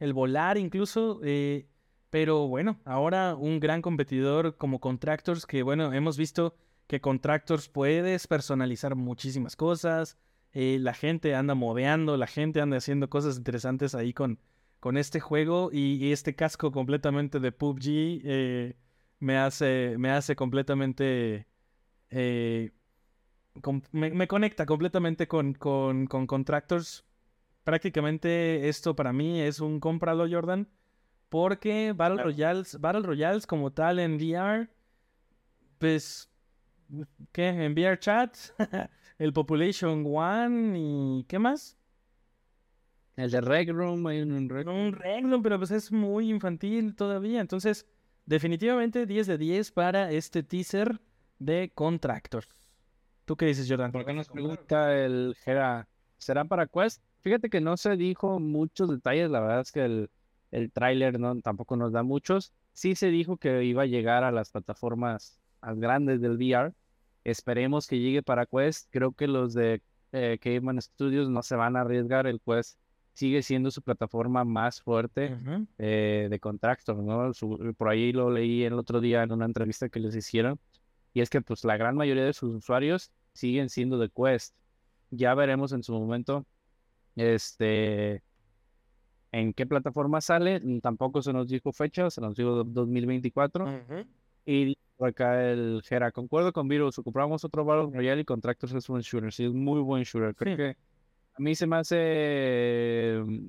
El 0.00 0.12
volar 0.12 0.58
incluso. 0.58 1.20
Eh, 1.22 1.68
pero 2.12 2.46
bueno, 2.46 2.78
ahora 2.84 3.34
un 3.34 3.58
gran 3.58 3.80
competidor 3.80 4.58
como 4.58 4.80
Contractors, 4.80 5.46
que 5.46 5.62
bueno, 5.62 5.94
hemos 5.94 6.18
visto 6.18 6.54
que 6.86 7.00
Contractors 7.00 7.70
puedes 7.70 8.26
personalizar 8.26 8.94
muchísimas 8.96 9.56
cosas. 9.56 10.18
Eh, 10.52 10.76
la 10.78 10.92
gente 10.92 11.34
anda 11.34 11.54
modeando, 11.54 12.18
la 12.18 12.26
gente 12.26 12.60
anda 12.60 12.76
haciendo 12.76 13.08
cosas 13.08 13.38
interesantes 13.38 13.94
ahí 13.94 14.12
con, 14.12 14.38
con 14.78 14.98
este 14.98 15.20
juego 15.20 15.70
y, 15.72 16.12
este 16.12 16.34
casco 16.34 16.70
completamente 16.70 17.40
de 17.40 17.50
PUBG 17.50 17.80
eh, 17.86 18.76
me, 19.18 19.38
hace, 19.38 19.96
me 19.96 20.10
hace 20.10 20.36
completamente... 20.36 21.46
Eh, 22.10 22.72
me, 23.92 24.28
conecta 24.28 24.66
completamente 24.66 25.28
con, 25.28 25.54
con, 25.54 26.06
con 26.06 26.26
Contractors. 26.26 27.06
Prácticamente 27.64 28.68
esto 28.68 28.94
para 28.94 29.14
mí 29.14 29.40
es 29.40 29.60
un 29.60 29.80
cómpralo, 29.80 30.28
Jordan 30.30 30.68
porque 31.32 31.94
Battle 31.96 32.22
Royales, 32.22 32.78
Battle 32.78 33.00
Royales 33.00 33.46
como 33.46 33.72
tal 33.72 33.98
en 33.98 34.16
VR, 34.16 34.68
pues, 35.78 36.30
¿qué? 37.32 37.48
En 37.48 37.72
VR 37.72 37.98
Chat, 37.98 38.36
el 39.18 39.32
Population 39.32 40.04
One 40.06 40.78
y 40.78 41.24
¿qué 41.24 41.38
más? 41.38 41.78
El 43.16 43.30
de 43.30 43.40
Reg 43.40 43.72
Room, 43.72 44.06
hay 44.06 44.20
un 44.20 44.46
Reg 44.50 44.66
Room. 44.66 44.76
Un 44.76 44.92
Reg 44.92 45.24
Room, 45.24 45.42
pero 45.42 45.56
pues 45.56 45.70
es 45.70 45.90
muy 45.90 46.28
infantil 46.28 46.94
todavía. 46.94 47.40
Entonces, 47.40 47.86
definitivamente 48.26 49.06
10 49.06 49.26
de 49.26 49.38
10 49.38 49.72
para 49.72 50.12
este 50.12 50.42
teaser 50.42 51.00
de 51.38 51.72
Contractors. 51.74 52.50
¿Tú 53.24 53.38
qué 53.38 53.46
dices, 53.46 53.66
Jordan? 53.66 53.90
¿Por 53.90 54.04
qué 54.04 54.12
nos 54.12 54.28
pregunta 54.28 54.94
el 55.02 55.34
Gera? 55.42 55.88
¿Será 56.18 56.44
para 56.44 56.66
Quest? 56.66 57.02
Fíjate 57.20 57.48
que 57.48 57.62
no 57.62 57.78
se 57.78 57.96
dijo 57.96 58.38
muchos 58.38 58.90
detalles, 58.90 59.30
la 59.30 59.40
verdad 59.40 59.60
es 59.60 59.72
que 59.72 59.84
el 59.86 60.10
el 60.52 60.70
tráiler 60.70 61.18
no, 61.18 61.40
tampoco 61.40 61.76
nos 61.76 61.92
da 61.92 62.02
muchos. 62.02 62.52
Sí 62.72 62.94
se 62.94 63.08
dijo 63.08 63.36
que 63.38 63.64
iba 63.64 63.82
a 63.82 63.86
llegar 63.86 64.22
a 64.22 64.30
las 64.30 64.50
plataformas 64.50 65.40
más 65.60 65.78
grandes 65.78 66.20
del 66.20 66.36
VR. 66.36 66.72
Esperemos 67.24 67.86
que 67.86 67.98
llegue 67.98 68.22
para 68.22 68.46
Quest. 68.46 68.88
Creo 68.90 69.12
que 69.12 69.26
los 69.26 69.54
de 69.54 69.82
eh, 70.12 70.38
Caveman 70.40 70.80
Studios 70.80 71.28
no 71.28 71.42
se 71.42 71.56
van 71.56 71.76
a 71.76 71.80
arriesgar. 71.80 72.26
El 72.26 72.40
Quest 72.40 72.78
sigue 73.14 73.42
siendo 73.42 73.70
su 73.70 73.82
plataforma 73.82 74.44
más 74.44 74.82
fuerte 74.82 75.36
eh, 75.78 76.28
de 76.30 76.40
Contractor, 76.40 76.96
¿no? 76.96 77.30
por 77.76 77.88
ahí 77.88 78.12
lo 78.12 78.30
leí 78.30 78.62
el 78.64 78.74
otro 78.74 79.00
día 79.00 79.22
en 79.22 79.32
una 79.32 79.44
entrevista 79.44 79.88
que 79.88 80.00
les 80.00 80.14
hicieron. 80.14 80.58
Y 81.14 81.20
es 81.20 81.28
que 81.28 81.40
pues 81.40 81.64
la 81.64 81.76
gran 81.76 81.96
mayoría 81.96 82.24
de 82.24 82.32
sus 82.32 82.54
usuarios 82.54 83.10
siguen 83.32 83.68
siendo 83.68 83.98
de 83.98 84.10
Quest. 84.10 84.54
Ya 85.10 85.34
veremos 85.34 85.72
en 85.72 85.82
su 85.82 85.92
momento 85.92 86.46
este 87.16 88.22
en 89.32 89.54
qué 89.54 89.66
plataforma 89.66 90.20
sale, 90.20 90.60
tampoco 90.82 91.22
se 91.22 91.32
nos 91.32 91.48
dijo 91.48 91.72
fecha, 91.72 92.10
se 92.10 92.20
nos 92.20 92.36
dijo 92.36 92.64
2024. 92.64 93.66
Y 94.44 94.76
por 94.96 95.08
acá 95.08 95.50
el 95.50 95.82
Gera, 95.84 96.12
concuerdo 96.12 96.52
con 96.52 96.68
Virus, 96.68 96.98
ocupamos 96.98 97.44
otro 97.44 97.64
Battle 97.64 97.96
Royale 97.96 98.20
y 98.20 98.24
Contractors 98.24 98.74
es 98.74 98.88
un 98.88 99.00
shooter, 99.00 99.32
sí, 99.32 99.44
es 99.46 99.52
muy 99.52 99.80
buen 99.80 100.02
shooter. 100.02 100.34
Creo 100.34 100.56
que 100.56 100.76
a 101.34 101.40
mí 101.40 101.54
se 101.54 101.66
me 101.66 101.76
hace 101.76 103.22
mm, 103.24 103.46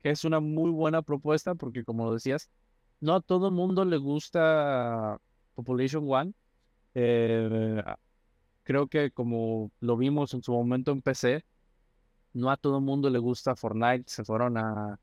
que 0.00 0.10
es 0.10 0.24
una 0.24 0.38
muy 0.38 0.70
buena 0.70 1.02
propuesta 1.02 1.54
porque 1.54 1.84
como 1.84 2.12
decías, 2.12 2.48
no 3.00 3.16
a 3.16 3.20
todo 3.20 3.48
el 3.48 3.54
mundo 3.54 3.84
le 3.84 3.96
gusta 3.96 5.18
Population 5.54 6.04
One. 6.06 6.34
Eh, 6.94 7.82
creo 8.62 8.86
que 8.86 9.10
como 9.10 9.72
lo 9.80 9.96
vimos 9.96 10.34
en 10.34 10.42
su 10.42 10.52
momento 10.52 10.92
en 10.92 11.02
PC, 11.02 11.44
no 12.34 12.50
a 12.50 12.56
todo 12.56 12.78
el 12.78 12.84
mundo 12.84 13.08
le 13.08 13.18
gusta 13.18 13.56
Fortnite, 13.56 14.04
se 14.06 14.24
fueron 14.24 14.58
a, 14.58 15.00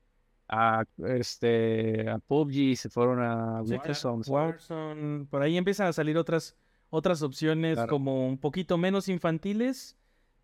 a 0.48 0.84
este 1.08 2.08
a 2.08 2.18
PUBG, 2.18 2.76
se 2.76 2.90
fueron 2.90 3.20
a 3.20 3.62
Warzone. 3.62 5.26
Por 5.26 5.42
ahí 5.42 5.56
empiezan 5.56 5.88
a 5.88 5.92
salir 5.92 6.16
otras 6.16 6.54
otras 6.90 7.22
opciones 7.22 7.78
como 7.88 8.28
un 8.28 8.38
poquito 8.38 8.76
menos 8.76 9.08
infantiles, 9.08 9.96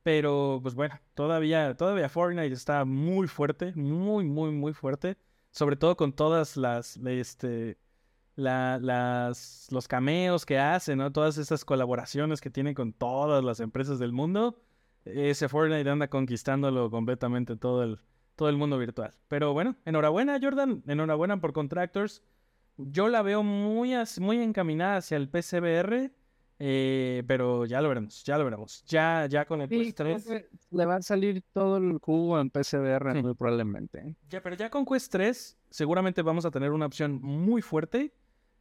pero 0.03 0.61
pues 0.63 0.75
bueno, 0.75 0.99
todavía 1.15 1.77
todavía 1.77 2.09
Fortnite 2.09 2.55
está 2.55 2.85
muy 2.87 3.29
fuerte, 3.29 3.73
muy 3.75 4.25
muy 4.25 4.51
muy 4.51 4.73
fuerte, 4.73 5.19
sobre 5.51 5.77
todo 5.77 5.97
con 5.97 6.13
todas 6.15 6.57
las 6.57 6.97
este 6.97 7.79
la, 8.35 8.79
las 8.81 9.67
los 9.71 9.89
cameos 9.89 10.47
que 10.47 10.59
hacen, 10.59 10.99
¿no? 10.99 11.13
Todas 11.13 11.37
estas 11.37 11.65
colaboraciones 11.67 12.41
que 12.41 12.51
tienen 12.51 12.75
con 12.75 12.93
todas 12.95 13.45
las 13.45 13.61
empresas 13.61 13.99
del 13.99 14.13
mundo 14.13 14.63
ese 15.15 15.49
Fortnite 15.49 15.89
anda 15.89 16.09
conquistándolo 16.09 16.91
completamente 16.91 17.57
todo 17.57 17.83
el, 17.83 17.99
todo 18.37 18.49
el 18.49 18.57
mundo 18.57 18.79
virtual. 18.79 19.15
Pero 19.29 19.53
bueno, 19.53 19.77
enhorabuena 19.85 20.39
Jordan, 20.41 20.83
enhorabuena 20.87 21.41
por 21.41 21.53
Contractors. 21.53 22.23
Yo 22.77 23.09
la 23.09 23.23
veo 23.23 23.43
muy, 23.43 23.95
muy 24.21 24.39
encaminada 24.39 24.99
hacia 24.99 25.17
el 25.17 25.29
PCBR, 25.29 26.13
eh, 26.61 27.25
pero 27.27 27.67
ya 27.67 27.81
lo 27.81 27.89
veremos, 27.89 28.23
ya 28.25 28.39
lo 28.39 28.45
veremos. 28.45 28.85
Ya, 28.87 29.27
ya 29.27 29.45
con 29.45 29.61
el 29.61 29.69
Quest 29.69 29.97
3. 29.97 30.27
Le 30.71 30.87
va 30.87 30.97
a 30.97 31.03
salir 31.03 31.43
todo 31.53 31.79
el 31.79 31.99
jugo 31.99 32.41
en 32.41 32.51
PCBR 32.51 33.23
muy 33.23 33.35
probablemente. 33.35 34.17
Ya, 34.29 34.41
pero 34.43 34.55
ya 34.55 34.71
con 34.71 34.85
Quest 34.85 35.11
3 35.11 35.59
seguramente 35.71 36.23
vamos 36.23 36.45
a 36.45 36.51
tener 36.51 36.71
una 36.71 36.87
opción 36.87 37.21
muy 37.21 37.63
fuerte 37.63 38.13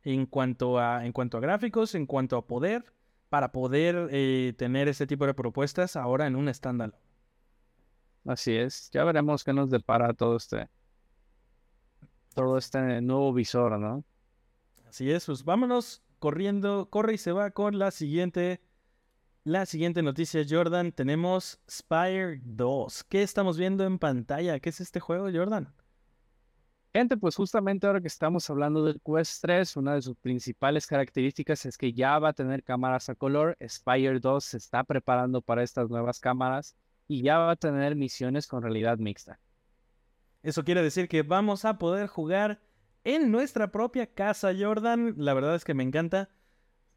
en 0.03 0.25
cuanto 0.25 0.79
a, 0.79 1.05
en 1.05 1.11
cuanto 1.11 1.37
a 1.37 1.41
gráficos, 1.41 1.93
en 1.95 2.05
cuanto 2.05 2.37
a 2.37 2.47
poder 2.47 2.85
para 3.29 3.51
poder 3.51 4.09
eh, 4.11 4.53
tener 4.57 4.87
este 4.87 5.07
tipo 5.07 5.25
de 5.25 5.33
propuestas 5.33 5.95
ahora 5.95 6.27
en 6.27 6.35
un 6.35 6.49
estándar. 6.49 6.97
Así 8.25 8.55
es, 8.55 8.89
ya 8.91 9.03
veremos 9.03 9.43
qué 9.43 9.53
nos 9.53 9.69
depara 9.69 10.13
todo 10.13 10.35
este, 10.35 10.69
todo 12.33 12.57
este 12.57 13.01
nuevo 13.01 13.33
visor, 13.33 13.79
¿no? 13.79 14.03
Así 14.87 15.11
es, 15.11 15.25
pues 15.25 15.43
vámonos 15.43 16.03
corriendo, 16.19 16.89
corre 16.89 17.13
y 17.13 17.17
se 17.17 17.31
va 17.31 17.51
con 17.51 17.79
la 17.79 17.91
siguiente 17.91 18.61
la 19.47 19.65
siguiente 19.65 20.03
noticia, 20.03 20.43
Jordan. 20.47 20.91
Tenemos 20.91 21.61
Spire 21.71 22.41
2. 22.43 23.05
¿Qué 23.05 23.23
estamos 23.23 23.57
viendo 23.57 23.85
en 23.85 23.97
pantalla? 23.97 24.59
¿Qué 24.59 24.67
es 24.67 24.81
este 24.81 24.99
juego, 24.99 25.29
Jordan? 25.33 25.73
Gente, 26.97 27.15
pues 27.15 27.35
justamente 27.35 27.85
ahora 27.85 28.01
que 28.01 28.07
estamos 28.07 28.49
hablando 28.49 28.83
del 28.83 28.99
Quest 29.05 29.43
3, 29.43 29.77
una 29.77 29.93
de 29.93 30.01
sus 30.01 30.17
principales 30.17 30.87
características 30.87 31.63
es 31.67 31.77
que 31.77 31.93
ya 31.93 32.17
va 32.17 32.29
a 32.29 32.33
tener 32.33 32.63
cámaras 32.63 33.07
a 33.07 33.13
color. 33.13 33.55
Spire 33.63 34.19
2 34.19 34.43
se 34.43 34.57
está 34.57 34.83
preparando 34.83 35.43
para 35.43 35.61
estas 35.61 35.91
nuevas 35.91 36.19
cámaras 36.19 36.75
y 37.07 37.21
ya 37.21 37.37
va 37.37 37.51
a 37.51 37.55
tener 37.55 37.95
misiones 37.95 38.47
con 38.47 38.63
realidad 38.63 38.97
mixta. 38.97 39.39
Eso 40.41 40.63
quiere 40.63 40.81
decir 40.81 41.07
que 41.07 41.21
vamos 41.21 41.65
a 41.65 41.77
poder 41.77 42.07
jugar 42.07 42.61
en 43.03 43.29
nuestra 43.29 43.71
propia 43.71 44.07
casa, 44.07 44.51
Jordan. 44.59 45.13
La 45.17 45.35
verdad 45.35 45.53
es 45.53 45.65
que 45.65 45.75
me 45.75 45.83
encanta. 45.83 46.29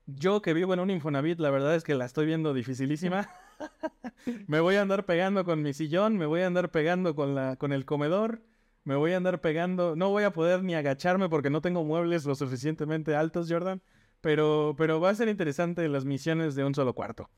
Yo 0.07 0.41
que 0.41 0.55
vivo 0.55 0.73
en 0.73 0.81
un 0.81 0.89
Infonavit, 0.89 1.39
la 1.41 1.51
verdad 1.51 1.75
es 1.75 1.85
que 1.85 1.95
la 1.95 2.07
estoy 2.07 2.25
viendo 2.25 2.55
dificilísima. 2.55 3.29
me 4.47 4.61
voy 4.61 4.77
a 4.77 4.81
andar 4.81 5.05
pegando 5.05 5.45
con 5.45 5.61
mi 5.61 5.75
sillón, 5.75 6.17
me 6.17 6.25
voy 6.25 6.41
a 6.41 6.47
andar 6.47 6.71
pegando 6.71 7.15
con, 7.15 7.35
la, 7.35 7.57
con 7.57 7.75
el 7.75 7.85
comedor 7.85 8.41
me 8.85 8.97
voy 8.97 9.13
a 9.13 9.17
andar 9.17 9.41
pegando. 9.41 9.97
No 9.97 10.11
voy 10.11 10.25
a 10.25 10.33
poder 10.33 10.63
ni 10.63 10.75
agacharme 10.75 11.29
porque 11.29 11.51
no 11.51 11.61
tengo 11.61 11.85
muebles 11.85 12.25
lo 12.25 12.35
suficientemente 12.35 13.15
altos, 13.15 13.51
Jordan. 13.51 13.83
Pero, 14.21 14.75
pero 14.77 15.01
va 15.01 15.11
a 15.11 15.15
ser 15.15 15.29
interesante 15.29 15.89
las 15.89 16.05
misiones 16.05 16.55
de 16.55 16.65
un 16.65 16.75
solo 16.75 16.95
cuarto. 16.95 17.31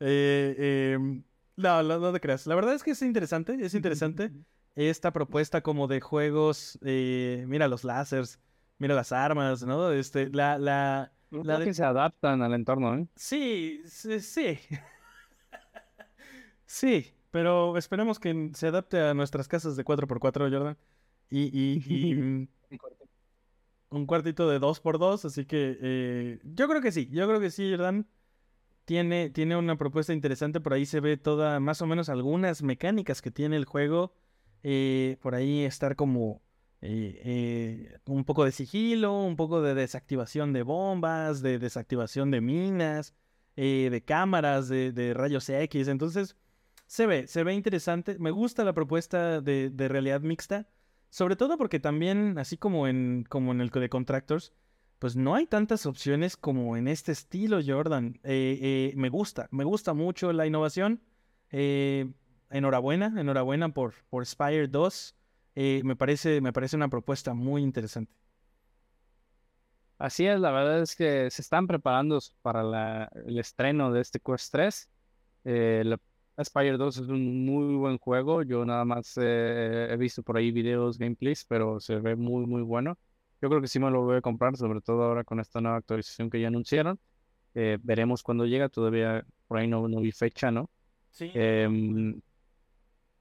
Eh, 0.00 0.92
em, 0.94 1.22
no, 1.56 1.82
no, 1.82 2.12
te 2.12 2.20
creas. 2.20 2.46
La 2.46 2.54
verdad 2.54 2.74
es 2.74 2.82
que 2.82 2.92
es 2.92 3.02
interesante, 3.02 3.56
es 3.60 3.74
interesante 3.74 4.30
esta 4.74 5.12
propuesta 5.12 5.60
como 5.60 5.86
de 5.86 6.00
juegos. 6.00 6.78
Eh, 6.82 7.44
mira 7.46 7.68
los 7.68 7.84
láseres, 7.84 8.40
mira 8.78 8.94
las 8.94 9.12
armas, 9.12 9.62
¿no? 9.64 9.92
Este, 9.92 10.30
la, 10.30 10.58
la, 10.58 11.12
la 11.30 11.58
de... 11.58 11.64
que 11.66 11.74
se 11.74 11.84
adaptan 11.84 12.40
al 12.40 12.54
entorno, 12.54 12.94
¿eh? 12.94 13.06
Sí, 13.16 13.82
sí, 13.86 14.20
sí. 14.20 14.58
sí, 16.66 17.14
pero 17.30 17.76
esperemos 17.76 18.18
que 18.18 18.50
se 18.54 18.68
adapte 18.68 18.98
a 19.00 19.12
nuestras 19.12 19.46
casas 19.46 19.76
de 19.76 19.84
4x4, 19.84 20.50
Jordan. 20.50 20.78
Y, 21.30 21.50
y, 21.52 22.48
un 23.90 24.06
cuartito 24.06 24.48
de 24.48 24.60
2x2, 24.60 25.24
así 25.24 25.44
que 25.46 25.78
eh, 25.80 26.40
yo 26.44 26.68
creo 26.68 26.80
que 26.80 26.92
sí, 26.92 27.08
yo 27.10 27.26
creo 27.26 27.40
que 27.40 27.50
sí, 27.50 27.70
Jordan. 27.70 28.06
Tiene, 28.84 29.30
tiene 29.30 29.56
una 29.56 29.76
propuesta 29.76 30.12
interesante, 30.12 30.60
por 30.60 30.72
ahí 30.72 30.84
se 30.84 30.98
ve 30.98 31.16
toda, 31.16 31.60
más 31.60 31.80
o 31.80 31.86
menos 31.86 32.08
algunas 32.08 32.62
mecánicas 32.62 33.22
que 33.22 33.30
tiene 33.30 33.56
el 33.56 33.64
juego. 33.64 34.12
Eh, 34.64 35.16
por 35.22 35.36
ahí 35.36 35.62
estar 35.62 35.94
como 35.94 36.42
eh, 36.80 37.98
un 38.06 38.24
poco 38.24 38.44
de 38.44 38.50
sigilo, 38.50 39.22
un 39.22 39.36
poco 39.36 39.62
de 39.62 39.74
desactivación 39.74 40.52
de 40.52 40.64
bombas, 40.64 41.40
de 41.40 41.60
desactivación 41.60 42.32
de 42.32 42.40
minas, 42.40 43.14
de 43.54 44.02
cámaras, 44.04 44.68
de, 44.68 44.90
de 44.90 45.14
rayos 45.14 45.48
X. 45.48 45.86
Entonces, 45.86 46.36
se 46.90 47.06
ve, 47.06 47.28
se 47.28 47.44
ve 47.44 47.54
interesante. 47.54 48.18
Me 48.18 48.32
gusta 48.32 48.64
la 48.64 48.72
propuesta 48.72 49.40
de, 49.40 49.70
realidad 49.88 50.22
mixta. 50.22 50.66
Sobre 51.10 51.34
todo 51.34 51.58
porque 51.58 51.80
también, 51.80 52.38
así 52.38 52.56
como 52.56 52.86
en, 52.86 53.26
como 53.28 53.50
en 53.50 53.60
el 53.60 53.70
de 53.70 53.88
Contractors, 53.88 54.52
pues 55.00 55.16
no 55.16 55.34
hay 55.34 55.46
tantas 55.46 55.86
opciones 55.86 56.36
como 56.36 56.76
en 56.76 56.86
este 56.86 57.10
estilo, 57.10 57.58
Jordan. 57.66 58.20
Eh, 58.22 58.58
eh, 58.62 58.92
me 58.96 59.08
gusta, 59.08 59.48
me 59.50 59.64
gusta 59.64 59.92
mucho 59.92 60.32
la 60.32 60.46
innovación. 60.46 61.02
Eh, 61.50 62.12
enhorabuena, 62.50 63.12
enhorabuena 63.18 63.70
por, 63.70 63.94
por 64.08 64.24
Spire 64.24 64.68
2. 64.68 65.16
me, 65.56 65.96
parece, 65.96 66.40
me 66.40 66.52
parece 66.52 66.76
una 66.76 66.88
propuesta 66.88 67.34
muy 67.34 67.62
interesante. 67.62 68.12
Así 69.98 70.26
es, 70.26 70.38
la 70.38 70.50
verdad 70.52 70.80
es 70.80 70.94
que 70.94 71.28
se 71.30 71.42
están 71.42 71.66
preparando 71.66 72.20
para 72.40 73.10
el 73.26 73.38
estreno 73.38 73.92
de 73.92 74.00
este 74.00 74.20
Quest 74.20 74.52
3. 74.52 74.88
la 75.44 75.98
Spire 76.44 76.76
2 76.76 76.98
es 76.98 77.08
un 77.08 77.44
muy 77.44 77.76
buen 77.76 77.98
juego. 77.98 78.42
Yo 78.42 78.64
nada 78.64 78.84
más 78.84 79.14
eh, 79.20 79.88
he 79.90 79.96
visto 79.96 80.22
por 80.22 80.36
ahí 80.36 80.50
videos, 80.50 80.98
gameplays, 80.98 81.44
pero 81.44 81.80
se 81.80 81.96
ve 81.96 82.16
muy, 82.16 82.46
muy 82.46 82.62
bueno. 82.62 82.98
Yo 83.42 83.48
creo 83.48 83.60
que 83.60 83.68
sí 83.68 83.78
me 83.78 83.90
lo 83.90 84.02
voy 84.02 84.16
a 84.16 84.20
comprar, 84.20 84.56
sobre 84.56 84.80
todo 84.80 85.02
ahora 85.04 85.24
con 85.24 85.40
esta 85.40 85.60
nueva 85.60 85.78
actualización 85.78 86.30
que 86.30 86.40
ya 86.40 86.48
anunciaron. 86.48 86.98
Eh, 87.54 87.78
veremos 87.82 88.22
cuando 88.22 88.46
llega. 88.46 88.68
Todavía 88.68 89.24
por 89.48 89.58
ahí 89.58 89.68
no, 89.68 89.86
no 89.88 90.00
vi 90.00 90.12
fecha, 90.12 90.50
¿no? 90.50 90.70
Sí. 91.10 91.30
Em, 91.34 92.20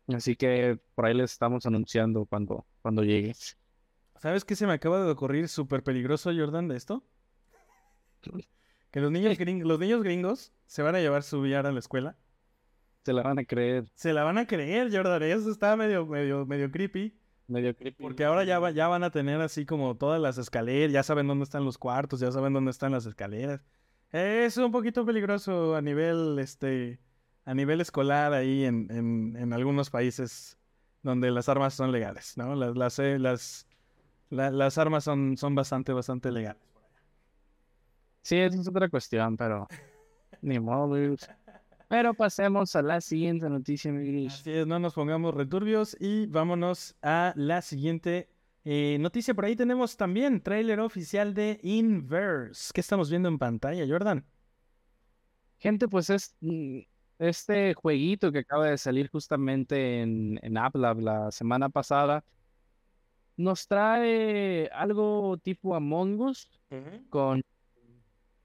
así 0.08 0.36
que 0.36 0.80
por 0.96 1.06
ahí 1.06 1.14
les 1.14 1.32
estamos 1.32 1.66
anunciando 1.66 2.26
cuando, 2.26 2.66
cuando 2.82 3.04
llegue. 3.04 3.34
¿Sabes 4.18 4.46
qué 4.46 4.56
se 4.56 4.68
me 4.68 4.74
acaba 4.74 5.04
de 5.04 5.12
ocurrir 5.12 5.48
súper 5.48 5.84
peligroso, 5.84 6.32
Jordan, 6.36 6.68
de 6.68 6.78
esto? 6.78 7.04
Que 8.92 9.02
los 9.02 9.12
niños, 9.12 9.38
los 9.40 9.80
niños 9.80 10.02
gringos 10.02 10.52
se 10.66 10.82
van 10.82 10.96
a 10.96 11.00
llevar 11.00 11.22
su 11.22 11.42
VR 11.42 11.68
a 11.68 11.72
la 11.72 11.78
escuela 11.78 12.18
se 13.10 13.14
la 13.14 13.24
van 13.24 13.40
a 13.40 13.44
creer. 13.44 13.86
Se 13.96 14.14
la 14.14 14.24
van 14.24 14.38
a 14.38 14.46
creer, 14.46 14.96
Jordan. 14.96 15.24
Eso 15.24 15.50
está 15.50 15.76
medio, 15.76 16.06
medio, 16.06 16.46
medio 16.46 16.70
creepy. 16.70 17.18
Medio 17.48 17.76
creepy. 17.76 18.04
Porque 18.04 18.24
ahora 18.24 18.44
ya, 18.44 18.70
ya 18.70 18.88
van 18.88 19.04
a 19.04 19.10
tener 19.10 19.42
así 19.42 19.66
como 19.66 19.98
todas 19.98 20.22
las 20.22 20.38
escaleras, 20.38 20.94
ya 20.94 21.02
saben 21.02 21.26
dónde 21.26 21.44
están 21.44 21.66
los 21.66 21.80
cuartos, 21.80 22.20
ya 22.20 22.32
saben 22.32 22.54
dónde 22.54 22.70
están 22.70 22.92
las 22.92 23.08
escaleras. 23.08 23.62
Es 24.12 24.58
un 24.58 24.72
poquito 24.72 25.08
peligroso 25.08 25.76
a 25.76 25.82
nivel, 25.82 26.38
este, 26.38 27.00
a 27.46 27.56
nivel 27.56 27.82
escolar 27.82 28.32
ahí 28.34 28.66
en, 28.66 29.36
en, 29.36 29.54
algunos 29.54 29.90
países 29.90 30.60
donde 31.02 31.32
las 31.32 31.50
armas 31.50 31.74
son 31.74 31.92
legales, 31.92 32.38
¿no? 32.38 32.54
Las, 32.54 32.78
las, 32.78 33.00
eh, 33.00 33.18
las, 33.18 33.68
las 34.30 34.78
armas 34.78 35.04
son, 35.04 35.36
son 35.36 35.56
bastante, 35.56 35.94
bastante 35.94 36.32
legales. 36.32 36.62
Sí, 38.22 38.38
es 38.38 38.68
otra 38.68 38.88
cuestión, 38.88 39.36
pero 39.36 39.68
ni 40.42 40.60
modo, 40.60 40.96
pero 41.90 42.14
pasemos 42.14 42.76
a 42.76 42.84
la 42.84 43.02
siguiente 43.02 43.50
noticia, 43.50 43.92
mi 43.92 44.28
Así 44.28 44.52
es, 44.52 44.68
no 44.68 44.78
nos 44.78 44.94
pongamos 44.94 45.34
returbios 45.34 45.98
y 46.00 46.28
vámonos 46.28 46.96
a 47.02 47.34
la 47.36 47.64
siguiente 47.64 48.30
eh, 48.64 48.98
noticia. 49.00 49.34
Por 49.34 49.46
ahí 49.46 49.56
tenemos 49.56 49.98
también 49.98 50.40
tráiler 50.40 50.80
oficial 50.82 51.34
de 51.34 51.60
Inverse. 51.64 52.72
¿Qué 52.76 52.82
estamos 52.82 53.10
viendo 53.10 53.28
en 53.28 53.40
pantalla, 53.40 53.88
Jordan? 53.88 54.24
Gente, 55.58 55.88
pues 55.88 56.12
es 56.12 56.36
mm, 56.42 56.82
este 57.18 57.74
jueguito 57.74 58.32
que 58.32 58.40
acaba 58.40 58.70
de 58.70 58.78
salir 58.78 59.10
justamente 59.10 60.02
en, 60.02 60.40
en 60.44 60.58
AppLab 60.60 61.00
la 61.00 61.32
semana 61.32 61.70
pasada. 61.70 62.24
Nos 63.36 63.68
trae 63.68 64.70
algo 64.72 65.40
tipo 65.40 65.74
Among 65.74 66.22
Us 66.22 66.48
con, 67.10 67.42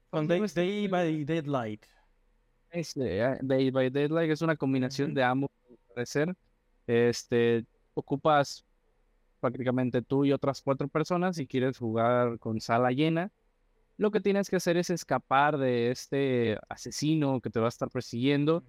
con 0.09 0.27
Day 0.27 0.87
by 0.87 1.23
Deadlight. 1.25 1.85
Este, 2.75 3.23
ah, 3.23 3.37
Day 3.41 3.71
by 3.71 3.89
Deadlight 3.89 4.31
es 4.31 4.41
una 4.41 4.57
combinación 4.57 5.13
de 5.13 5.23
ambos, 5.23 5.49
parecer. 5.93 6.35
Este, 6.85 7.65
ocupas 7.93 8.65
prácticamente 9.39 10.01
tú 10.01 10.25
y 10.25 10.33
otras 10.33 10.61
cuatro 10.61 10.89
personas 10.89 11.39
y 11.39 11.47
quieres 11.47 11.77
jugar 11.77 12.37
con 12.37 12.59
sala 12.59 12.91
llena. 12.91 13.31
Lo 13.95 14.11
que 14.11 14.19
tienes 14.19 14.49
que 14.49 14.57
hacer 14.57 14.75
es 14.75 14.89
escapar 14.89 15.57
de 15.57 15.89
este 15.89 16.59
asesino 16.67 17.39
que 17.39 17.49
te 17.49 17.61
va 17.61 17.67
a 17.67 17.69
estar 17.69 17.89
persiguiendo. 17.89 18.61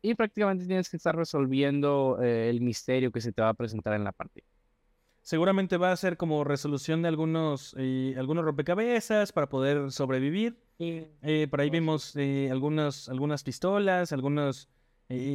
Y 0.00 0.14
prácticamente 0.14 0.66
tienes 0.66 0.88
que 0.88 0.96
estar 0.96 1.14
resolviendo 1.14 2.22
eh, 2.22 2.48
el 2.48 2.62
misterio 2.62 3.12
que 3.12 3.20
se 3.20 3.32
te 3.32 3.42
va 3.42 3.50
a 3.50 3.54
presentar 3.54 3.92
en 3.92 4.04
la 4.04 4.12
partida. 4.12 4.46
Seguramente 5.22 5.76
va 5.76 5.92
a 5.92 5.96
ser 5.96 6.16
como 6.16 6.42
resolución 6.42 7.02
de 7.02 7.08
algunos, 7.08 7.76
eh, 7.78 8.14
algunos 8.18 8.44
rompecabezas 8.44 9.30
para 9.30 9.48
poder 9.48 9.92
sobrevivir. 9.92 10.58
Eh, 10.80 11.46
por 11.48 11.60
ahí 11.60 11.70
vimos 11.70 12.16
eh, 12.16 12.48
algunas, 12.50 13.08
algunas 13.08 13.44
pistolas, 13.44 14.12
algunos 14.12 14.68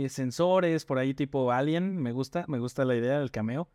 sensores, 0.09 0.85
por 0.85 0.97
ahí 0.97 1.13
tipo 1.13 1.51
Alien. 1.51 1.95
Me 1.97 2.11
gusta, 2.11 2.43
me 2.47 2.59
gusta 2.59 2.83
la 2.83 2.95
idea 2.95 3.19
del 3.19 3.31
cameo. 3.31 3.69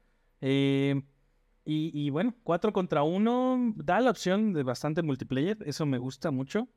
Y, 1.65 2.11
bueno, 2.11 2.35
4 2.43 2.73
contra 2.73 3.05
1 3.05 3.75
da 3.77 4.01
la 4.01 4.11
opción 4.11 4.53
de 4.53 4.65
bastante 4.65 5.03
multiplayer. 5.03 5.59
Eso 5.65 5.87
me 5.87 5.97
gusta 5.97 6.31
mucho. 6.31 6.69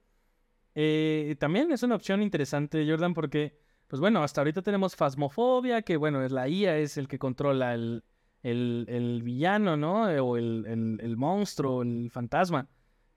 también 1.40 1.72
es 1.74 1.84
una 1.84 1.96
opción 1.96 2.22
interesante, 2.22 2.86
Jordan, 2.88 3.14
porque, 3.14 3.60
pues 3.88 4.00
bueno, 4.00 4.24
hasta 4.24 4.42
ahorita 4.42 4.62
tenemos 4.62 4.96
Phasmophobia, 4.96 5.82
que 5.82 5.98
bueno, 5.98 6.24
es 6.24 6.32
la 6.32 6.48
IA, 6.48 6.78
es 6.78 6.98
el 6.98 7.08
que 7.08 7.18
controla 7.20 7.74
el, 7.74 8.04
el, 8.52 9.22
villano, 9.24 9.76
¿no? 9.78 10.04
O 10.04 10.38
el, 10.38 10.66
el, 10.68 11.00
el 11.02 11.18
monstruo, 11.18 11.82
el 11.82 12.10
fantasma. 12.12 12.68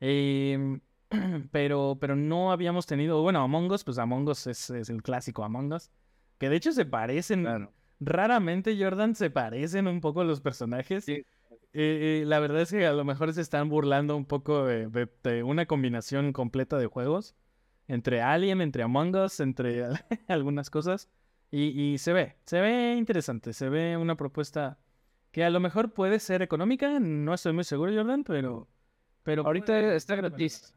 Eh, 0.00 0.78
pero, 1.50 1.98
pero 2.00 2.16
no 2.16 2.52
habíamos 2.52 2.86
tenido, 2.86 3.22
bueno, 3.22 3.40
Among 3.40 3.70
Us, 3.70 3.84
pues 3.84 3.98
Among 3.98 4.28
Us 4.28 4.46
es, 4.46 4.70
el 4.70 5.02
clásico 5.02 5.44
Among 5.44 5.72
Us, 5.72 5.90
que 6.38 6.48
de 6.48 6.56
hecho 6.56 6.72
se 6.72 6.84
parecen, 6.84 7.68
raramente 8.00 8.76
Jordan 8.78 9.14
se 9.14 9.30
parecen 9.30 9.86
un 9.86 10.00
poco 10.00 10.24
los 10.24 10.40
personajes. 10.40 11.06
Eh, 11.74 12.24
la 12.26 12.38
verdad 12.38 12.62
es 12.62 12.70
que 12.70 12.86
a 12.86 12.92
lo 12.92 13.04
mejor 13.04 13.32
se 13.32 13.40
están 13.40 13.68
burlando 13.68 14.16
un 14.16 14.24
poco 14.24 14.64
de, 14.64 15.42
una 15.42 15.66
combinación 15.66 16.32
completa 16.32 16.78
de 16.78 16.86
juegos 16.86 17.34
entre 17.86 18.20
Alien, 18.20 18.60
entre 18.60 18.82
Among 18.82 19.14
Us, 19.16 19.40
entre 19.40 19.84
algunas 20.28 20.70
cosas. 20.70 21.08
Y, 21.50 21.68
y, 21.80 21.98
se 21.98 22.12
ve, 22.12 22.36
se 22.44 22.60
ve 22.60 22.94
interesante, 22.96 23.54
se 23.54 23.70
ve 23.70 23.96
una 23.96 24.16
propuesta 24.16 24.78
que 25.30 25.44
a 25.44 25.50
lo 25.50 25.60
mejor 25.60 25.92
puede 25.92 26.18
ser 26.18 26.42
económica, 26.42 26.98
no 27.00 27.34
estoy 27.34 27.52
muy 27.52 27.64
seguro, 27.64 27.92
Jordan, 27.94 28.24
pero... 28.24 28.68
pero 29.22 29.44
Ahorita 29.44 29.94
está 29.94 30.16
gratis. 30.16 30.74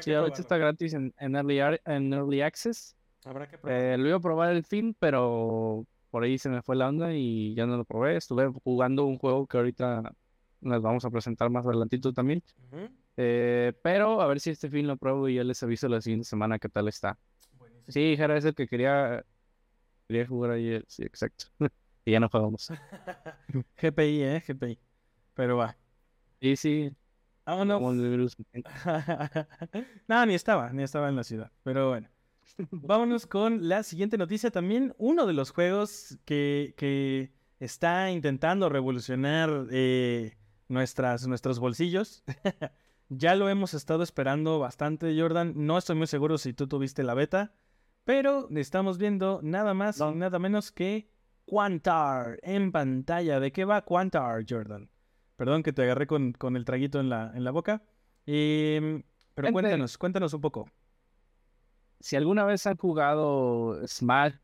sí, 0.00 0.12
ahorita 0.12 0.40
está 0.40 0.58
gratis 0.58 0.94
en, 0.94 1.14
en, 1.18 1.36
early, 1.36 1.60
en 1.84 2.12
early 2.12 2.42
Access. 2.42 2.96
Habrá 3.24 3.48
que 3.48 3.58
probar. 3.58 3.80
Eh, 3.80 3.98
lo 3.98 4.08
iba 4.08 4.16
a 4.16 4.20
probar 4.20 4.52
el 4.52 4.64
fin, 4.64 4.96
pero 4.98 5.86
por 6.10 6.22
ahí 6.22 6.38
se 6.38 6.48
me 6.48 6.62
fue 6.62 6.76
la 6.76 6.88
onda 6.88 7.12
y 7.14 7.54
ya 7.54 7.66
no 7.66 7.76
lo 7.76 7.84
probé. 7.84 8.16
Estuve 8.16 8.48
jugando 8.64 9.04
un 9.04 9.18
juego 9.18 9.46
que 9.46 9.56
ahorita 9.56 10.12
nos 10.60 10.82
vamos 10.82 11.04
a 11.04 11.10
presentar 11.10 11.50
más 11.50 11.66
adelantito 11.66 12.12
también. 12.12 12.42
Eh, 13.16 13.72
pero 13.82 14.20
a 14.20 14.26
ver 14.26 14.40
si 14.40 14.50
este 14.50 14.70
fin 14.70 14.86
lo 14.86 14.96
pruebo 14.96 15.28
y 15.28 15.34
ya 15.34 15.44
les 15.44 15.62
aviso 15.62 15.88
la 15.88 16.00
siguiente 16.00 16.26
semana 16.26 16.58
qué 16.58 16.68
tal 16.68 16.88
está. 16.88 17.18
Sí, 17.88 18.16
Jara 18.16 18.36
es 18.36 18.44
el 18.44 18.54
que 18.54 18.68
quería, 18.68 19.24
quería 20.06 20.26
jugar 20.26 20.52
ayer. 20.52 20.84
Sí, 20.88 21.02
exacto. 21.02 21.46
y 22.08 22.12
ya 22.12 22.20
no 22.20 22.30
jugamos. 22.30 22.70
GPI, 23.82 24.22
¿eh? 24.22 24.42
GPI. 24.46 24.78
Pero 25.34 25.58
va. 25.58 25.76
Sí, 26.40 26.56
sí. 26.56 26.90
Ah, 27.44 27.66
no. 27.66 27.78
no, 30.08 30.26
ni 30.26 30.34
estaba, 30.34 30.72
ni 30.72 30.82
estaba 30.82 31.10
en 31.10 31.16
la 31.16 31.24
ciudad. 31.24 31.52
Pero 31.62 31.90
bueno. 31.90 32.08
Vámonos 32.70 33.26
con 33.26 33.68
la 33.68 33.82
siguiente 33.82 34.16
noticia. 34.16 34.50
También 34.50 34.94
uno 34.96 35.26
de 35.26 35.34
los 35.34 35.50
juegos 35.50 36.18
que, 36.24 36.72
que 36.78 37.30
está 37.60 38.10
intentando 38.10 38.70
revolucionar 38.70 39.66
eh, 39.70 40.38
nuestras, 40.68 41.26
nuestros 41.26 41.58
bolsillos. 41.58 42.24
ya 43.10 43.34
lo 43.34 43.50
hemos 43.50 43.74
estado 43.74 44.02
esperando 44.02 44.58
bastante, 44.58 45.14
Jordan. 45.20 45.52
No 45.56 45.76
estoy 45.76 45.96
muy 45.96 46.06
seguro 46.06 46.38
si 46.38 46.54
tú 46.54 46.68
tuviste 46.68 47.02
la 47.02 47.12
beta, 47.12 47.52
pero 48.04 48.48
estamos 48.56 48.96
viendo 48.96 49.40
nada 49.42 49.74
más 49.74 50.00
y 50.00 50.14
nada 50.14 50.38
menos 50.38 50.72
que 50.72 51.10
Quantar 51.48 52.38
en 52.42 52.72
pantalla. 52.72 53.40
¿De 53.40 53.52
qué 53.52 53.64
va 53.64 53.82
Quantar, 53.82 54.44
Jordan? 54.48 54.88
Perdón 55.36 55.62
que 55.62 55.72
te 55.72 55.82
agarré 55.82 56.06
con, 56.06 56.32
con 56.32 56.56
el 56.56 56.64
traguito 56.64 57.00
en 57.00 57.08
la, 57.08 57.32
en 57.34 57.44
la 57.44 57.50
boca. 57.50 57.82
Em, 58.26 59.02
pero 59.34 59.52
cuéntanos, 59.52 59.96
cuéntanos 59.96 60.34
un 60.34 60.40
poco 60.40 60.68
si 62.00 62.16
alguna 62.16 62.44
vez 62.44 62.66
han 62.66 62.76
jugado 62.76 63.86
Smash, 63.86 64.34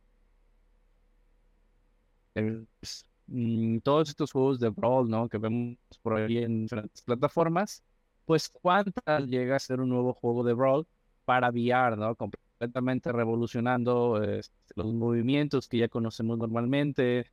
mm, 3.27 3.79
todos 3.79 4.09
estos 4.11 4.33
juegos 4.33 4.59
de 4.61 4.69
Brawl, 4.71 5.09
¿no? 5.09 5.29
Que 5.29 5.39
vemos 5.39 5.77
por 6.03 6.15
ahí 6.15 6.39
en 6.39 6.63
diferentes 6.63 7.03
plataformas, 7.03 7.83
pues 8.25 8.49
cuánta 8.49 9.21
llega 9.21 9.57
a 9.57 9.59
ser 9.59 9.81
un 9.81 9.89
nuevo 9.91 10.13
juego 10.15 10.45
de 10.45 10.55
Brawl 10.55 10.87
para 11.25 11.51
VR, 11.51 11.97
¿no? 11.97 12.15
Completamente 12.17 12.54
revolucionando 12.61 14.23
este, 14.23 14.55
los 14.77 14.93
movimientos 14.95 15.69
que 15.69 15.79
ya 15.79 15.89
conocemos 15.89 16.39
normalmente, 16.39 17.21
eh, 17.21 17.27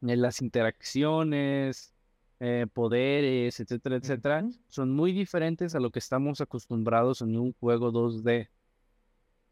las 0.00 0.42
interacciones, 0.42 1.94
eh, 2.40 2.66
poderes, 2.72 3.60
etcétera, 3.60 3.96
etcétera, 3.96 4.48
son 4.68 4.90
muy 4.92 5.12
diferentes 5.12 5.74
a 5.74 5.80
lo 5.80 5.90
que 5.90 5.98
estamos 5.98 6.40
acostumbrados 6.40 7.20
en 7.22 7.36
un 7.38 7.52
juego 7.54 7.92
2D 7.92 8.48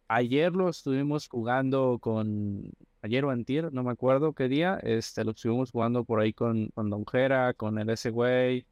ayer 0.09 0.53
lo 0.53 0.69
estuvimos 0.69 1.29
jugando 1.29 1.99
con, 2.01 2.73
ayer 3.03 3.25
o 3.25 3.31
antier, 3.31 3.73
no 3.73 3.83
me 3.85 3.93
acuerdo 3.93 4.33
qué 4.35 4.49
día, 4.49 4.79
este, 4.83 5.25
lo 5.25 5.33
estuvimos 5.33 5.71
jugando 5.71 6.05
por 6.05 6.21
ahí 6.21 6.33
con, 6.33 6.69
con 6.69 6.91
Don 6.91 7.05
Jera, 7.07 7.55
con 7.55 7.79
el 7.79 7.91
S-Way, 7.91 8.67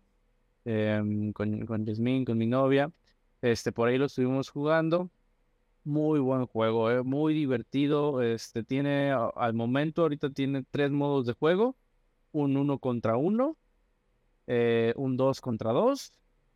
em, 0.64 1.32
con, 1.32 1.66
con 1.66 1.86
Jasmine, 1.86 2.24
con 2.24 2.38
mi 2.38 2.46
novia, 2.46 2.90
este, 3.42 3.72
por 3.72 3.88
ahí 3.88 3.98
lo 3.98 4.06
estuvimos 4.06 4.50
jugando. 4.50 5.10
Muy 5.86 6.18
buen 6.18 6.46
juego, 6.46 6.90
eh, 6.90 7.04
muy 7.04 7.32
divertido. 7.32 8.20
Este 8.20 8.64
tiene 8.64 9.12
al 9.12 9.54
momento 9.54 10.02
ahorita 10.02 10.30
tiene 10.30 10.64
tres 10.68 10.90
modos 10.90 11.26
de 11.26 11.32
juego: 11.32 11.76
un 12.32 12.56
uno 12.56 12.80
contra 12.80 13.16
uno, 13.16 13.56
eh, 14.48 14.92
un 14.96 15.16
dos 15.16 15.40
contra 15.40 15.70
dos 15.70 16.12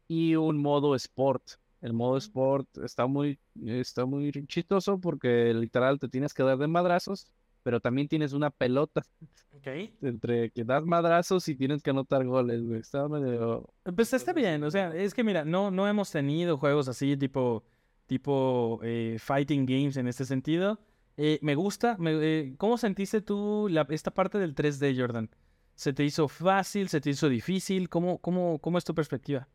y 0.08 0.34
un 0.34 0.60
modo 0.60 0.96
sport. 0.96 1.44
El 1.80 1.92
modo 1.92 2.16
Sport 2.18 2.78
está 2.84 3.06
muy, 3.06 3.38
está 3.64 4.04
muy 4.04 4.32
chistoso 4.48 4.98
porque 4.98 5.54
literal 5.54 6.00
te 6.00 6.08
tienes 6.08 6.34
que 6.34 6.42
dar 6.42 6.58
de 6.58 6.66
madrazos, 6.66 7.26
pero 7.62 7.78
también 7.80 8.08
tienes 8.08 8.32
una 8.32 8.50
pelota. 8.50 9.02
Entre 10.02 10.50
que 10.50 10.64
das 10.64 10.84
madrazos 10.84 11.48
y 11.48 11.54
tienes 11.54 11.82
que 11.82 11.90
anotar 11.90 12.24
goles, 12.26 12.62
güey. 12.62 12.80
Está 12.80 13.08
medio... 13.08 13.70
Pues 13.94 14.12
está 14.12 14.32
bien, 14.32 14.64
o 14.64 14.70
sea, 14.70 14.94
es 14.94 15.14
que 15.14 15.22
mira, 15.22 15.44
no, 15.44 15.70
no 15.70 15.86
hemos 15.86 16.10
tenido 16.10 16.58
juegos 16.58 16.88
así 16.88 17.16
tipo, 17.16 17.62
tipo 18.10 18.80
eh, 18.82 19.18
fighting 19.20 19.66
games 19.66 19.96
en 19.96 20.08
este 20.08 20.24
sentido. 20.24 20.80
Eh, 21.16 21.38
me 21.42 21.54
gusta. 21.54 21.96
Eh, 22.04 22.54
¿Cómo 22.58 22.76
sentiste 22.76 23.20
tú 23.20 23.68
la, 23.70 23.86
esta 23.90 24.10
parte 24.10 24.36
del 24.38 24.56
3D, 24.56 24.98
Jordan? 24.98 25.30
¿Se 25.76 25.92
te 25.92 26.02
hizo 26.02 26.26
fácil? 26.26 26.88
¿Se 26.88 27.00
te 27.00 27.10
hizo 27.10 27.28
difícil? 27.28 27.88
¿Cómo, 27.88 28.18
cómo, 28.18 28.58
cómo 28.58 28.78
es 28.78 28.84
tu 28.84 28.96
perspectiva? 28.96 29.46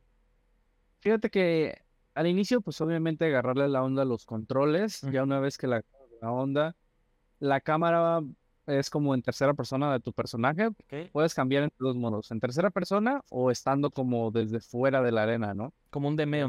Fíjate 0.99 1.29
que 1.29 1.81
al 2.13 2.27
inicio, 2.27 2.61
pues 2.61 2.79
obviamente 2.79 3.25
agarrarle 3.25 3.67
la 3.67 3.83
onda 3.83 4.03
a 4.03 4.05
los 4.05 4.25
controles. 4.25 5.01
Ya 5.11 5.23
una 5.23 5.41
vez 5.41 5.57
que 5.57 5.67
la, 5.67 5.83
la, 6.21 6.31
onda, 6.31 6.77
la 7.39 7.59
cámara 7.59 8.21
es 8.67 8.89
como 8.89 9.13
en 9.13 9.21
tercera 9.21 9.53
persona 9.53 9.91
de 9.91 9.99
tu 9.99 10.13
personaje. 10.13 10.69
Puedes 11.11 11.33
cambiar 11.33 11.63
en 11.63 11.73
dos 11.77 11.97
modos, 11.97 12.31
en 12.31 12.39
tercera 12.39 12.69
persona 12.69 13.21
o 13.29 13.51
estando 13.51 13.91
como 13.91 14.31
desde 14.31 14.61
fuera 14.61 15.01
de 15.01 15.11
la 15.11 15.23
arena, 15.23 15.53
¿no? 15.53 15.73
Como 15.89 16.07
un 16.07 16.15
demeo. 16.15 16.47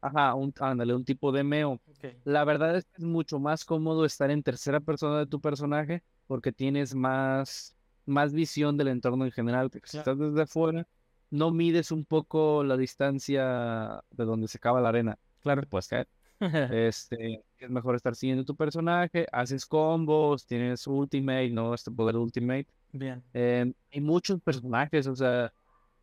Ajá, 0.00 0.34
un, 0.34 0.52
ándale, 0.60 0.94
un 0.94 1.04
tipo 1.04 1.32
de 1.32 1.44
meo. 1.44 1.80
La 2.24 2.44
verdad 2.44 2.76
es 2.76 2.84
que 2.84 2.98
es 2.98 3.04
mucho 3.04 3.38
más 3.38 3.64
cómodo 3.64 4.04
estar 4.04 4.30
en 4.30 4.42
tercera 4.42 4.80
persona 4.80 5.18
de 5.18 5.26
tu 5.26 5.40
personaje 5.40 6.02
porque 6.26 6.52
tienes 6.52 6.94
más, 6.94 7.76
más 8.06 8.32
visión 8.32 8.76
del 8.76 8.88
entorno 8.88 9.24
en 9.24 9.32
general. 9.32 9.70
Porque 9.70 9.88
si 9.88 9.98
estás 9.98 10.18
desde 10.18 10.46
fuera, 10.46 10.86
no 11.30 11.50
mides 11.50 11.90
un 11.90 12.04
poco 12.04 12.64
la 12.64 12.76
distancia 12.76 14.02
de 14.10 14.24
donde 14.24 14.48
se 14.48 14.58
acaba 14.58 14.80
la 14.80 14.90
arena. 14.90 15.18
Claro, 15.40 15.62
pues 15.68 15.88
caer. 15.88 16.08
este, 16.72 17.42
es 17.58 17.70
mejor 17.70 17.96
estar 17.96 18.14
siguiendo 18.14 18.44
tu 18.44 18.54
personaje, 18.54 19.26
haces 19.32 19.66
combos, 19.66 20.46
tienes 20.46 20.86
ultimate, 20.86 21.50
¿no? 21.50 21.74
Este 21.74 21.90
poder 21.90 22.16
ultimate. 22.16 22.66
Bien. 22.92 23.22
Eh, 23.34 23.72
hay 23.92 24.00
muchos 24.00 24.40
personajes, 24.40 25.06
o 25.06 25.16
sea, 25.16 25.52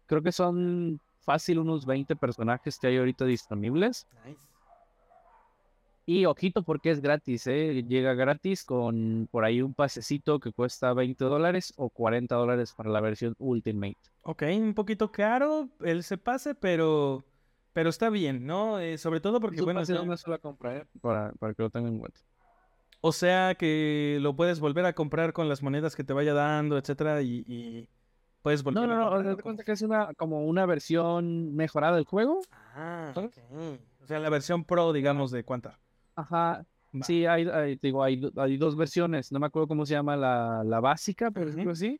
creo 0.06 0.22
que 0.22 0.32
son 0.32 1.00
fácil 1.26 1.60
unos 1.60 1.86
20 1.86 2.16
personajes 2.16 2.80
que 2.80 2.88
hay 2.88 2.98
ahorita 2.98 3.26
disponibles. 3.26 4.08
Nice. 4.26 4.40
Y 6.08 6.26
ojito 6.26 6.62
porque 6.62 6.92
es 6.92 7.02
gratis, 7.02 7.48
¿eh? 7.48 7.84
Llega 7.88 8.14
gratis 8.14 8.64
con 8.64 9.28
por 9.32 9.44
ahí 9.44 9.62
un 9.62 9.74
pasecito 9.74 10.40
que 10.40 10.52
cuesta 10.52 10.94
20 10.94 11.26
dólares 11.26 11.74
o 11.78 11.90
40 11.90 12.36
dólares 12.36 12.74
para 12.74 12.92
la 12.92 13.02
versión 13.02 13.36
Ultimate. 13.40 13.98
Ok, 14.22 14.44
un 14.56 14.76
poquito 14.76 15.12
caro 15.12 15.68
el 15.82 16.04
se 16.04 16.18
pase, 16.18 16.54
pero 16.54 17.24
pero 17.74 17.90
está 17.90 18.10
bien, 18.10 18.46
¿no? 18.46 18.80
Eh, 18.80 18.98
sobre 18.98 19.20
todo 19.20 19.42
porque, 19.42 19.62
bueno... 19.62 19.82
Es 19.82 19.90
una 19.90 20.16
sola 20.16 20.38
compra, 20.38 20.78
¿eh? 20.78 20.86
Para, 21.02 21.34
para 21.34 21.54
que 21.54 21.64
lo 21.64 21.70
tengan 21.70 21.94
en 21.94 22.00
cuenta. 22.00 22.22
O 23.02 23.12
sea 23.12 23.56
que 23.56 24.18
lo 24.22 24.36
puedes 24.36 24.60
volver 24.60 24.86
a 24.86 24.94
comprar 24.94 25.34
con 25.34 25.50
las 25.50 25.62
monedas 25.62 25.96
que 25.96 26.06
te 26.06 26.14
vaya 26.14 26.34
dando, 26.34 26.78
etcétera, 26.78 27.22
y, 27.22 27.90
puedes 28.46 28.62
volver 28.62 28.88
No, 28.88 28.96
no, 28.96 29.24
no, 29.24 29.36
te 29.36 29.42
cuenta 29.42 29.64
que 29.64 29.72
es 29.72 29.82
una, 29.82 30.14
como 30.14 30.46
una 30.46 30.68
versión 30.68 31.56
mejorada 31.56 31.96
del 31.96 32.06
juego. 32.06 32.42
Ah, 32.76 33.12
ok. 33.16 33.34
O 34.04 34.06
sea, 34.06 34.20
la 34.20 34.30
versión 34.30 34.64
pro, 34.64 34.94
digamos, 34.94 35.32
de 35.32 35.44
cuánta. 35.44 35.80
Ajá. 36.16 36.64
Sí, 37.02 37.26
hay, 37.26 37.80
digo, 37.82 38.04
hay, 38.04 38.22
hay, 38.38 38.58
dos 38.58 38.78
versiones. 38.78 39.32
No 39.32 39.40
me 39.40 39.48
acuerdo 39.48 39.68
cómo 39.68 39.84
se 39.88 39.96
llama 39.96 40.16
la, 40.16 40.64
la 40.64 40.80
básica, 40.80 41.32
por 41.32 41.48
decirlo 41.48 41.72
así, 41.72 42.00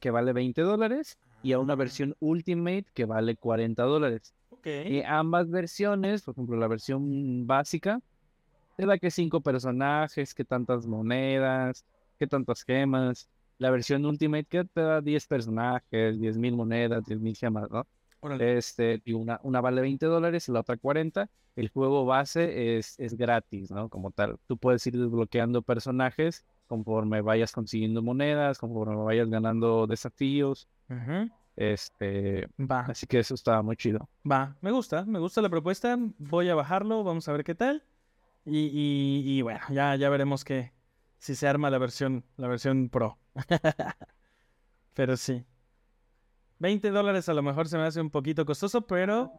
que 0.00 0.10
vale 0.12 0.32
20 0.32 0.62
dólares, 0.62 1.18
y 1.42 1.54
a 1.54 1.58
una 1.58 1.72
ah. 1.72 1.76
versión 1.76 2.14
Ultimate 2.20 2.86
que 2.94 3.04
vale 3.04 3.34
40 3.34 3.82
dólares. 3.82 4.32
Y 4.64 5.02
ambas 5.02 5.50
versiones, 5.50 6.22
por 6.22 6.34
ejemplo, 6.34 6.56
la 6.56 6.68
versión 6.68 7.48
básica, 7.48 8.00
te 8.76 8.86
da 8.86 8.96
que 8.96 9.10
cinco 9.10 9.40
personajes, 9.40 10.34
que 10.34 10.44
tantas 10.44 10.86
monedas, 10.86 11.84
que 12.16 12.28
tantas 12.28 12.62
gemas. 12.62 13.28
La 13.60 13.70
versión 13.70 14.06
Ultimate 14.06 14.46
que 14.46 14.64
te 14.64 14.80
da 14.80 15.02
10 15.02 15.26
personajes, 15.26 16.18
10 16.18 16.38
mil 16.38 16.56
monedas, 16.56 17.04
10 17.04 17.20
mil 17.20 17.36
gemas, 17.36 17.70
¿no? 17.70 17.86
Este, 18.40 19.02
una, 19.12 19.38
una 19.42 19.60
vale 19.60 19.82
20 19.82 20.06
dólares 20.06 20.48
y 20.48 20.52
la 20.52 20.60
otra 20.60 20.78
40. 20.78 21.28
El 21.56 21.68
juego 21.68 22.06
base 22.06 22.78
es, 22.78 22.98
es 22.98 23.14
gratis, 23.18 23.70
¿no? 23.70 23.90
Como 23.90 24.12
tal. 24.12 24.38
Tú 24.46 24.56
puedes 24.56 24.86
ir 24.86 24.96
desbloqueando 24.96 25.60
personajes 25.60 26.42
conforme 26.66 27.20
vayas 27.20 27.52
consiguiendo 27.52 28.02
monedas, 28.02 28.56
conforme 28.58 28.96
vayas 28.96 29.28
ganando 29.28 29.86
desafíos. 29.86 30.66
Este, 31.54 32.48
va. 32.58 32.80
Así 32.80 33.06
que 33.06 33.18
eso 33.18 33.34
está 33.34 33.60
muy 33.60 33.76
chido. 33.76 34.08
Va, 34.30 34.56
me 34.62 34.70
gusta, 34.70 35.04
me 35.04 35.18
gusta 35.18 35.42
la 35.42 35.50
propuesta. 35.50 35.98
Voy 36.16 36.48
a 36.48 36.54
bajarlo, 36.54 37.04
vamos 37.04 37.28
a 37.28 37.32
ver 37.32 37.44
qué 37.44 37.54
tal. 37.54 37.84
Y, 38.46 39.22
y, 39.26 39.42
bueno, 39.42 39.60
ya, 39.68 39.94
ya 39.96 40.08
veremos 40.08 40.44
que 40.44 40.72
si 41.18 41.34
se 41.34 41.46
arma 41.46 41.68
la 41.68 41.76
versión, 41.76 42.24
la 42.38 42.48
versión 42.48 42.88
pro. 42.88 43.18
Pero 44.94 45.16
sí. 45.16 45.44
20 46.58 46.90
dólares 46.90 47.28
a 47.28 47.34
lo 47.34 47.42
mejor 47.42 47.68
se 47.68 47.78
me 47.78 47.84
hace 47.84 48.00
un 48.00 48.10
poquito 48.10 48.44
costoso, 48.44 48.82
pero. 48.82 49.32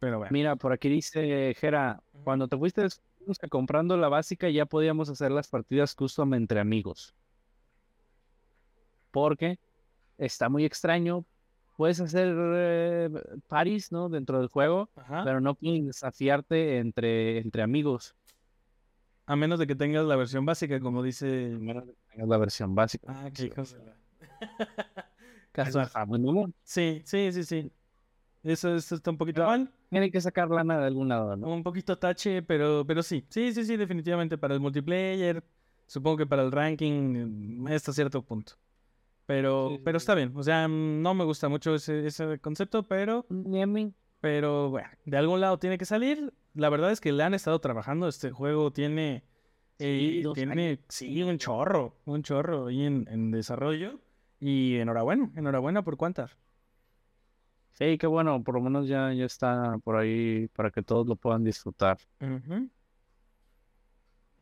Pero 0.00 0.18
bueno. 0.18 0.32
Mira, 0.32 0.56
por 0.56 0.72
aquí 0.72 0.88
dice 0.88 1.54
Jera, 1.54 2.02
cuando 2.24 2.48
te 2.48 2.56
fuiste 2.56 2.88
comprando 3.48 3.96
la 3.96 4.08
básica 4.08 4.48
ya 4.50 4.66
podíamos 4.66 5.08
hacer 5.08 5.30
las 5.30 5.48
partidas 5.48 5.94
custom 5.94 6.34
entre 6.34 6.58
amigos. 6.58 7.14
Porque 9.12 9.58
está 10.18 10.48
muy 10.48 10.64
extraño, 10.64 11.24
puedes 11.76 12.00
hacer 12.00 12.34
eh, 12.36 13.10
parties, 13.46 13.92
¿no? 13.92 14.08
Dentro 14.08 14.38
del 14.38 14.48
juego, 14.48 14.90
Ajá. 14.96 15.22
pero 15.24 15.40
no 15.40 15.54
puedes 15.54 15.86
desafiarte 15.86 16.78
entre, 16.78 17.38
entre 17.38 17.62
amigos. 17.62 18.16
A 19.26 19.36
menos 19.36 19.58
de 19.58 19.66
que 19.66 19.74
tengas 19.74 20.04
la 20.04 20.16
versión 20.16 20.44
básica, 20.46 20.78
como 20.80 21.02
dice. 21.02 21.52
a 21.54 21.58
menos 21.58 21.86
de 21.86 21.92
que 21.94 21.98
tengas 22.12 22.28
la 22.28 22.38
versión 22.38 22.74
básica. 22.74 23.06
Ah, 23.08 23.30
qué 23.34 23.46
Eso 23.46 23.76
Casual. 25.52 25.88
Sí, 26.62 27.02
sí, 27.04 27.32
sí, 27.32 27.44
sí. 27.44 27.72
Eso, 28.42 28.76
eso 28.76 28.94
está 28.94 29.10
un 29.10 29.18
poquito 29.18 29.40
Pero- 29.40 29.48
mal. 29.48 29.72
Tiene 29.88 30.10
que 30.10 30.20
sacar 30.20 30.50
lana 30.50 30.78
de 30.80 30.86
algún 30.86 31.08
lado, 31.08 31.36
¿no? 31.36 31.48
Un 31.48 31.62
poquito 31.62 31.96
tache, 31.96 32.42
pero, 32.42 32.84
pero 32.86 33.02
sí. 33.02 33.24
Sí, 33.28 33.52
sí, 33.54 33.64
sí, 33.64 33.76
definitivamente 33.76 34.36
para 34.36 34.54
el 34.54 34.60
multiplayer. 34.60 35.42
Supongo 35.86 36.16
que 36.18 36.26
para 36.26 36.42
el 36.42 36.50
ranking 36.50 37.66
eh, 37.68 37.74
hasta 37.74 37.92
cierto 37.92 38.22
punto. 38.22 38.54
Pero, 39.26 39.68
Sí, 39.70 39.76
sí, 39.76 39.82
pero 39.84 39.98
está 39.98 40.14
bien. 40.16 40.32
O 40.34 40.42
sea, 40.42 40.66
mm, 40.66 41.02
no 41.02 41.14
me 41.14 41.24
gusta 41.24 41.48
mucho 41.48 41.74
ese, 41.76 42.06
ese 42.06 42.38
concepto, 42.40 42.82
pero, 42.82 43.26
pero 44.20 44.70
bueno, 44.70 44.88
de 45.04 45.16
algún 45.16 45.40
lado 45.40 45.58
tiene 45.58 45.78
que 45.78 45.84
salir. 45.84 46.32
La 46.56 46.68
verdad 46.70 46.90
es 46.90 47.00
que 47.00 47.12
le 47.12 47.22
han 47.22 47.34
estado 47.34 47.58
trabajando. 47.60 48.08
Este 48.08 48.30
juego 48.30 48.72
tiene, 48.72 49.22
Sí, 49.78 50.22
eh, 50.24 50.24
tiene, 50.34 50.68
años. 50.70 50.78
sí, 50.88 51.22
un 51.22 51.36
chorro, 51.38 51.96
un 52.06 52.22
chorro 52.22 52.66
ahí 52.66 52.84
en, 52.84 53.06
en 53.10 53.30
desarrollo. 53.30 54.00
Y 54.40 54.76
enhorabuena, 54.76 55.30
enhorabuena 55.36 55.82
por 55.82 55.96
cuántas. 55.96 56.36
Sí, 57.72 57.98
qué 57.98 58.06
bueno, 58.06 58.42
por 58.42 58.54
lo 58.54 58.62
menos 58.62 58.88
ya, 58.88 59.12
ya 59.12 59.24
está 59.26 59.78
por 59.84 59.96
ahí 59.96 60.48
para 60.48 60.70
que 60.70 60.82
todos 60.82 61.06
lo 61.06 61.16
puedan 61.16 61.44
disfrutar. 61.44 61.98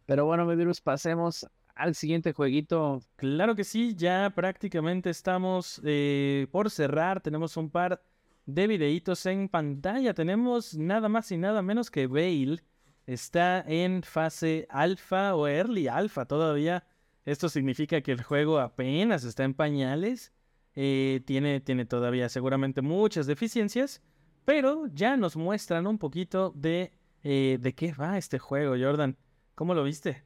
Pero 0.06 0.24
bueno, 0.26 0.44
Medirus, 0.46 0.80
pasemos 0.80 1.46
al 1.74 1.94
siguiente 1.96 2.32
jueguito. 2.32 3.00
Claro 3.16 3.54
que 3.56 3.64
sí, 3.64 3.94
ya 3.96 4.32
prácticamente 4.34 5.10
estamos 5.10 5.80
eh, 5.84 6.46
por 6.52 6.70
cerrar. 6.70 7.20
Tenemos 7.20 7.56
un 7.56 7.70
par 7.70 8.02
de 8.46 8.66
videitos 8.66 9.24
en 9.26 9.48
pantalla. 9.48 10.14
Tenemos 10.14 10.76
nada 10.76 11.08
más 11.08 11.30
y 11.32 11.38
nada 11.38 11.62
menos 11.62 11.90
que 11.90 12.06
Veil. 12.06 12.62
Está 13.06 13.60
en 13.66 14.02
fase 14.02 14.66
alfa 14.70 15.34
o 15.34 15.46
early 15.48 15.88
alfa 15.88 16.26
todavía. 16.26 16.86
Esto 17.24 17.48
significa 17.48 18.00
que 18.02 18.12
el 18.12 18.22
juego 18.22 18.58
apenas 18.60 19.24
está 19.24 19.44
en 19.44 19.54
pañales. 19.54 20.32
eh, 20.76 21.22
tiene, 21.26 21.60
tiene 21.60 21.84
todavía 21.86 22.28
seguramente 22.28 22.82
muchas 22.82 23.26
deficiencias. 23.26 24.02
Pero 24.44 24.86
ya 24.88 25.16
nos 25.16 25.36
muestran 25.36 25.86
un 25.86 25.98
poquito 25.98 26.52
de, 26.56 26.92
eh, 27.22 27.58
de 27.60 27.74
qué 27.74 27.92
va 27.92 28.18
este 28.18 28.38
juego, 28.38 28.74
Jordan. 28.78 29.16
¿Cómo 29.54 29.74
lo 29.74 29.84
viste? 29.84 30.24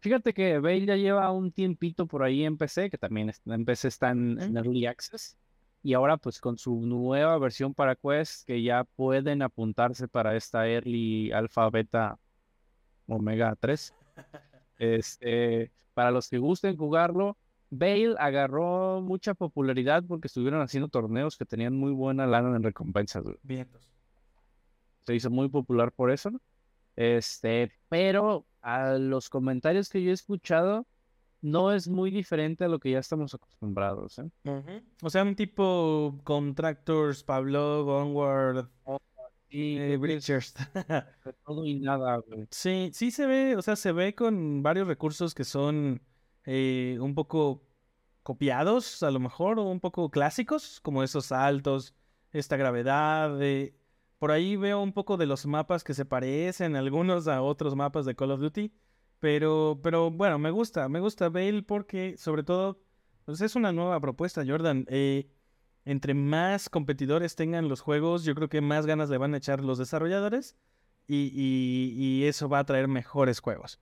Fíjate 0.00 0.32
que 0.34 0.58
Bale 0.58 0.86
ya 0.86 0.96
lleva 0.96 1.30
un 1.32 1.50
tiempito 1.52 2.06
por 2.06 2.22
ahí 2.22 2.44
en 2.44 2.56
PC, 2.56 2.88
que 2.90 2.98
también 2.98 3.32
en 3.44 3.64
PC 3.64 3.88
está 3.88 4.10
en, 4.10 4.40
en 4.40 4.56
Ujú. 4.56 4.58
Early 4.58 4.86
Access. 4.86 5.36
Y 5.82 5.94
ahora 5.94 6.16
pues 6.16 6.40
con 6.40 6.58
su 6.58 6.80
nueva 6.80 7.38
versión 7.38 7.72
para 7.74 7.94
Quest, 7.94 8.46
que 8.46 8.62
ya 8.62 8.84
pueden 8.84 9.42
apuntarse 9.42 10.08
para 10.08 10.36
esta 10.36 10.68
Early 10.68 11.30
Alpha 11.32 11.70
Beta 11.70 12.18
Omega 13.06 13.56
3. 13.58 13.94
Este, 14.78 15.72
para 15.94 16.10
los 16.10 16.28
que 16.28 16.36
gusten 16.36 16.76
jugarlo, 16.76 17.38
Bale 17.70 18.14
agarró 18.18 19.00
mucha 19.00 19.34
popularidad 19.34 20.04
porque 20.06 20.26
estuvieron 20.26 20.60
haciendo 20.60 20.88
torneos 20.88 21.36
que 21.36 21.46
tenían 21.46 21.74
muy 21.74 21.92
buena 21.92 22.26
lana 22.26 22.54
en 22.56 22.62
recompensas. 22.62 23.24
Vientos. 23.42 23.90
se 25.04 25.14
hizo 25.14 25.30
muy 25.30 25.48
popular 25.48 25.92
por 25.92 26.10
eso. 26.10 26.30
Este, 26.94 27.72
pero 27.88 28.46
a 28.60 28.94
los 28.94 29.28
comentarios 29.28 29.88
que 29.88 30.02
yo 30.02 30.10
he 30.10 30.14
escuchado, 30.14 30.86
no 31.40 31.72
es 31.72 31.88
muy 31.88 32.10
diferente 32.10 32.64
a 32.64 32.68
lo 32.68 32.78
que 32.80 32.90
ya 32.92 32.98
estamos 32.98 33.34
acostumbrados. 33.34 34.18
¿eh? 34.18 34.30
O 35.02 35.10
sea, 35.10 35.22
un 35.22 35.36
tipo 35.36 36.20
Contractors, 36.24 37.22
Pablo, 37.24 37.86
Onward, 37.86 38.68
eh, 39.50 39.96
Breachers. 39.98 40.54
de 41.24 41.32
todo 41.44 41.64
y 41.64 41.78
nada, 41.80 42.18
güey. 42.18 42.46
sí, 42.50 42.90
sí 42.92 43.10
se 43.10 43.26
ve, 43.26 43.56
o 43.56 43.62
sea, 43.62 43.76
se 43.76 43.92
ve 43.92 44.14
con 44.14 44.62
varios 44.62 44.86
recursos 44.88 45.34
que 45.34 45.44
son 45.44 46.02
eh, 46.44 46.98
un 47.00 47.14
poco 47.14 47.62
copiados, 48.22 49.02
a 49.02 49.10
lo 49.10 49.20
mejor, 49.20 49.58
o 49.58 49.64
un 49.64 49.80
poco 49.80 50.10
clásicos, 50.10 50.80
como 50.80 51.02
esos 51.02 51.26
saltos, 51.26 51.94
esta 52.32 52.56
gravedad. 52.56 53.40
eh, 53.42 53.76
Por 54.18 54.32
ahí 54.32 54.56
veo 54.56 54.82
un 54.82 54.92
poco 54.92 55.16
de 55.16 55.26
los 55.26 55.46
mapas 55.46 55.84
que 55.84 55.94
se 55.94 56.04
parecen 56.04 56.74
algunos 56.76 57.28
a 57.28 57.42
otros 57.42 57.76
mapas 57.76 58.04
de 58.06 58.16
Call 58.16 58.32
of 58.32 58.40
Duty. 58.40 58.72
Pero, 59.26 59.80
pero 59.82 60.08
bueno, 60.12 60.38
me 60.38 60.52
gusta, 60.52 60.88
me 60.88 61.00
gusta 61.00 61.28
Bale 61.30 61.64
porque 61.64 62.16
sobre 62.16 62.44
todo 62.44 62.78
pues 63.24 63.40
es 63.40 63.56
una 63.56 63.72
nueva 63.72 63.98
propuesta, 63.98 64.44
Jordan. 64.46 64.84
Eh, 64.88 65.26
entre 65.84 66.14
más 66.14 66.68
competidores 66.70 67.34
tengan 67.34 67.68
los 67.68 67.80
juegos, 67.80 68.22
yo 68.22 68.36
creo 68.36 68.48
que 68.48 68.60
más 68.60 68.86
ganas 68.86 69.10
le 69.10 69.18
van 69.18 69.34
a 69.34 69.38
echar 69.38 69.64
los 69.64 69.78
desarrolladores 69.78 70.54
y, 71.08 71.32
y- 71.34 71.92
y 71.96 72.24
eso 72.26 72.48
va 72.48 72.60
a 72.60 72.64
traer 72.64 72.86
mejores 72.86 73.40
juegos, 73.40 73.80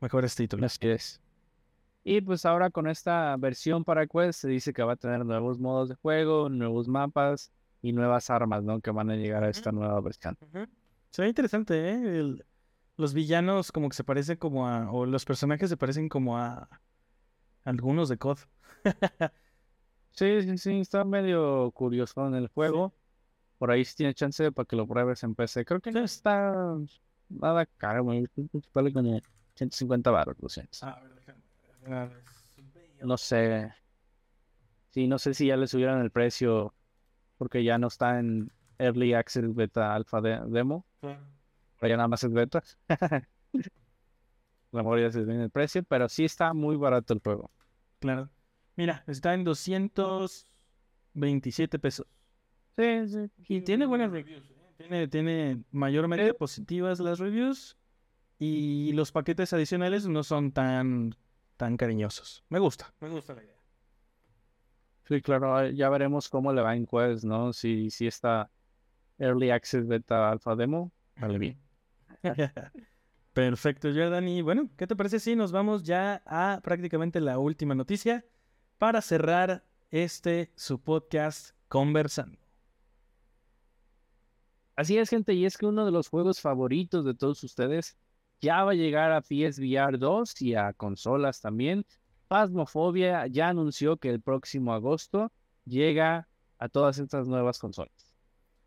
mejores 0.00 0.34
títulos. 0.36 0.72
Así 0.78 0.88
es. 0.88 1.20
Y 2.02 2.22
pues 2.22 2.46
ahora 2.46 2.70
con 2.70 2.86
esta 2.88 3.36
versión 3.36 3.84
para 3.84 4.06
Quest 4.06 4.40
se 4.40 4.48
dice 4.48 4.72
que 4.72 4.82
va 4.82 4.94
a 4.94 4.96
tener 4.96 5.22
nuevos 5.26 5.58
modos 5.58 5.90
de 5.90 5.96
juego, 5.96 6.48
nuevos 6.48 6.88
mapas 6.88 7.52
y 7.82 7.92
nuevas 7.92 8.30
armas, 8.30 8.62
¿no? 8.64 8.80
Que 8.80 8.90
van 8.90 9.10
a 9.10 9.16
llegar 9.16 9.44
a 9.44 9.50
esta 9.50 9.70
nueva 9.70 10.00
versión. 10.00 10.38
Se 11.10 11.20
ve 11.20 11.28
interesante, 11.28 11.90
¿eh? 11.90 12.18
El- 12.20 12.42
los 12.96 13.14
villanos 13.14 13.72
como 13.72 13.88
que 13.88 13.96
se 13.96 14.04
parecen 14.04 14.36
como 14.36 14.68
a, 14.68 14.90
o 14.92 15.06
los 15.06 15.24
personajes 15.24 15.68
se 15.70 15.76
parecen 15.76 16.08
como 16.08 16.38
a 16.38 16.68
algunos 17.64 18.08
de 18.08 18.18
COD. 18.18 18.38
Sí, 20.12 20.42
sí, 20.42 20.58
sí, 20.58 20.80
está 20.80 21.04
medio 21.04 21.70
curioso 21.72 22.26
en 22.26 22.34
el 22.34 22.48
juego. 22.48 22.92
Por 23.58 23.70
ahí 23.70 23.84
si 23.84 23.94
tiene 23.96 24.12
chance 24.14 24.52
para 24.52 24.66
que 24.66 24.76
lo 24.76 24.86
pruebes 24.86 25.22
en 25.22 25.34
PC. 25.34 25.64
Creo 25.64 25.80
que 25.80 25.90
no 25.92 26.00
está 26.00 26.52
nada 27.28 27.64
caro, 27.78 28.04
güey. 28.04 28.26
Vale 28.74 28.92
como 28.92 29.20
150 29.54 30.10
baros, 30.10 30.36
200. 30.38 30.82
A 30.82 31.00
ver, 31.00 31.14
déjame 31.14 31.40
ver. 31.82 31.94
A 31.94 32.04
ver, 32.06 32.24
No 33.04 33.16
sé. 33.16 33.72
Sí, 34.90 35.06
no 35.06 35.18
sé 35.18 35.32
si 35.32 35.46
ya 35.46 35.56
le 35.56 35.66
subieron 35.66 36.02
el 36.02 36.10
precio 36.10 36.74
porque 37.38 37.64
ya 37.64 37.78
no 37.78 37.86
está 37.86 38.18
en 38.18 38.52
Early 38.78 39.14
Access 39.14 39.54
Beta 39.54 39.94
Alpha 39.94 40.20
de- 40.20 40.40
Demo. 40.48 40.84
claro. 41.00 41.24
Pero 41.82 41.90
ya 41.94 41.96
nada 41.96 42.06
más 42.08 42.22
es 42.22 42.32
beta. 42.32 42.62
A 42.88 43.22
lo 44.70 44.78
mejor 44.84 45.00
ya 45.00 45.10
se 45.10 45.24
viene 45.24 45.42
el 45.42 45.50
precio, 45.50 45.82
pero 45.82 46.08
sí 46.08 46.24
está 46.24 46.54
muy 46.54 46.76
barato 46.76 47.12
el 47.12 47.18
juego. 47.18 47.50
Claro. 47.98 48.30
Mira, 48.76 49.02
está 49.08 49.34
en 49.34 49.42
227 49.42 51.80
pesos. 51.80 52.06
Sí, 52.78 53.08
sí. 53.08 53.28
Y 53.48 53.62
tiene 53.62 53.86
buenas 53.86 54.12
reviews. 54.12 54.48
¿eh? 54.48 54.54
Tiene, 54.78 55.08
tiene 55.08 55.64
mayormente 55.72 56.28
Eh. 56.28 56.34
positivas 56.34 57.00
las 57.00 57.18
reviews. 57.18 57.76
Y 58.38 58.92
los 58.92 59.10
paquetes 59.10 59.52
adicionales 59.52 60.06
no 60.06 60.22
son 60.22 60.52
tan, 60.52 61.16
tan 61.56 61.76
cariñosos. 61.76 62.44
Me 62.48 62.60
gusta. 62.60 62.94
Me 63.00 63.08
gusta 63.08 63.34
la 63.34 63.42
idea. 63.42 63.56
Sí, 65.08 65.20
claro, 65.20 65.56
ah, 65.56 65.68
ya 65.68 65.88
veremos 65.88 66.28
cómo 66.28 66.52
le 66.52 66.62
va 66.62 66.76
en 66.76 66.86
Quest, 66.86 67.24
¿no? 67.24 67.52
Si, 67.52 67.90
si 67.90 68.06
está 68.06 68.52
Early 69.18 69.50
Access 69.50 69.84
Beta 69.88 70.30
Alpha 70.30 70.54
Demo, 70.54 70.92
vale 71.16 71.38
bien. 71.38 71.58
Perfecto, 73.32 73.88
Jordan. 73.88 74.28
Y 74.28 74.42
bueno, 74.42 74.68
¿qué 74.76 74.86
te 74.86 74.96
parece 74.96 75.18
si 75.18 75.34
nos 75.36 75.52
vamos 75.52 75.82
ya 75.82 76.22
a 76.26 76.60
prácticamente 76.62 77.20
la 77.20 77.38
última 77.38 77.74
noticia 77.74 78.24
para 78.78 79.00
cerrar 79.00 79.64
este 79.90 80.52
su 80.54 80.80
podcast 80.80 81.56
conversando? 81.68 82.38
Así 84.76 84.98
es, 84.98 85.10
gente, 85.10 85.34
y 85.34 85.44
es 85.44 85.56
que 85.56 85.66
uno 85.66 85.84
de 85.84 85.92
los 85.92 86.08
juegos 86.08 86.40
favoritos 86.40 87.04
de 87.04 87.14
todos 87.14 87.42
ustedes 87.44 87.96
ya 88.40 88.64
va 88.64 88.72
a 88.72 88.74
llegar 88.74 89.12
a 89.12 89.22
PSVR 89.22 89.98
2 89.98 90.42
y 90.42 90.54
a 90.54 90.72
consolas 90.72 91.40
también. 91.40 91.86
Phasmophobia 92.28 93.26
ya 93.26 93.48
anunció 93.48 93.98
que 93.98 94.08
el 94.10 94.20
próximo 94.20 94.72
agosto 94.72 95.30
llega 95.64 96.28
a 96.58 96.68
todas 96.68 96.98
estas 96.98 97.28
nuevas 97.28 97.58
consolas. 97.58 98.10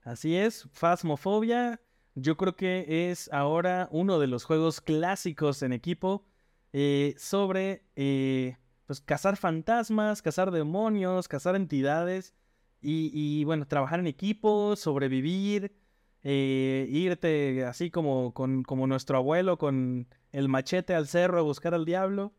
Así 0.04 0.36
es, 0.36 0.70
Phasmophobia. 0.72 1.82
Yo 2.16 2.38
creo 2.38 2.56
que 2.56 3.10
es 3.12 3.30
ahora 3.34 3.90
uno 3.92 4.20
de 4.20 4.28
los 4.28 4.46
juegos 4.46 4.80
clásicos 4.80 5.62
en 5.62 5.74
equipo 5.74 6.26
eh, 6.72 7.14
sobre 7.18 7.84
eh, 7.98 8.58
pues, 8.86 9.02
cazar 9.02 9.36
fantasmas, 9.36 10.22
cazar 10.22 10.52
demonios, 10.52 11.28
cazar 11.28 11.58
entidades 11.58 12.34
y, 12.82 13.12
y, 13.14 13.44
bueno, 13.44 13.68
trabajar 13.68 14.00
en 14.00 14.08
equipo, 14.08 14.76
sobrevivir, 14.78 15.76
eh, 16.24 16.88
irte 16.90 17.66
así 17.66 17.92
como, 17.92 18.34
con, 18.34 18.64
como 18.64 18.88
nuestro 18.88 19.18
abuelo 19.18 19.58
con 19.58 20.08
el 20.32 20.48
machete 20.48 20.96
al 20.96 21.08
cerro 21.08 21.40
a 21.40 21.44
buscar 21.44 21.74
al 21.74 21.84
diablo, 21.84 22.34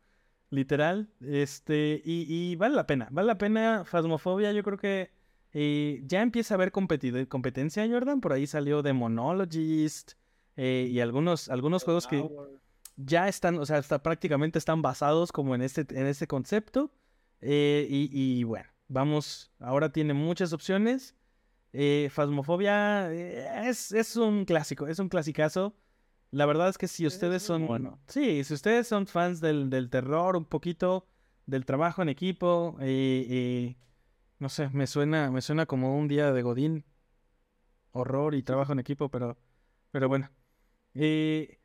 literal. 0.50 1.10
Este, 1.20 2.00
y, 2.02 2.26
y 2.28 2.56
vale 2.56 2.76
la 2.76 2.86
pena, 2.86 3.08
vale 3.10 3.26
la 3.26 3.38
pena 3.38 3.84
Phasmophobia. 3.84 4.52
Yo 4.52 4.62
creo 4.62 4.78
que 4.78 5.10
eh, 5.58 6.02
ya 6.04 6.20
empieza 6.20 6.54
a 6.54 6.56
haber 6.56 6.70
competencia, 6.72 7.88
Jordan. 7.88 8.20
Por 8.20 8.32
ahí 8.32 8.46
salió 8.46 8.82
Demonologist 8.82 10.12
eh, 10.56 10.88
y 10.90 11.00
algunos, 11.00 11.48
algunos 11.48 11.84
juegos 11.84 12.06
que 12.06 12.28
ya 12.96 13.28
están, 13.28 13.58
o 13.58 13.64
sea, 13.64 13.78
hasta 13.78 14.02
prácticamente 14.02 14.58
están 14.58 14.82
basados 14.82 15.32
como 15.32 15.54
en 15.54 15.62
este, 15.62 15.86
en 15.90 16.06
este 16.06 16.26
concepto. 16.26 16.90
Eh, 17.40 17.86
y, 17.88 18.08
y 18.12 18.44
bueno, 18.44 18.68
Vamos, 18.88 19.50
ahora 19.58 19.90
tiene 19.90 20.14
muchas 20.14 20.52
opciones. 20.52 21.14
Eh, 21.72 22.08
Phasmophobia 22.12 23.12
eh, 23.12 23.68
es, 23.68 23.92
es, 23.92 24.16
un 24.16 24.44
clásico, 24.44 24.86
es 24.86 24.98
un 24.98 25.08
clasicazo. 25.08 25.74
La 26.30 26.46
verdad 26.46 26.68
es 26.68 26.78
que 26.78 26.88
si 26.88 27.06
ustedes 27.06 27.42
son. 27.42 27.66
Bueno. 27.66 27.98
Sí, 28.06 28.44
si 28.44 28.54
ustedes 28.54 28.86
son 28.86 29.06
fans 29.06 29.40
del, 29.40 29.70
del 29.70 29.90
terror, 29.90 30.36
un 30.36 30.44
poquito 30.44 31.06
del 31.46 31.64
trabajo 31.64 32.02
en 32.02 32.08
equipo, 32.08 32.76
eh, 32.80 33.26
eh, 33.28 33.76
no 34.38 34.48
sé, 34.48 34.68
me 34.70 34.86
suena, 34.86 35.30
me 35.30 35.40
suena 35.40 35.66
como 35.66 35.96
un 35.96 36.08
día 36.08 36.32
de 36.32 36.42
Godín. 36.42 36.84
Horror 37.92 38.34
y 38.34 38.42
trabajo 38.42 38.72
en 38.72 38.78
equipo, 38.78 39.08
pero, 39.08 39.38
pero 39.90 40.08
bueno. 40.08 40.30
Eh, 40.94 41.58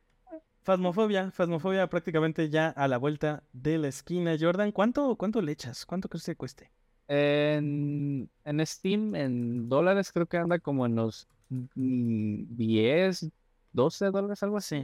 Fasmofobia, 0.64 1.32
Fasmofobia 1.32 1.88
prácticamente 1.88 2.50
ya 2.50 2.70
a 2.70 2.88
la 2.88 2.98
vuelta 2.98 3.44
de 3.52 3.78
la 3.78 3.88
esquina. 3.88 4.36
Jordan, 4.40 4.72
¿cuánto, 4.72 5.16
cuánto 5.16 5.42
le 5.42 5.52
echas? 5.52 5.86
¿Cuánto 5.86 6.08
crees 6.08 6.26
que 6.26 6.36
cueste? 6.36 6.72
En, 7.08 8.30
en 8.46 8.66
Steam, 8.66 9.16
en 9.16 9.68
dólares, 9.68 10.12
creo 10.12 10.28
que 10.28 10.38
anda 10.38 10.60
como 10.60 10.86
en 10.86 10.96
los 10.96 11.28
10, 11.50 13.30
12 13.74 14.06
dólares, 14.12 14.44
algo 14.44 14.58
así. 14.58 14.84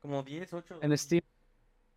Como 0.00 0.22
10, 0.22 0.52
8. 0.52 0.78
En 0.82 0.98
Steam. 0.98 1.22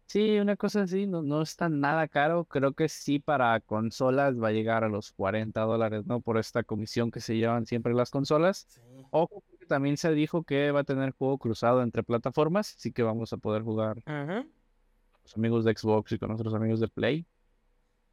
Sí, 0.07 0.37
una 0.39 0.55
cosa 0.55 0.83
así, 0.83 1.07
no, 1.07 1.23
no 1.23 1.41
está 1.41 1.67
nada 1.67 2.07
caro. 2.07 2.45
Creo 2.45 2.73
que 2.73 2.87
sí 2.89 3.19
para 3.19 3.59
consolas 3.61 4.41
va 4.41 4.49
a 4.49 4.51
llegar 4.51 4.83
a 4.83 4.89
los 4.89 5.11
40 5.11 5.61
dólares, 5.61 6.05
¿no? 6.05 6.21
Por 6.21 6.37
esta 6.37 6.63
comisión 6.63 7.09
que 7.11 7.19
se 7.19 7.35
llevan 7.35 7.65
siempre 7.65 7.93
las 7.93 8.11
consolas. 8.11 8.67
Sí. 8.69 8.81
Ojo, 9.09 9.43
también 9.67 9.97
se 9.97 10.11
dijo 10.13 10.43
que 10.43 10.71
va 10.71 10.81
a 10.81 10.83
tener 10.83 11.11
juego 11.11 11.37
cruzado 11.37 11.81
entre 11.81 12.03
plataformas, 12.03 12.75
así 12.77 12.91
que 12.91 13.03
vamos 13.03 13.33
a 13.33 13.37
poder 13.37 13.63
jugar 13.63 14.03
con 14.03 14.47
los 15.23 15.35
amigos 15.35 15.65
de 15.65 15.75
Xbox 15.75 16.11
y 16.11 16.19
con 16.19 16.29
nuestros 16.29 16.53
amigos 16.53 16.79
de 16.79 16.87
Play. 16.87 17.25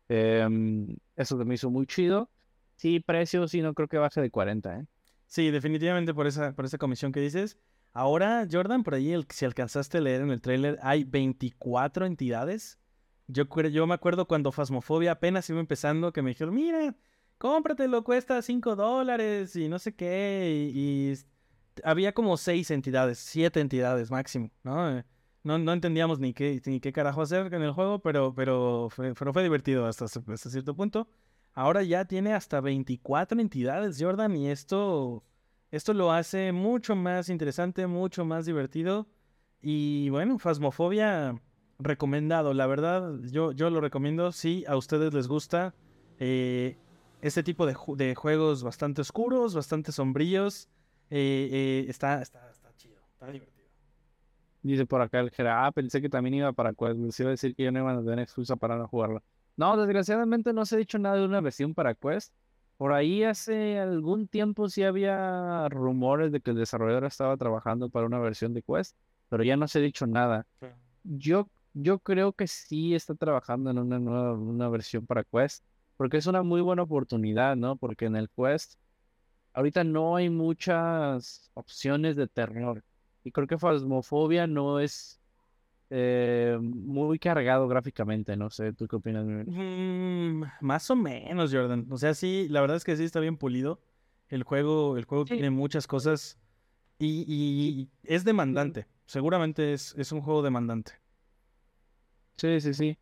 Em, 0.09 0.97
eso 1.14 1.36
me 1.36 1.55
hizo 1.55 1.70
muy 1.70 1.86
chido. 1.86 2.30
Sí, 2.76 3.01
precio, 3.01 3.47
sí, 3.49 3.61
no 3.62 3.74
creo 3.74 3.88
que 3.88 3.99
baje 3.99 4.20
de 4.20 4.30
40, 4.30 4.80
¿eh? 4.80 4.86
Sí, 5.26 5.51
definitivamente 5.51 6.12
por 6.12 6.26
esa, 6.26 6.53
por 6.53 6.64
esa 6.64 6.78
comisión 6.78 7.12
que 7.12 7.20
dices. 7.20 7.59
Ahora, 7.95 8.47
Jordan, 8.51 8.82
por 8.82 8.95
ahí, 8.95 9.12
el, 9.12 9.26
si 9.28 9.45
alcanzaste 9.45 9.99
a 9.99 10.01
leer 10.01 10.22
en 10.22 10.30
el 10.30 10.40
tráiler, 10.40 10.78
hay 10.82 11.05
24 11.05 12.07
entidades. 12.07 12.78
Yo, 13.26 13.45
yo 13.70 13.86
me 13.86 13.95
acuerdo 13.95 14.26
cuando 14.26 14.51
Fasmofobia 14.53 15.12
apenas 15.12 15.49
iba 15.51 15.61
empezando, 15.61 16.12
que 16.12 16.22
me 16.22 16.30
dijeron, 16.30 16.55
mira, 16.55 16.95
cómpratelo, 17.38 18.03
cuesta 18.03 18.40
5 18.40 18.76
dólares 18.76 19.57
y 19.57 19.68
no 19.68 19.78
sé 19.78 19.95
qué. 19.95 20.70
Y, 20.74 21.14
había 21.84 22.12
como 22.12 22.36
6 22.36 22.70
entidades, 22.70 23.18
7 23.18 23.61
entidades 23.61 24.11
máximo, 24.11 24.51
¿no? 24.62 25.03
No, 25.45 25.59
no 25.59 25.72
entendíamos 25.72 26.18
ni 26.18 26.32
qué, 26.32 26.62
ni 26.66 26.80
qué 26.80 26.93
carajo 26.93 27.22
hacer 27.22 27.53
en 27.53 27.62
el 27.62 27.72
juego, 27.72 27.99
pero, 28.01 28.34
pero, 28.34 28.88
fue, 28.90 29.12
pero 29.14 29.32
fue 29.32 29.43
divertido 29.43 29.86
hasta 29.86 30.07
cierto 30.09 30.74
punto. 30.76 31.09
Ahora 31.53 31.82
ya 31.82 32.05
tiene 32.07 32.32
hasta 32.32 32.61
24 32.61 33.40
entidades, 33.40 33.99
Jordan, 34.01 34.36
y 34.36 34.49
esto 34.49 35.24
esto 35.72 35.94
lo 35.94 36.12
hace 36.12 36.52
mucho 36.52 36.94
más 36.94 37.30
interesante, 37.30 37.86
mucho 37.86 38.26
más 38.26 38.44
divertido. 38.44 39.08
Y 39.62 40.10
bueno, 40.10 40.38
Fasmofobia 40.38 41.40
recomendado. 41.78 42.52
La 42.52 42.66
verdad, 42.66 43.14
yo, 43.22 43.52
yo 43.52 43.70
lo 43.70 43.80
recomiendo 43.80 44.32
si 44.32 44.64
a 44.66 44.76
ustedes 44.76 45.14
les 45.14 45.28
gusta 45.28 45.74
eh, 46.18 46.76
este 47.22 47.42
tipo 47.42 47.64
de, 47.66 48.14
juegos 48.14 48.62
bastante 48.62 49.00
oscuros, 49.00 49.54
bastante 49.54 49.92
sombríos. 49.92 50.68
Eh, 51.08 51.48
eh, 51.50 51.86
está, 51.88 52.20
está, 52.20 52.50
está 52.50 52.70
chido, 52.76 53.00
está 53.10 53.30
divertido. 53.30 53.68
Dice 54.62 54.84
por 54.84 55.00
acá 55.00 55.20
el 55.20 55.30
Jera, 55.30 55.66
ah, 55.66 55.72
pensé 55.72 56.02
que 56.02 56.10
también 56.10 56.34
iba 56.34 56.52
para 56.52 56.74
Quest. 56.74 57.18
Iba 57.18 57.28
a 57.28 57.30
decir 57.30 57.54
que 57.54 57.64
ya 57.64 57.72
no 57.72 57.80
iban 57.80 57.96
a 57.96 58.02
tener 58.02 58.20
excusa 58.20 58.56
para 58.56 58.76
no 58.76 58.86
jugarlo. 58.88 59.22
No, 59.56 59.76
desgraciadamente 59.78 60.52
no 60.52 60.66
se 60.66 60.76
ha 60.76 60.78
dicho 60.78 60.98
nada 60.98 61.16
de 61.16 61.24
una 61.24 61.40
versión 61.40 61.74
para 61.74 61.94
Quest. 61.94 62.34
Por 62.83 62.95
ahí 62.95 63.22
hace 63.22 63.78
algún 63.78 64.26
tiempo 64.26 64.68
sí 64.68 64.83
había 64.83 65.68
rumores 65.68 66.33
de 66.33 66.41
que 66.41 66.51
el 66.51 66.57
desarrollador 66.57 67.05
estaba 67.05 67.37
trabajando 67.37 67.89
para 67.91 68.07
una 68.07 68.18
versión 68.18 68.55
de 68.55 68.62
Quest, 68.62 68.97
pero 69.28 69.45
ya 69.45 69.57
no 69.57 69.68
se 69.68 69.78
ha 69.78 69.83
dicho 69.83 70.05
nada. 70.05 70.49
Yo, 71.05 71.49
yo 71.74 72.01
creo 72.01 72.33
que 72.33 72.49
sí 72.49 72.97
está 72.97 73.14
trabajando 73.14 73.70
en 73.70 73.78
una 73.78 74.01
nueva 74.01 74.33
una 74.33 74.68
versión 74.68 75.07
para 75.07 75.22
Quest, 75.22 75.62
porque 75.97 76.16
es 76.16 76.26
una 76.26 76.43
muy 76.43 76.61
buena 76.61 76.83
oportunidad, 76.83 77.55
¿no? 77.55 77.76
Porque 77.76 78.07
en 78.07 78.16
el 78.16 78.28
Quest 78.30 78.74
ahorita 79.53 79.85
no 79.85 80.16
hay 80.16 80.28
muchas 80.28 81.53
opciones 81.55 82.16
de 82.16 82.26
terror. 82.26 82.83
Y 83.22 83.30
creo 83.30 83.47
que 83.47 83.59
Phasmophobia 83.59 84.49
no 84.49 84.80
es 84.80 85.20
eh, 85.95 86.57
muy 86.59 87.18
cargado 87.18 87.68
gráficamente, 87.68 88.34
no 88.34 88.49
sé, 88.49 88.72
¿tú 88.72 88.88
qué 88.88 88.97
opinas? 88.97 89.26
Mm, 89.26 90.43
más 90.62 90.90
o 90.90 90.97
menos, 90.97 91.53
Jordan. 91.53 91.86
O 91.90 91.99
sea, 91.99 92.14
sí, 92.14 92.47
la 92.49 92.62
verdad 92.62 92.78
es 92.78 92.84
que 92.84 92.97
sí 92.97 93.05
está 93.05 93.20
bien 93.20 93.36
pulido. 93.36 93.78
El 94.28 94.43
juego, 94.43 94.97
el 94.97 95.05
juego 95.05 95.26
tiene 95.26 95.51
muchas 95.51 95.86
cosas 95.86 96.38
y, 96.99 97.90
es 98.05 98.24
demandante. 98.24 98.86
Seguramente 99.05 99.74
es, 99.74 99.95
es, 99.99 100.12
un 100.12 100.22
juego 100.22 100.40
demandante. 100.40 100.93
Sí, 102.38 102.59
sí, 102.62 102.72
sí. 102.72 102.99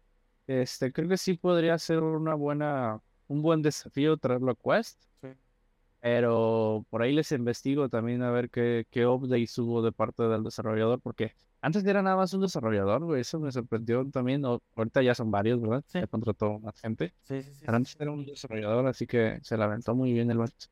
Este, 0.48 0.92
creo 0.92 1.08
que 1.08 1.16
sí 1.16 1.34
podría 1.34 1.78
ser 1.78 2.02
una 2.02 2.34
buena, 2.34 3.00
un 3.28 3.40
buen 3.40 3.62
desafío 3.62 4.16
traerlo 4.16 4.50
a 4.50 4.56
Quest. 4.56 5.00
Sí. 5.22 5.28
Pero 6.00 6.84
por 6.90 7.02
ahí 7.02 7.12
les 7.12 7.30
investigo 7.30 7.88
también 7.88 8.24
a 8.24 8.32
ver 8.32 8.50
qué, 8.50 8.84
qué 8.90 9.06
updates 9.06 9.56
hubo 9.58 9.80
de 9.80 9.92
parte 9.92 10.24
del 10.24 10.42
desarrollador, 10.42 11.00
porque 11.00 11.36
antes 11.60 11.84
era 11.84 12.02
nada 12.02 12.16
más 12.16 12.32
un 12.32 12.40
desarrollador, 12.40 13.04
güey. 13.04 13.20
Eso 13.20 13.38
me 13.38 13.52
sorprendió 13.52 14.08
también. 14.10 14.44
ahorita 14.44 15.02
ya 15.02 15.14
son 15.14 15.30
varios, 15.30 15.60
¿verdad? 15.60 15.84
Sí. 15.86 16.00
Ya 16.00 16.06
contrató 16.06 16.58
más 16.58 16.80
gente. 16.80 17.14
Sí, 17.22 17.42
sí, 17.42 17.54
sí. 17.54 17.64
antes 17.66 17.96
era 17.98 18.10
un 18.10 18.24
desarrollador, 18.24 18.86
así 18.86 19.06
que 19.06 19.38
se 19.42 19.56
la 19.56 19.66
aventó 19.66 19.94
muy 19.94 20.12
bien 20.12 20.30
el 20.30 20.38
vato. 20.38 20.66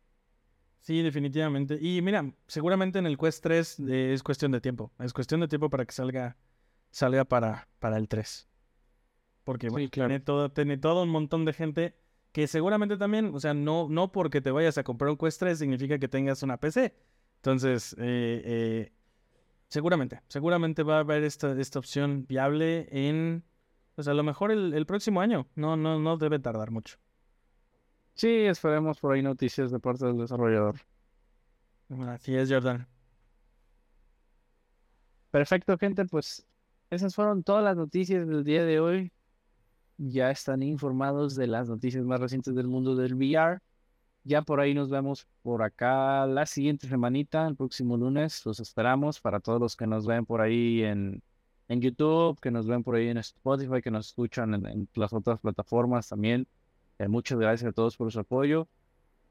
Sí, 0.80 1.03
definitivamente. 1.03 1.78
Y 1.80 2.01
mira, 2.01 2.32
seguramente 2.47 2.99
en 2.99 3.07
el 3.07 3.18
Quest 3.18 3.43
3 3.43 3.80
eh, 3.80 4.12
es 4.14 4.22
cuestión 4.22 4.53
de 4.53 4.61
tiempo. 4.61 4.93
Es 4.99 5.12
cuestión 5.12 5.41
de 5.41 5.49
tiempo 5.49 5.68
para 5.68 5.84
que 5.84 5.93
salga, 5.93 6.36
salga 6.91 7.24
para, 7.24 7.68
para 7.78 7.99
el 7.99 8.09
3. 8.09 8.49
Porque 9.45 9.68
bueno, 9.68 9.89
tiene, 9.91 10.20
todo, 10.20 10.51
tiene 10.51 10.78
todo 10.78 11.03
un 11.03 11.11
montón 11.11 11.45
de 11.45 11.53
gente 11.53 11.95
que 12.32 12.47
seguramente 12.47 12.97
también, 12.97 13.34
o 13.34 13.41
sea, 13.41 13.55
no, 13.55 13.89
no 13.91 14.12
porque 14.12 14.41
te 14.41 14.51
vayas 14.51 14.78
a 14.78 14.84
comprar 14.84 15.11
un 15.11 15.16
Quest 15.16 15.41
3 15.41 15.59
significa 15.59 15.99
que 15.99 16.09
tengas 16.09 16.43
una 16.43 16.59
PC. 16.59 16.95
Entonces, 17.36 17.95
eh, 17.99 18.43
eh, 18.45 18.93
Seguramente, 19.69 20.23
seguramente 20.29 20.83
va 20.83 20.97
a 20.97 21.01
haber 21.01 21.25
esta, 21.25 21.53
esta 21.61 21.79
opción 21.79 22.27
viable 22.27 22.89
en, 22.91 23.45
pues 23.95 24.09
a 24.09 24.14
lo 24.14 24.23
mejor 24.23 24.51
el, 24.51 24.87
próximo 24.87 25.21
año. 25.21 25.47
No, 25.55 25.77
no, 25.77 25.99
no 25.99 26.16
debe 26.16 26.39
tardar 26.39 26.71
mucho. 26.71 26.97
Sí, 28.14 28.29
esperemos 28.29 28.99
por 28.99 29.14
ahí 29.14 29.23
noticias 29.23 29.71
de 29.71 29.79
parte 29.79 30.07
del 30.07 30.19
desarrollador. 30.19 30.77
Así 32.09 32.35
es, 32.35 32.51
Jordan. 32.51 32.87
Perfecto, 35.31 35.77
gente, 35.77 36.07
pues 36.07 36.47
esas 36.91 37.14
fueron 37.14 37.43
todas 37.43 37.62
las 37.62 37.77
noticias 37.77 38.27
del 38.27 38.45
día 38.45 38.64
de 38.64 38.81
hoy. 38.81 39.12
Ya 39.99 40.31
están 40.31 40.62
informados 40.62 41.35
de 41.37 41.47
las 41.47 41.69
noticias 41.69 42.05
más 42.05 42.21
recientes 42.21 42.55
del 42.55 42.69
mundo 42.69 42.97
del 42.97 43.14
VR. 43.14 43.61
Ya 44.29 44.43
por 44.43 44.61
ahí 44.61 44.74
nos 44.74 44.91
vemos 44.91 45.26
por 45.41 45.62
acá 45.62 46.26
la 46.26 46.45
siguiente 46.45 46.87
semanita, 46.87 47.49
el 47.49 47.57
próximo 47.57 47.97
lunes. 47.97 48.45
Los 48.45 48.61
esperamos 48.61 49.22
para 49.22 49.41
todos 49.41 49.59
los 49.59 49.74
que 49.74 49.87
nos 49.87 50.07
ven 50.07 50.26
por 50.26 50.43
ahí 50.43 50.83
en, 50.83 51.22
en 51.66 51.81
YouTube, 51.81 52.39
que 52.39 52.51
nos 52.51 52.66
ven 52.66 52.85
por 52.85 52.97
ahí 52.97 53.09
en 53.09 53.16
Spotify, 53.16 53.81
que 53.81 53.91
nos 53.91 54.09
escuchan 54.09 54.53
en, 54.66 54.87
las 54.97 55.14
otras 55.14 55.41
plataformas 55.41 56.11
también. 56.11 56.47
Eh, 56.99 57.09
muchas 57.09 57.39
gracias 57.39 57.70
a 57.70 57.72
todos 57.72 57.97
por 57.97 58.12
su 58.12 58.20
apoyo. 58.20 58.68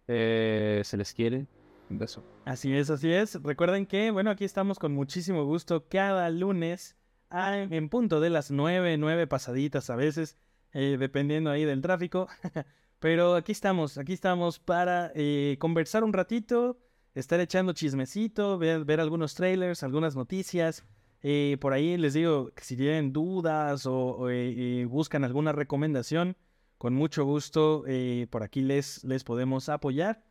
Eh, 0.07 0.81
se 0.83 0.97
les 0.97 1.13
quiere. 1.13 1.45
Un 1.91 1.99
beso. 1.99 2.23
Así 2.45 2.73
es, 2.75 2.89
así 2.89 3.11
es. 3.11 3.35
Recuerden 3.43 3.85
que, 3.85 4.09
bueno, 4.09 4.31
aquí 4.31 4.45
estamos 4.45 4.79
con 4.79 4.95
muchísimo 4.95 5.45
gusto 5.45 5.85
cada 5.87 6.27
lunes 6.31 6.97
en 7.29 7.89
punto 7.89 8.19
de 8.19 8.31
las 8.31 8.49
nueve, 8.49 8.97
nueve 8.97 9.27
pasaditas 9.27 9.91
a 9.91 9.95
veces, 9.95 10.37
eh, 10.73 10.97
dependiendo 10.99 11.51
ahí 11.51 11.65
del 11.65 11.83
tráfico. 11.83 12.27
Pero 12.99 13.35
aquí 13.35 13.51
estamos, 13.51 13.97
aquí 13.97 14.13
estamos 14.13 14.59
para 14.59 15.11
eh, 15.13 15.57
conversar 15.59 16.03
un 16.03 16.13
ratito, 16.13 16.79
estar 17.13 17.39
echando 17.39 17.73
chismecito, 17.73 18.57
ver, 18.57 18.99
algunos 18.99 19.35
trailers, 19.35 19.83
algunas 19.83 20.15
noticias. 20.15 20.83
Eh, 21.21 21.57
por 21.61 21.73
ahí 21.73 21.97
les 21.97 22.13
digo 22.13 22.51
que 22.55 22.63
si 22.63 22.75
tienen 22.75 23.13
dudas 23.13 23.85
o, 23.85 24.29
eh, 24.29 24.85
buscan 24.89 25.23
alguna 25.23 25.51
recomendación, 25.51 26.37
con 26.77 26.93
mucho 26.93 27.23
gusto 27.25 27.83
por 28.29 28.43
aquí 28.43 28.61
les, 28.61 29.03
les 29.03 29.23
podemos 29.23 29.69
apoyar. 29.69 30.23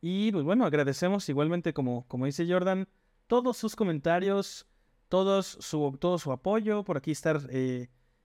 Y 0.00 0.32
pues 0.32 0.44
bueno, 0.44 0.66
agradecemos 0.66 1.28
igualmente, 1.28 1.72
como, 1.72 2.06
como 2.08 2.26
dice 2.26 2.46
Jordan, 2.46 2.88
todos 3.26 3.56
sus 3.56 3.74
comentarios, 3.74 4.66
todos 5.08 5.46
su, 5.46 5.96
todo 5.98 6.18
su 6.18 6.30
apoyo, 6.30 6.84
por 6.84 6.98
aquí 6.98 7.10
estar 7.10 7.40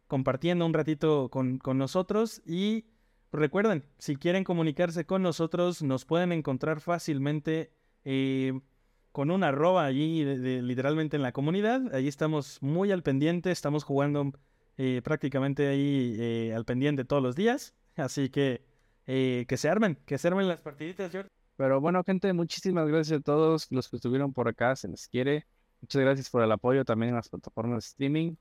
compartiendo 0.07 0.65
un 0.65 0.73
ratito 0.73 1.29
con, 1.29 1.57
con 1.57 1.77
nosotros 1.77 2.41
y 2.45 2.85
Recuerden, 3.31 3.83
si 3.99 4.15
quieren 4.15 4.43
comunicarse 4.43 5.05
con 5.05 5.21
nosotros, 5.21 5.83
nos 5.83 6.05
pueden 6.05 6.31
encontrar 6.31 6.81
fácilmente 6.81 7.71
eh, 8.03 8.59
con 9.11 9.29
una 9.29 9.49
arroba 9.49 9.85
allí, 9.85 10.23
literalmente 10.25 11.15
en 11.15 11.21
la 11.21 11.31
comunidad. 11.31 11.93
Allí 11.93 12.07
estamos 12.07 12.61
muy 12.61 12.91
al 12.91 13.03
pendiente, 13.03 13.51
estamos 13.51 13.83
jugando 13.83 14.31
eh, 14.77 15.01
prácticamente 15.03 15.67
ahí 15.67 16.15
eh, 16.19 16.53
al 16.55 16.65
pendiente 16.65 17.05
todos 17.05 17.21
los 17.21 17.35
días. 17.35 17.75
Así 17.95 18.29
que 18.29 18.67
que 19.05 19.57
se 19.57 19.67
armen, 19.67 19.97
que 20.05 20.19
se 20.19 20.27
armen 20.27 20.47
las 20.47 20.61
partiditas, 20.61 21.11
George. 21.11 21.31
Pero 21.55 21.81
bueno, 21.81 22.03
gente, 22.03 22.31
muchísimas 22.31 22.87
gracias 22.87 23.19
a 23.19 23.23
todos 23.23 23.67
los 23.71 23.89
que 23.89 23.95
estuvieron 23.95 24.33
por 24.33 24.47
acá, 24.47 24.75
se 24.75 24.87
les 24.87 25.07
quiere. 25.07 25.47
Muchas 25.81 26.01
gracias 26.03 26.29
por 26.29 26.43
el 26.43 26.51
apoyo 26.51 26.85
también 26.85 27.09
en 27.09 27.15
las 27.15 27.27
plataformas 27.27 27.83
de 27.83 27.87
streaming. 27.87 28.35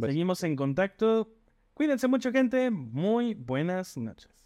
Seguimos 0.00 0.42
en 0.42 0.56
contacto. 0.56 1.28
Cuídense 1.76 2.08
mucho, 2.08 2.32
gente. 2.32 2.70
Muy 2.70 3.34
buenas 3.34 3.98
noches. 3.98 4.45